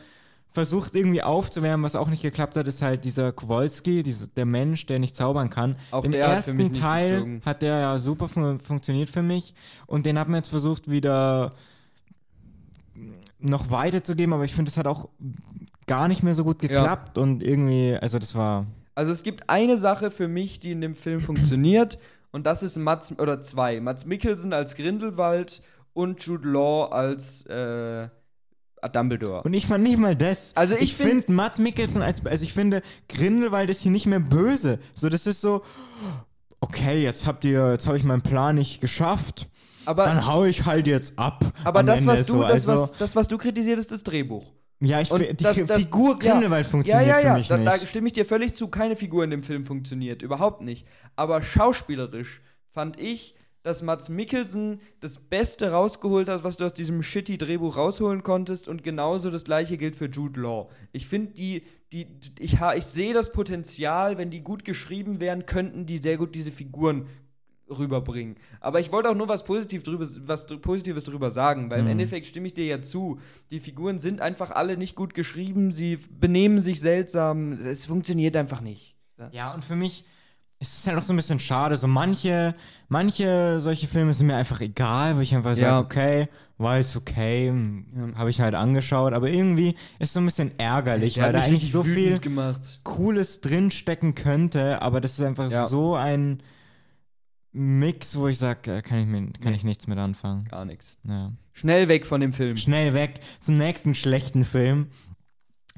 [0.53, 4.85] versucht irgendwie aufzuwärmen, was auch nicht geklappt hat, ist halt dieser Kowalski, diese, der Mensch,
[4.85, 5.77] der nicht zaubern kann.
[5.91, 7.43] Auch Im ersten Teil gezogen.
[7.45, 9.55] hat der ja super fun funktioniert für mich
[9.87, 11.55] und den hat man jetzt versucht wieder
[13.39, 15.09] noch weiterzugeben, aber ich finde, es hat auch
[15.87, 17.23] gar nicht mehr so gut geklappt ja.
[17.23, 20.97] und irgendwie, also das war also es gibt eine Sache für mich, die in dem
[20.97, 21.99] Film funktioniert
[22.33, 23.81] und das ist Mats oder zwei.
[23.81, 25.63] Mats Mikkelsen als Grindelwald
[25.93, 28.09] und Jude Law als äh,
[28.93, 29.43] Dumbledore.
[29.43, 30.51] Und ich fand nicht mal das.
[30.55, 34.07] Also ich, ich finde find Mats Mikkelsen als also ich finde Grindelwald ist hier nicht
[34.07, 34.79] mehr böse.
[34.93, 35.63] So das ist so
[36.61, 39.49] okay, jetzt habt ihr jetzt habe ich meinen Plan nicht geschafft.
[39.85, 41.45] Aber, dann hau ich halt jetzt ab.
[41.65, 42.43] Aber das, was du, so.
[42.43, 44.45] das, also, was, das, was du kritisiert hast, ist Drehbuch.
[44.85, 47.57] Ja, ich finde, die das, das, Figur Grindelwald ja, funktioniert ja, ja, für mich da,
[47.57, 47.69] nicht.
[47.69, 50.87] Da stimme ich dir völlig zu, keine Figur in dem Film funktioniert, überhaupt nicht.
[51.15, 57.03] Aber schauspielerisch fand ich, dass Mats Mikkelsen das Beste rausgeholt hat, was du aus diesem
[57.03, 60.69] shitty Drehbuch rausholen konntest und genauso das gleiche gilt für Jude Law.
[60.91, 61.63] Ich finde die,
[61.93, 62.09] die,
[62.41, 66.51] ich, ich sehe das Potenzial, wenn die gut geschrieben wären, könnten die sehr gut diese
[66.51, 67.07] Figuren
[67.69, 68.37] rüberbringen.
[68.61, 71.87] Aber ich wollte auch nur was, Positiv drüber, was Positives darüber sagen, weil mhm.
[71.87, 73.21] im Endeffekt stimme ich dir ja zu.
[73.51, 78.61] Die Figuren sind einfach alle nicht gut geschrieben, sie benehmen sich seltsam, es funktioniert einfach
[78.61, 78.97] nicht.
[79.31, 80.05] Ja, und für mich
[80.63, 81.77] ist es halt auch so ein bisschen schade.
[81.77, 82.55] So manche,
[82.89, 85.57] manche solche Filme sind mir einfach egal, wo ich einfach ja.
[85.57, 88.15] sage, okay, war jetzt okay, ja.
[88.17, 91.41] habe ich halt angeschaut, aber irgendwie ist es so ein bisschen ärgerlich, ja, weil da
[91.41, 92.81] eigentlich so viel gemacht.
[92.85, 96.43] Cooles drinstecken könnte, aber das ist einfach so ein
[97.53, 99.57] Mix, wo ich sage, äh, kann, ich, mir, kann nee.
[99.57, 100.47] ich nichts mit anfangen.
[100.47, 100.97] Gar nichts.
[101.05, 101.33] Ja.
[101.53, 102.57] Schnell weg von dem Film.
[102.57, 104.89] Schnell weg zum nächsten schlechten Film.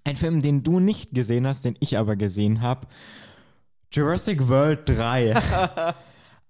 [0.05, 2.87] Ein Film, den du nicht gesehen hast, den ich aber gesehen habe.
[3.91, 5.35] Jurassic World 3.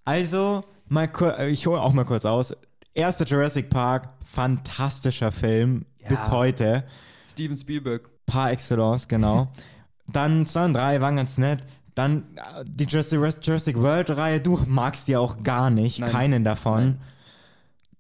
[0.05, 2.55] also, mal äh, ich hole auch mal kurz aus.
[2.93, 6.09] Erster Jurassic Park, fantastischer Film ja.
[6.09, 6.85] bis heute.
[7.29, 8.11] Steven Spielberg.
[8.27, 9.51] Par excellence, genau.
[10.07, 11.67] Dann 2 und 3 waren ganz nett.
[11.95, 12.25] Dann
[12.65, 16.11] die Jurassic World-Reihe, du magst die auch gar nicht, Nein.
[16.11, 16.85] keinen davon.
[16.85, 17.01] Nein.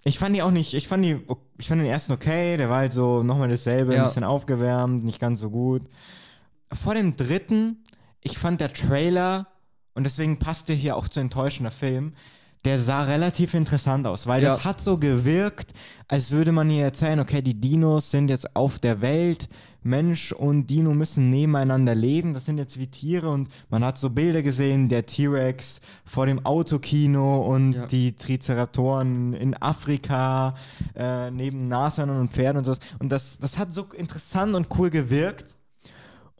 [0.05, 1.21] Ich fand die auch nicht, ich fand die,
[1.59, 4.03] ich fand den ersten okay, der war halt so nochmal dasselbe, ja.
[4.03, 5.83] ein bisschen aufgewärmt, nicht ganz so gut.
[6.73, 7.85] Vor dem dritten,
[8.21, 9.47] ich fand der Trailer,
[9.95, 12.15] und deswegen passt der hier auch zu enttäuschender Film,
[12.65, 14.51] der sah relativ interessant aus, weil ja.
[14.51, 15.73] das hat so gewirkt,
[16.09, 19.49] als würde man hier erzählen, okay, die Dinos sind jetzt auf der Welt,
[19.83, 24.09] Mensch und Dino müssen nebeneinander leben, das sind jetzt wie Tiere und man hat so
[24.09, 27.87] Bilder gesehen, der T-Rex vor dem Autokino und ja.
[27.87, 30.55] die Triceratoren in Afrika
[30.95, 34.89] äh, neben Nashörnern und Pferden und sowas und das, das hat so interessant und cool
[34.89, 35.55] gewirkt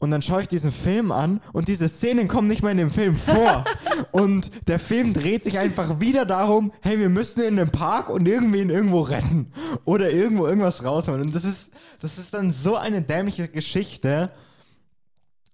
[0.05, 2.91] und dann schaue ich diesen Film an und diese Szenen kommen nicht mal in dem
[2.91, 3.63] Film vor.
[4.11, 8.27] und der Film dreht sich einfach wieder darum, hey, wir müssen in den Park und
[8.27, 9.51] irgendwen irgendwo retten.
[9.83, 11.23] Oder irgendwo irgendwas rausholen.
[11.23, 11.71] Und das ist,
[12.01, 14.31] das ist dann so eine dämliche Geschichte.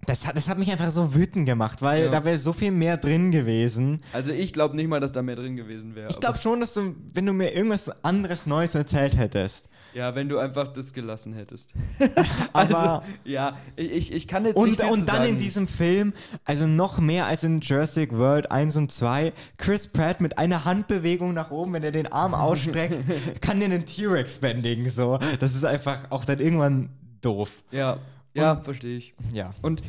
[0.05, 2.11] Das hat, das hat mich einfach so wütend gemacht, weil ja.
[2.11, 4.01] da wäre so viel mehr drin gewesen.
[4.11, 6.09] Also ich glaube nicht mal, dass da mehr drin gewesen wäre.
[6.09, 10.30] Ich glaube schon, dass du, wenn du mir irgendwas anderes Neues erzählt hättest, ja, wenn
[10.30, 11.73] du einfach das gelassen hättest.
[12.53, 15.30] also, Aber ja, ich, ich kann jetzt und, nicht Und dann sagen.
[15.30, 16.13] in diesem Film,
[16.45, 21.34] also noch mehr als in Jurassic World 1 und 2, Chris Pratt mit einer Handbewegung
[21.34, 22.99] nach oben, wenn er den Arm ausstreckt,
[23.41, 24.89] kann den einen T-Rex bändigen.
[24.89, 25.19] So.
[25.39, 26.89] Das ist einfach auch dann irgendwann
[27.22, 27.63] doof.
[27.72, 27.99] Ja,
[28.34, 29.13] ja, verstehe ich.
[29.34, 29.53] Ja.
[29.61, 29.81] Und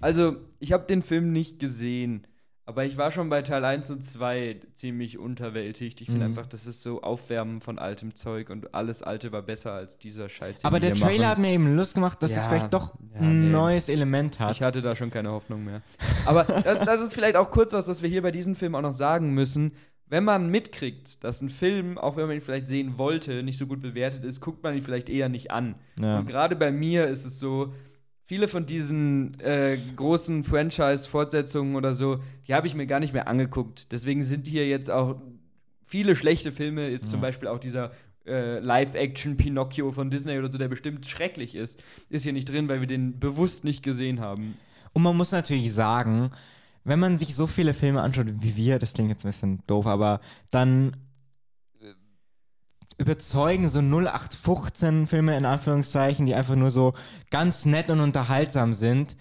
[0.00, 2.26] also, ich habe den Film nicht gesehen.
[2.66, 6.00] Aber ich war schon bei Teil 1 und 2 ziemlich unterwältigt.
[6.00, 6.32] Ich finde mhm.
[6.32, 10.30] einfach, das ist so Aufwärmen von altem Zeug und alles Alte war besser als dieser
[10.30, 10.64] Scheiß.
[10.64, 11.28] Aber der Trailer machen.
[11.28, 13.50] hat mir eben Lust gemacht, dass ja, es vielleicht doch ja, ein nee.
[13.50, 14.52] neues Element hat.
[14.52, 15.82] Ich hatte da schon keine Hoffnung mehr.
[16.24, 18.82] Aber das, das ist vielleicht auch kurz was, was wir hier bei diesem Film auch
[18.82, 19.72] noch sagen müssen.
[20.08, 23.66] Wenn man mitkriegt, dass ein Film, auch wenn man ihn vielleicht sehen wollte, nicht so
[23.66, 25.74] gut bewertet ist, guckt man ihn vielleicht eher nicht an.
[26.00, 26.18] Ja.
[26.18, 27.74] Und gerade bei mir ist es so,
[28.26, 33.28] viele von diesen äh, großen Franchise-Fortsetzungen oder so, die habe ich mir gar nicht mehr
[33.28, 33.92] angeguckt.
[33.92, 35.16] Deswegen sind hier jetzt auch
[35.86, 37.10] viele schlechte Filme, jetzt ja.
[37.10, 37.92] zum Beispiel auch dieser
[38.26, 42.68] äh, Live-Action Pinocchio von Disney oder so, der bestimmt schrecklich ist, ist hier nicht drin,
[42.68, 44.56] weil wir den bewusst nicht gesehen haben.
[44.94, 46.30] Und man muss natürlich sagen,
[46.84, 49.86] wenn man sich so viele Filme anschaut wie wir, das klingt jetzt ein bisschen doof,
[49.86, 50.20] aber
[50.50, 50.92] dann
[52.98, 56.94] überzeugen so 0815 Filme in Anführungszeichen, die einfach nur so
[57.30, 59.16] ganz nett und unterhaltsam sind,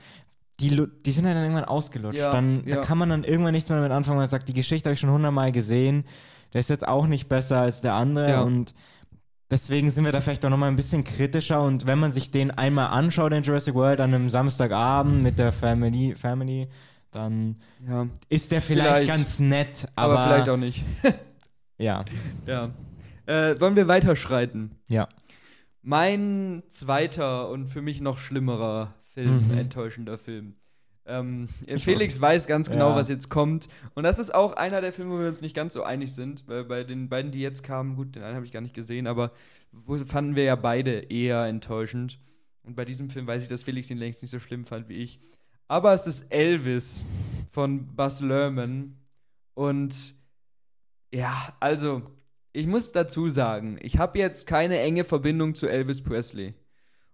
[0.60, 2.20] die, die sind dann irgendwann ausgelutscht.
[2.20, 2.78] Ja, dann ja.
[2.78, 4.20] Da kann man dann irgendwann nichts mehr damit anfangen.
[4.20, 6.06] Man sagt, die Geschichte habe ich schon hundertmal gesehen,
[6.54, 8.42] der ist jetzt auch nicht besser als der andere ja.
[8.42, 8.76] und
[9.50, 12.52] deswegen sind wir da vielleicht auch nochmal ein bisschen kritischer und wenn man sich den
[12.52, 16.70] einmal anschaut, den Jurassic World, an einem Samstagabend mit der Family, Family
[17.12, 17.58] dann
[18.30, 20.84] ist der vielleicht, vielleicht, ganz nett, aber, aber vielleicht auch nicht.
[21.78, 22.04] ja.
[22.46, 22.72] Ja.
[23.26, 24.72] Äh, wollen wir weiterschreiten?
[24.88, 25.08] Ja.
[25.82, 29.58] Mein zweiter und für mich noch schlimmerer Film, mhm.
[29.58, 30.56] enttäuschender Film.
[31.06, 32.96] Ähm, Felix weiß ganz genau, ja.
[32.96, 33.68] was jetzt kommt.
[33.94, 36.48] Und das ist auch einer der Filme, wo wir uns nicht ganz so einig sind.
[36.48, 39.08] Weil bei den beiden, die jetzt kamen, gut, den einen habe ich gar nicht gesehen,
[39.08, 39.32] aber
[40.06, 42.20] fanden wir ja beide eher enttäuschend.
[42.64, 44.96] Und bei diesem Film weiß ich, dass Felix ihn längst nicht so schlimm fand wie
[44.96, 45.20] ich.
[45.68, 47.04] Aber es ist Elvis
[47.52, 48.96] von Buzz Lerman.
[49.54, 50.16] Und
[51.12, 52.04] ja, also
[52.54, 56.54] ich muss dazu sagen, ich habe jetzt keine enge Verbindung zu Elvis Presley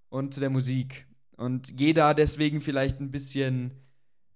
[0.10, 1.08] und zu der Musik.
[1.38, 3.72] Und gehe da deswegen vielleicht ein bisschen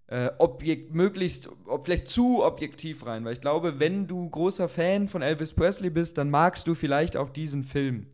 [0.07, 3.25] äh, objekt, möglichst, ob, vielleicht zu objektiv rein.
[3.25, 7.17] Weil ich glaube, wenn du großer Fan von Elvis Presley bist, dann magst du vielleicht
[7.17, 8.07] auch diesen Film.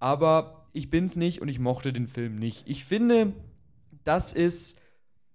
[0.00, 2.68] Aber ich bin's nicht und ich mochte den Film nicht.
[2.68, 3.34] Ich finde,
[4.02, 4.80] das ist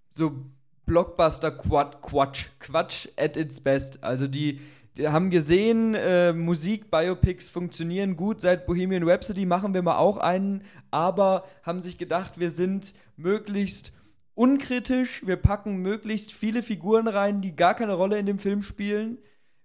[0.09, 0.45] so
[0.85, 2.47] Blockbuster-Quatsch.
[2.59, 4.03] Quatsch at its best.
[4.03, 4.59] Also die
[5.07, 8.41] haben gesehen, äh, Musik-Biopics funktionieren gut.
[8.41, 13.93] Seit Bohemian Rhapsody machen wir mal auch einen, aber haben sich gedacht, wir sind möglichst
[14.35, 15.25] unkritisch.
[15.25, 19.17] Wir packen möglichst viele Figuren rein, die gar keine Rolle in dem Film spielen.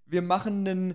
[0.07, 0.95] Wir machen einen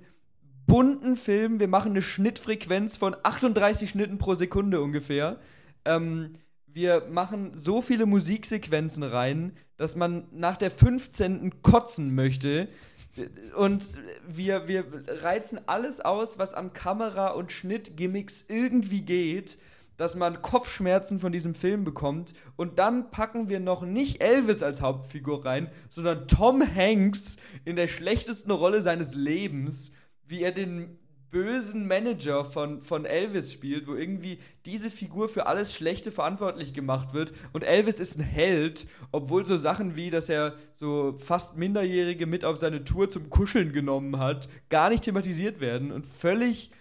[0.67, 1.59] bunten Film.
[1.59, 5.39] Wir machen eine Schnittfrequenz von 38 Schnitten pro Sekunde ungefähr.
[5.85, 6.35] Ähm,
[6.73, 11.61] wir machen so viele Musiksequenzen rein, dass man nach der 15.
[11.61, 12.69] kotzen möchte.
[13.55, 13.91] Und
[14.27, 19.57] wir, wir reizen alles aus, was am Kamera- und Schnittgimmicks irgendwie geht,
[19.97, 22.33] dass man Kopfschmerzen von diesem Film bekommt.
[22.55, 27.87] Und dann packen wir noch nicht Elvis als Hauptfigur rein, sondern Tom Hanks in der
[27.87, 29.91] schlechtesten Rolle seines Lebens,
[30.25, 30.97] wie er den
[31.31, 37.13] bösen Manager von, von Elvis spielt, wo irgendwie diese Figur für alles Schlechte verantwortlich gemacht
[37.13, 37.33] wird.
[37.53, 42.45] Und Elvis ist ein Held, obwohl so Sachen wie, dass er so fast Minderjährige mit
[42.45, 46.71] auf seine Tour zum Kuscheln genommen hat, gar nicht thematisiert werden und völlig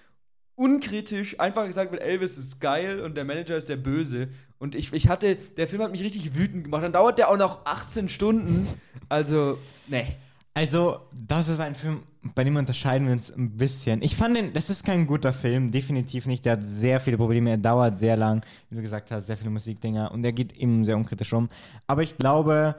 [0.57, 4.29] unkritisch einfach gesagt wird, Elvis ist geil und der Manager ist der Böse.
[4.59, 6.83] Und ich, ich hatte, der Film hat mich richtig wütend gemacht.
[6.83, 8.69] Dann dauert der auch noch 18 Stunden.
[9.09, 9.57] Also,
[9.89, 10.17] ne.
[10.53, 12.03] Also, das ist ein Film,
[12.35, 14.03] bei dem unterscheiden wir uns ein bisschen.
[14.03, 16.45] Ich fand den, das ist kein guter Film, definitiv nicht.
[16.45, 19.51] Der hat sehr viele Probleme, er dauert sehr lang, wie du gesagt hast, sehr viele
[19.51, 21.49] Musikdinger und er geht eben sehr unkritisch um.
[21.87, 22.75] Aber ich glaube,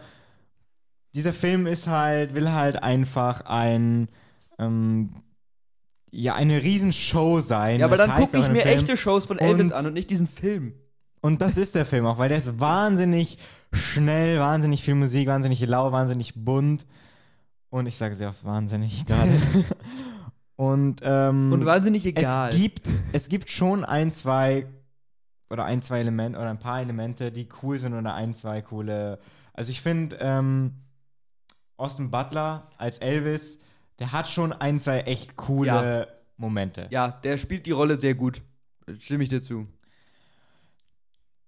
[1.16, 4.10] dieser Film ist halt, will halt einfach ein
[4.60, 5.12] ähm,
[6.12, 7.80] ja eine Riesenshow sein.
[7.80, 8.78] Ja, aber das dann gucke ich mir Film.
[8.78, 10.74] echte Shows von Elvis und, an und nicht diesen Film.
[11.22, 13.38] Und das ist der Film auch, weil der ist wahnsinnig
[13.72, 16.86] schnell, wahnsinnig viel Musik, wahnsinnig lau, wahnsinnig bunt.
[17.72, 19.32] Und ich sage sehr oft wahnsinnig gerade.
[20.58, 22.50] und, ähm, und wahnsinnig egal.
[22.50, 24.68] Es gibt, es gibt schon ein, zwei
[25.50, 29.20] oder ein, zwei Elemente oder ein paar Elemente, die cool sind oder ein, zwei coole.
[29.54, 30.74] Also ich finde, ähm,
[31.78, 33.58] Austin Butler als Elvis,
[34.00, 36.08] der hat schon ein, zwei echt coole ja.
[36.36, 36.88] Momente.
[36.90, 38.42] Ja, der spielt die Rolle sehr gut.
[39.00, 39.68] Stimme ich dir zu.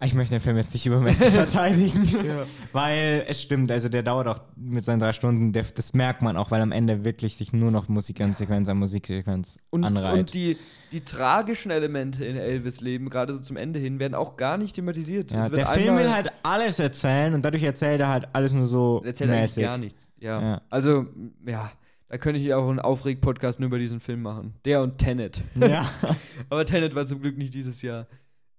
[0.03, 2.45] Ich möchte den Film jetzt nicht übermäßig verteidigen, ja.
[2.71, 6.37] weil es stimmt, also der dauert auch mit seinen drei Stunden, der, das merkt man
[6.37, 10.19] auch, weil am Ende wirklich sich nur noch Musiksequenz an Musiksequenz und, anreiht.
[10.19, 10.57] Und die,
[10.91, 14.75] die tragischen Elemente in Elvis Leben, gerade so zum Ende hin, werden auch gar nicht
[14.75, 15.31] thematisiert.
[15.31, 19.01] Ja, der Film will halt alles erzählen und dadurch erzählt er halt alles nur so
[19.03, 19.63] erzählt mäßig.
[19.63, 20.13] gar nichts.
[20.19, 20.41] Ja.
[20.41, 20.61] ja.
[20.69, 21.07] Also,
[21.45, 21.71] ja,
[22.13, 24.53] da könnte ich auch einen Aufreg-Podcast nur über diesen Film machen.
[24.65, 25.41] Der und Tenet.
[25.59, 25.89] Ja.
[26.51, 28.05] Aber Tenet war zum Glück nicht dieses Jahr.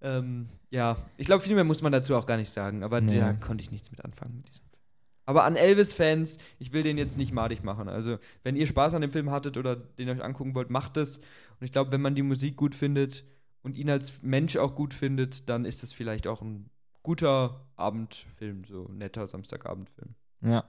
[0.05, 3.18] Ähm, ja, ich glaube, viel mehr muss man dazu auch gar nicht sagen, aber nee.
[3.18, 4.81] da konnte ich nichts mit anfangen mit diesem Film.
[5.24, 7.89] Aber an Elvis-Fans, ich will den jetzt nicht madig machen.
[7.89, 11.18] Also, wenn ihr Spaß an dem Film hattet oder den euch angucken wollt, macht es.
[11.18, 13.24] Und ich glaube, wenn man die Musik gut findet
[13.62, 16.68] und ihn als Mensch auch gut findet, dann ist das vielleicht auch ein
[17.02, 20.14] guter Abendfilm, so ein netter Samstagabendfilm.
[20.43, 20.64] Ja.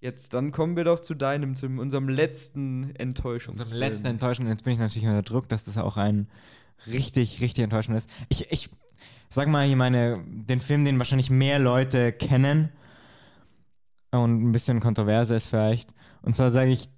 [0.00, 3.64] Jetzt, dann kommen wir doch zu deinem, zu unserem letzten Enttäuschungsfilm.
[3.64, 4.48] Unserem letzten Enttäuschung.
[4.48, 6.28] Jetzt bin ich natürlich unter Druck, dass das auch ein
[6.86, 8.10] richtig, richtig enttäuschend ist.
[8.28, 8.70] Ich, ich
[9.30, 12.70] sag mal hier meine, den Film, den wahrscheinlich mehr Leute kennen
[14.10, 15.94] und ein bisschen kontroverser ist vielleicht.
[16.22, 16.88] Und zwar sage ich,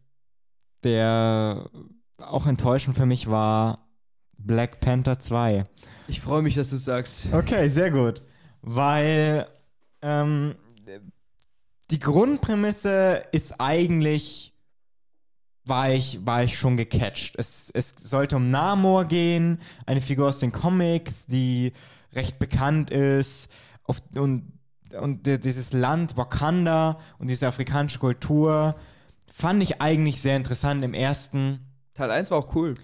[0.82, 1.70] der
[2.18, 3.88] auch enttäuschend für mich war
[4.38, 5.64] Black Panther 2.
[6.08, 7.26] Ich freue mich, dass du sagst.
[7.32, 8.22] Okay, sehr gut.
[8.62, 9.46] Weil
[10.02, 10.54] ähm,
[11.90, 14.54] die Grundprämisse ist eigentlich
[15.66, 17.34] war ich, war ich schon gecatcht.
[17.36, 21.72] Es, es sollte um Namor gehen, eine Figur aus den Comics, die
[22.12, 23.48] recht bekannt ist.
[23.84, 24.52] Auf, und,
[25.00, 28.76] und dieses Land Wakanda und diese afrikanische Kultur
[29.32, 31.60] fand ich eigentlich sehr interessant im ersten.
[31.94, 32.74] Teil 1 war auch cool.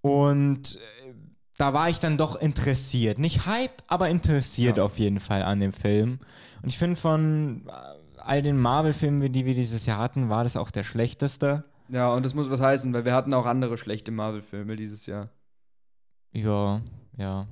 [0.00, 1.14] Und äh,
[1.58, 3.18] da war ich dann doch interessiert.
[3.18, 4.84] Nicht hyped, aber interessiert ja.
[4.84, 6.20] auf jeden Fall an dem Film.
[6.62, 10.56] Und ich finde, von äh, all den Marvel-Filmen, die wir dieses Jahr hatten, war das
[10.56, 11.64] auch der schlechteste.
[11.90, 15.28] Ja, und das muss was heißen, weil wir hatten auch andere schlechte Marvel-Filme dieses Jahr.
[16.32, 16.80] Ja,
[17.16, 17.46] ja.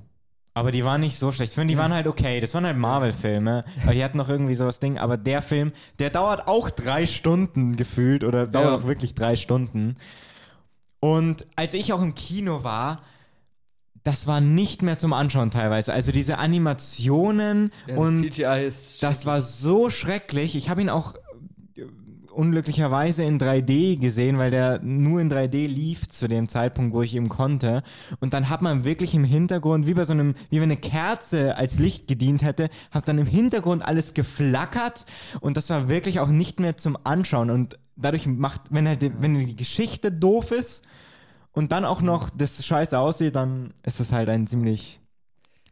[0.53, 1.51] Aber die waren nicht so schlecht.
[1.51, 2.39] Ich finde, die waren halt okay.
[2.39, 3.63] Das waren halt Marvel-Filme.
[3.85, 4.97] Weil die hatten noch irgendwie so das Ding.
[4.97, 8.23] Aber der Film, der dauert auch drei Stunden gefühlt.
[8.23, 8.75] Oder dauert ja.
[8.75, 9.95] auch wirklich drei Stunden.
[10.99, 13.03] Und als ich auch im Kino war,
[14.03, 15.93] das war nicht mehr zum Anschauen teilweise.
[15.93, 20.55] Also diese Animationen ja, das und ist das war so schrecklich.
[20.55, 21.15] Ich habe ihn auch
[22.39, 27.13] unglücklicherweise in 3D gesehen, weil der nur in 3D lief zu dem Zeitpunkt, wo ich
[27.13, 27.83] eben konnte.
[28.21, 31.57] Und dann hat man wirklich im Hintergrund, wie bei so einem, wie wenn eine Kerze
[31.57, 35.05] als Licht gedient hätte, hat dann im Hintergrund alles geflackert
[35.41, 37.51] und das war wirklich auch nicht mehr zum Anschauen.
[37.51, 40.85] Und dadurch macht, wenn halt, wenn die Geschichte doof ist
[41.51, 45.01] und dann auch noch das scheiße aussieht, dann ist das halt ein ziemlich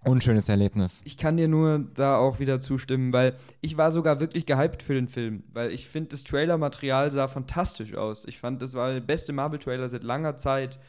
[0.08, 1.02] Unschönes Erlebnis.
[1.04, 4.94] Ich kann dir nur da auch wieder zustimmen, weil ich war sogar wirklich gehypt für
[4.94, 8.26] den Film, weil ich finde, das Trailer-Material sah fantastisch aus.
[8.26, 10.80] Ich fand, das war der beste Marvel-Trailer seit langer Zeit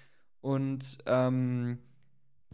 [0.40, 1.78] und ähm,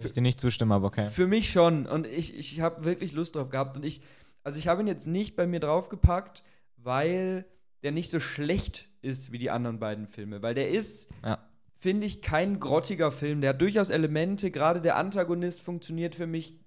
[0.02, 1.08] ich dir nicht zustimmen, aber okay.
[1.10, 4.00] Für mich schon und ich, ich habe wirklich Lust drauf gehabt und ich,
[4.42, 6.42] also ich habe ihn jetzt nicht bei mir draufgepackt,
[6.78, 7.44] weil
[7.82, 11.38] der nicht so schlecht ist wie die anderen beiden Filme, weil der ist ja
[11.84, 13.42] finde ich, kein grottiger Film.
[13.42, 16.58] Der hat durchaus Elemente, gerade der Antagonist funktioniert für mich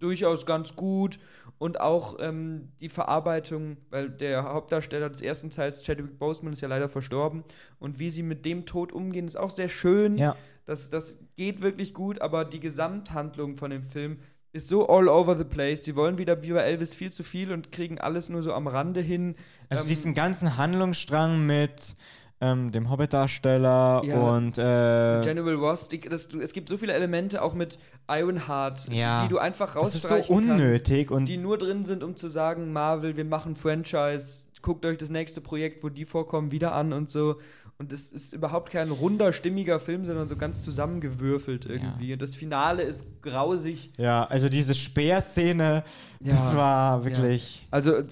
[0.00, 1.20] durchaus ganz gut
[1.58, 6.66] und auch ähm, die Verarbeitung, weil der Hauptdarsteller des ersten Teils, Chadwick Boseman, ist ja
[6.66, 7.44] leider verstorben
[7.78, 10.18] und wie sie mit dem Tod umgehen, ist auch sehr schön.
[10.18, 10.34] Ja.
[10.64, 14.18] Das, das geht wirklich gut, aber die Gesamthandlung von dem Film
[14.50, 15.84] ist so all over the place.
[15.84, 18.66] Sie wollen wieder wie bei Elvis viel zu viel und kriegen alles nur so am
[18.66, 19.36] Rande hin.
[19.68, 21.94] Also ähm, diesen ganzen Handlungsstrang mit
[22.40, 24.16] ähm, dem Hobbit-Darsteller ja.
[24.16, 25.88] und äh, General Ross.
[25.88, 27.78] Die, das, es gibt so viele Elemente auch mit
[28.08, 29.22] Ironheart, ja.
[29.22, 32.16] die du einfach rausstreichen Das ist so unnötig kannst, und die nur drin sind, um
[32.16, 36.74] zu sagen, Marvel, wir machen Franchise, guckt euch das nächste Projekt, wo die vorkommen, wieder
[36.74, 37.36] an und so.
[37.76, 42.08] Und es ist überhaupt kein runder, stimmiger Film, sondern so ganz zusammengewürfelt irgendwie.
[42.08, 42.12] Ja.
[42.14, 43.90] Und das Finale ist grausig.
[43.96, 45.82] Ja, also diese Speerszene,
[46.20, 46.32] ja.
[46.32, 47.62] das war wirklich.
[47.62, 47.66] Ja.
[47.72, 48.02] Also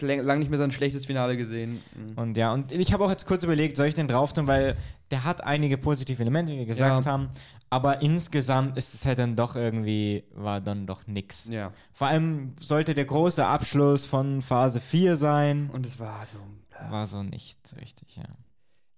[0.00, 1.82] lange nicht mehr so ein schlechtes Finale gesehen.
[1.94, 2.18] Mhm.
[2.18, 4.76] Und ja, und ich habe auch jetzt kurz überlegt, soll ich den drauf tun, weil
[5.10, 7.28] der hat einige positive Elemente, wie wir gesagt haben.
[7.68, 11.48] Aber insgesamt ist es halt dann doch irgendwie, war dann doch nix.
[11.48, 11.72] Ja.
[11.92, 15.70] Vor allem sollte der große Abschluss von Phase 4 sein.
[15.70, 16.38] Und es war so.
[16.90, 18.24] War so nicht richtig, ja.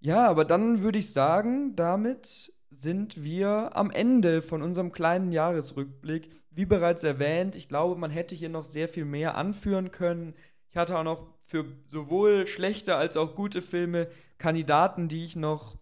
[0.04, 6.28] Ja, aber dann würde ich sagen, damit sind wir am Ende von unserem kleinen Jahresrückblick.
[6.50, 10.34] Wie bereits erwähnt, ich glaube, man hätte hier noch sehr viel mehr anführen können.
[10.68, 15.78] Ich hatte auch noch für sowohl schlechte als auch gute Filme Kandidaten, die ich noch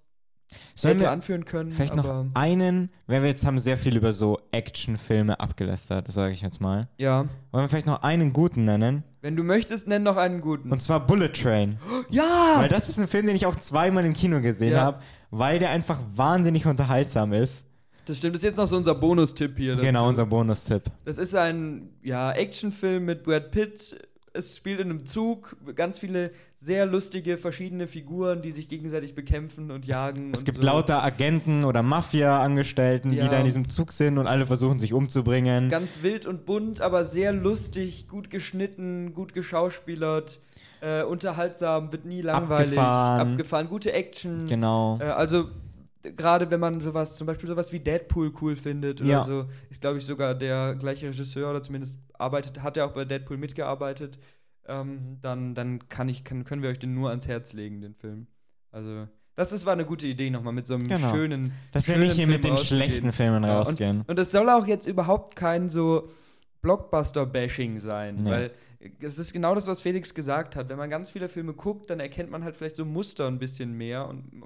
[0.75, 1.73] Sollen hätte anführen können.
[1.73, 6.43] Vielleicht noch einen, weil wir jetzt haben sehr viel über so Actionfilme abgelästert, sage ich
[6.43, 6.89] jetzt mal.
[6.99, 7.27] Ja.
[7.51, 9.05] Wollen wir vielleicht noch einen guten nennen?
[9.21, 10.73] Wenn du möchtest, nenn noch einen guten.
[10.73, 11.79] Und zwar Bullet Train.
[12.11, 12.55] Ja!
[12.57, 14.81] Weil das ist ein Film, den ich auch zweimal im Kino gesehen ja.
[14.81, 15.01] habe,
[15.31, 17.65] weil der einfach wahnsinnig unterhaltsam ist.
[18.05, 19.75] Das stimmt, das ist jetzt noch so unser Bonustipp hier.
[19.77, 19.87] Dazu.
[19.87, 20.83] Genau, unser Bonustipp.
[21.05, 23.97] Das ist ein ja, Actionfilm mit Brad Pitt
[24.35, 26.33] es spielt in einem Zug, ganz viele
[26.63, 30.29] sehr lustige verschiedene Figuren, die sich gegenseitig bekämpfen und jagen.
[30.29, 30.67] Es, es und gibt so.
[30.67, 33.25] lauter Agenten oder Mafia-Angestellten, ja.
[33.25, 35.71] die da in diesem Zug sind und alle versuchen sich umzubringen.
[35.71, 40.39] Ganz wild und bunt, aber sehr lustig, gut geschnitten, gut geschauspielert.
[40.81, 44.47] Äh, unterhaltsam, wird nie langweilig, abgefahren, abgefahren gute Action.
[44.47, 44.99] Genau.
[45.01, 45.49] Äh, also
[46.03, 49.23] gerade wenn man sowas, zum Beispiel sowas wie Deadpool cool findet oder ja.
[49.23, 53.05] so, ist glaube ich sogar der gleiche Regisseur oder zumindest arbeitet, hat er auch bei
[53.05, 54.19] Deadpool mitgearbeitet,
[54.67, 57.95] ähm, dann, dann kann ich, kann, können wir euch den nur ans Herz legen, den
[57.95, 58.27] Film.
[58.71, 61.15] Also, das ist, war eine gute Idee nochmal mit so einem genau.
[61.15, 61.53] schönen.
[61.73, 64.01] Dass wir nicht hier Film mit den schlechten Filmen ja, rausgehen.
[64.01, 66.09] Und, und das soll auch jetzt überhaupt kein so
[66.61, 68.31] Blockbuster-Bashing sein, nee.
[68.31, 68.51] weil
[69.01, 70.69] es ist genau das, was Felix gesagt hat.
[70.69, 73.77] Wenn man ganz viele Filme guckt, dann erkennt man halt vielleicht so Muster ein bisschen
[73.77, 74.45] mehr und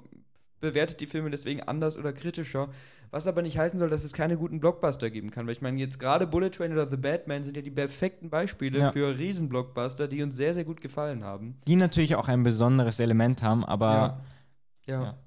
[0.59, 2.69] bewertet die Filme deswegen anders oder kritischer.
[3.09, 5.45] Was aber nicht heißen soll, dass es keine guten Blockbuster geben kann.
[5.45, 8.79] Weil ich meine, jetzt gerade Bullet Train oder The Batman sind ja die perfekten Beispiele
[8.79, 8.91] ja.
[8.91, 11.57] für Riesenblockbuster, die uns sehr, sehr gut gefallen haben.
[11.67, 14.21] Die natürlich auch ein besonderes Element haben, aber.
[14.85, 14.93] Ja.
[14.93, 15.03] ja.
[15.03, 15.17] ja.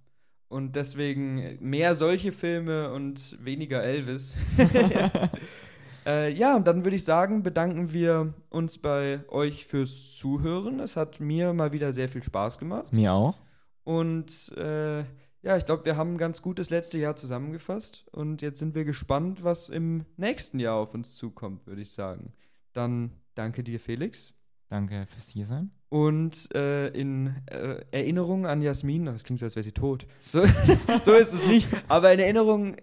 [0.48, 4.36] Und deswegen mehr solche Filme und weniger Elvis.
[6.06, 10.80] äh, ja, und dann würde ich sagen, bedanken wir uns bei euch fürs Zuhören.
[10.80, 12.92] Es hat mir mal wieder sehr viel Spaß gemacht.
[12.92, 13.36] Mir auch.
[13.84, 15.04] Und äh,
[15.42, 18.04] ja, ich glaube, wir haben ein ganz gutes letzte Jahr zusammengefasst.
[18.12, 22.32] Und jetzt sind wir gespannt, was im nächsten Jahr auf uns zukommt, würde ich sagen.
[22.72, 24.34] Dann danke dir, Felix.
[24.68, 25.72] Danke fürs Hiersein.
[25.88, 30.06] Und äh, in äh, Erinnerung an Jasmin, das klingt so, als wäre sie tot.
[30.20, 30.44] So,
[31.04, 31.68] so, ist es nicht.
[31.88, 32.76] Aber in Erinnerung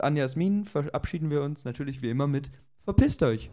[0.00, 2.50] an Jasmin verabschieden wir uns natürlich wie immer mit
[2.84, 3.50] Verpisst euch.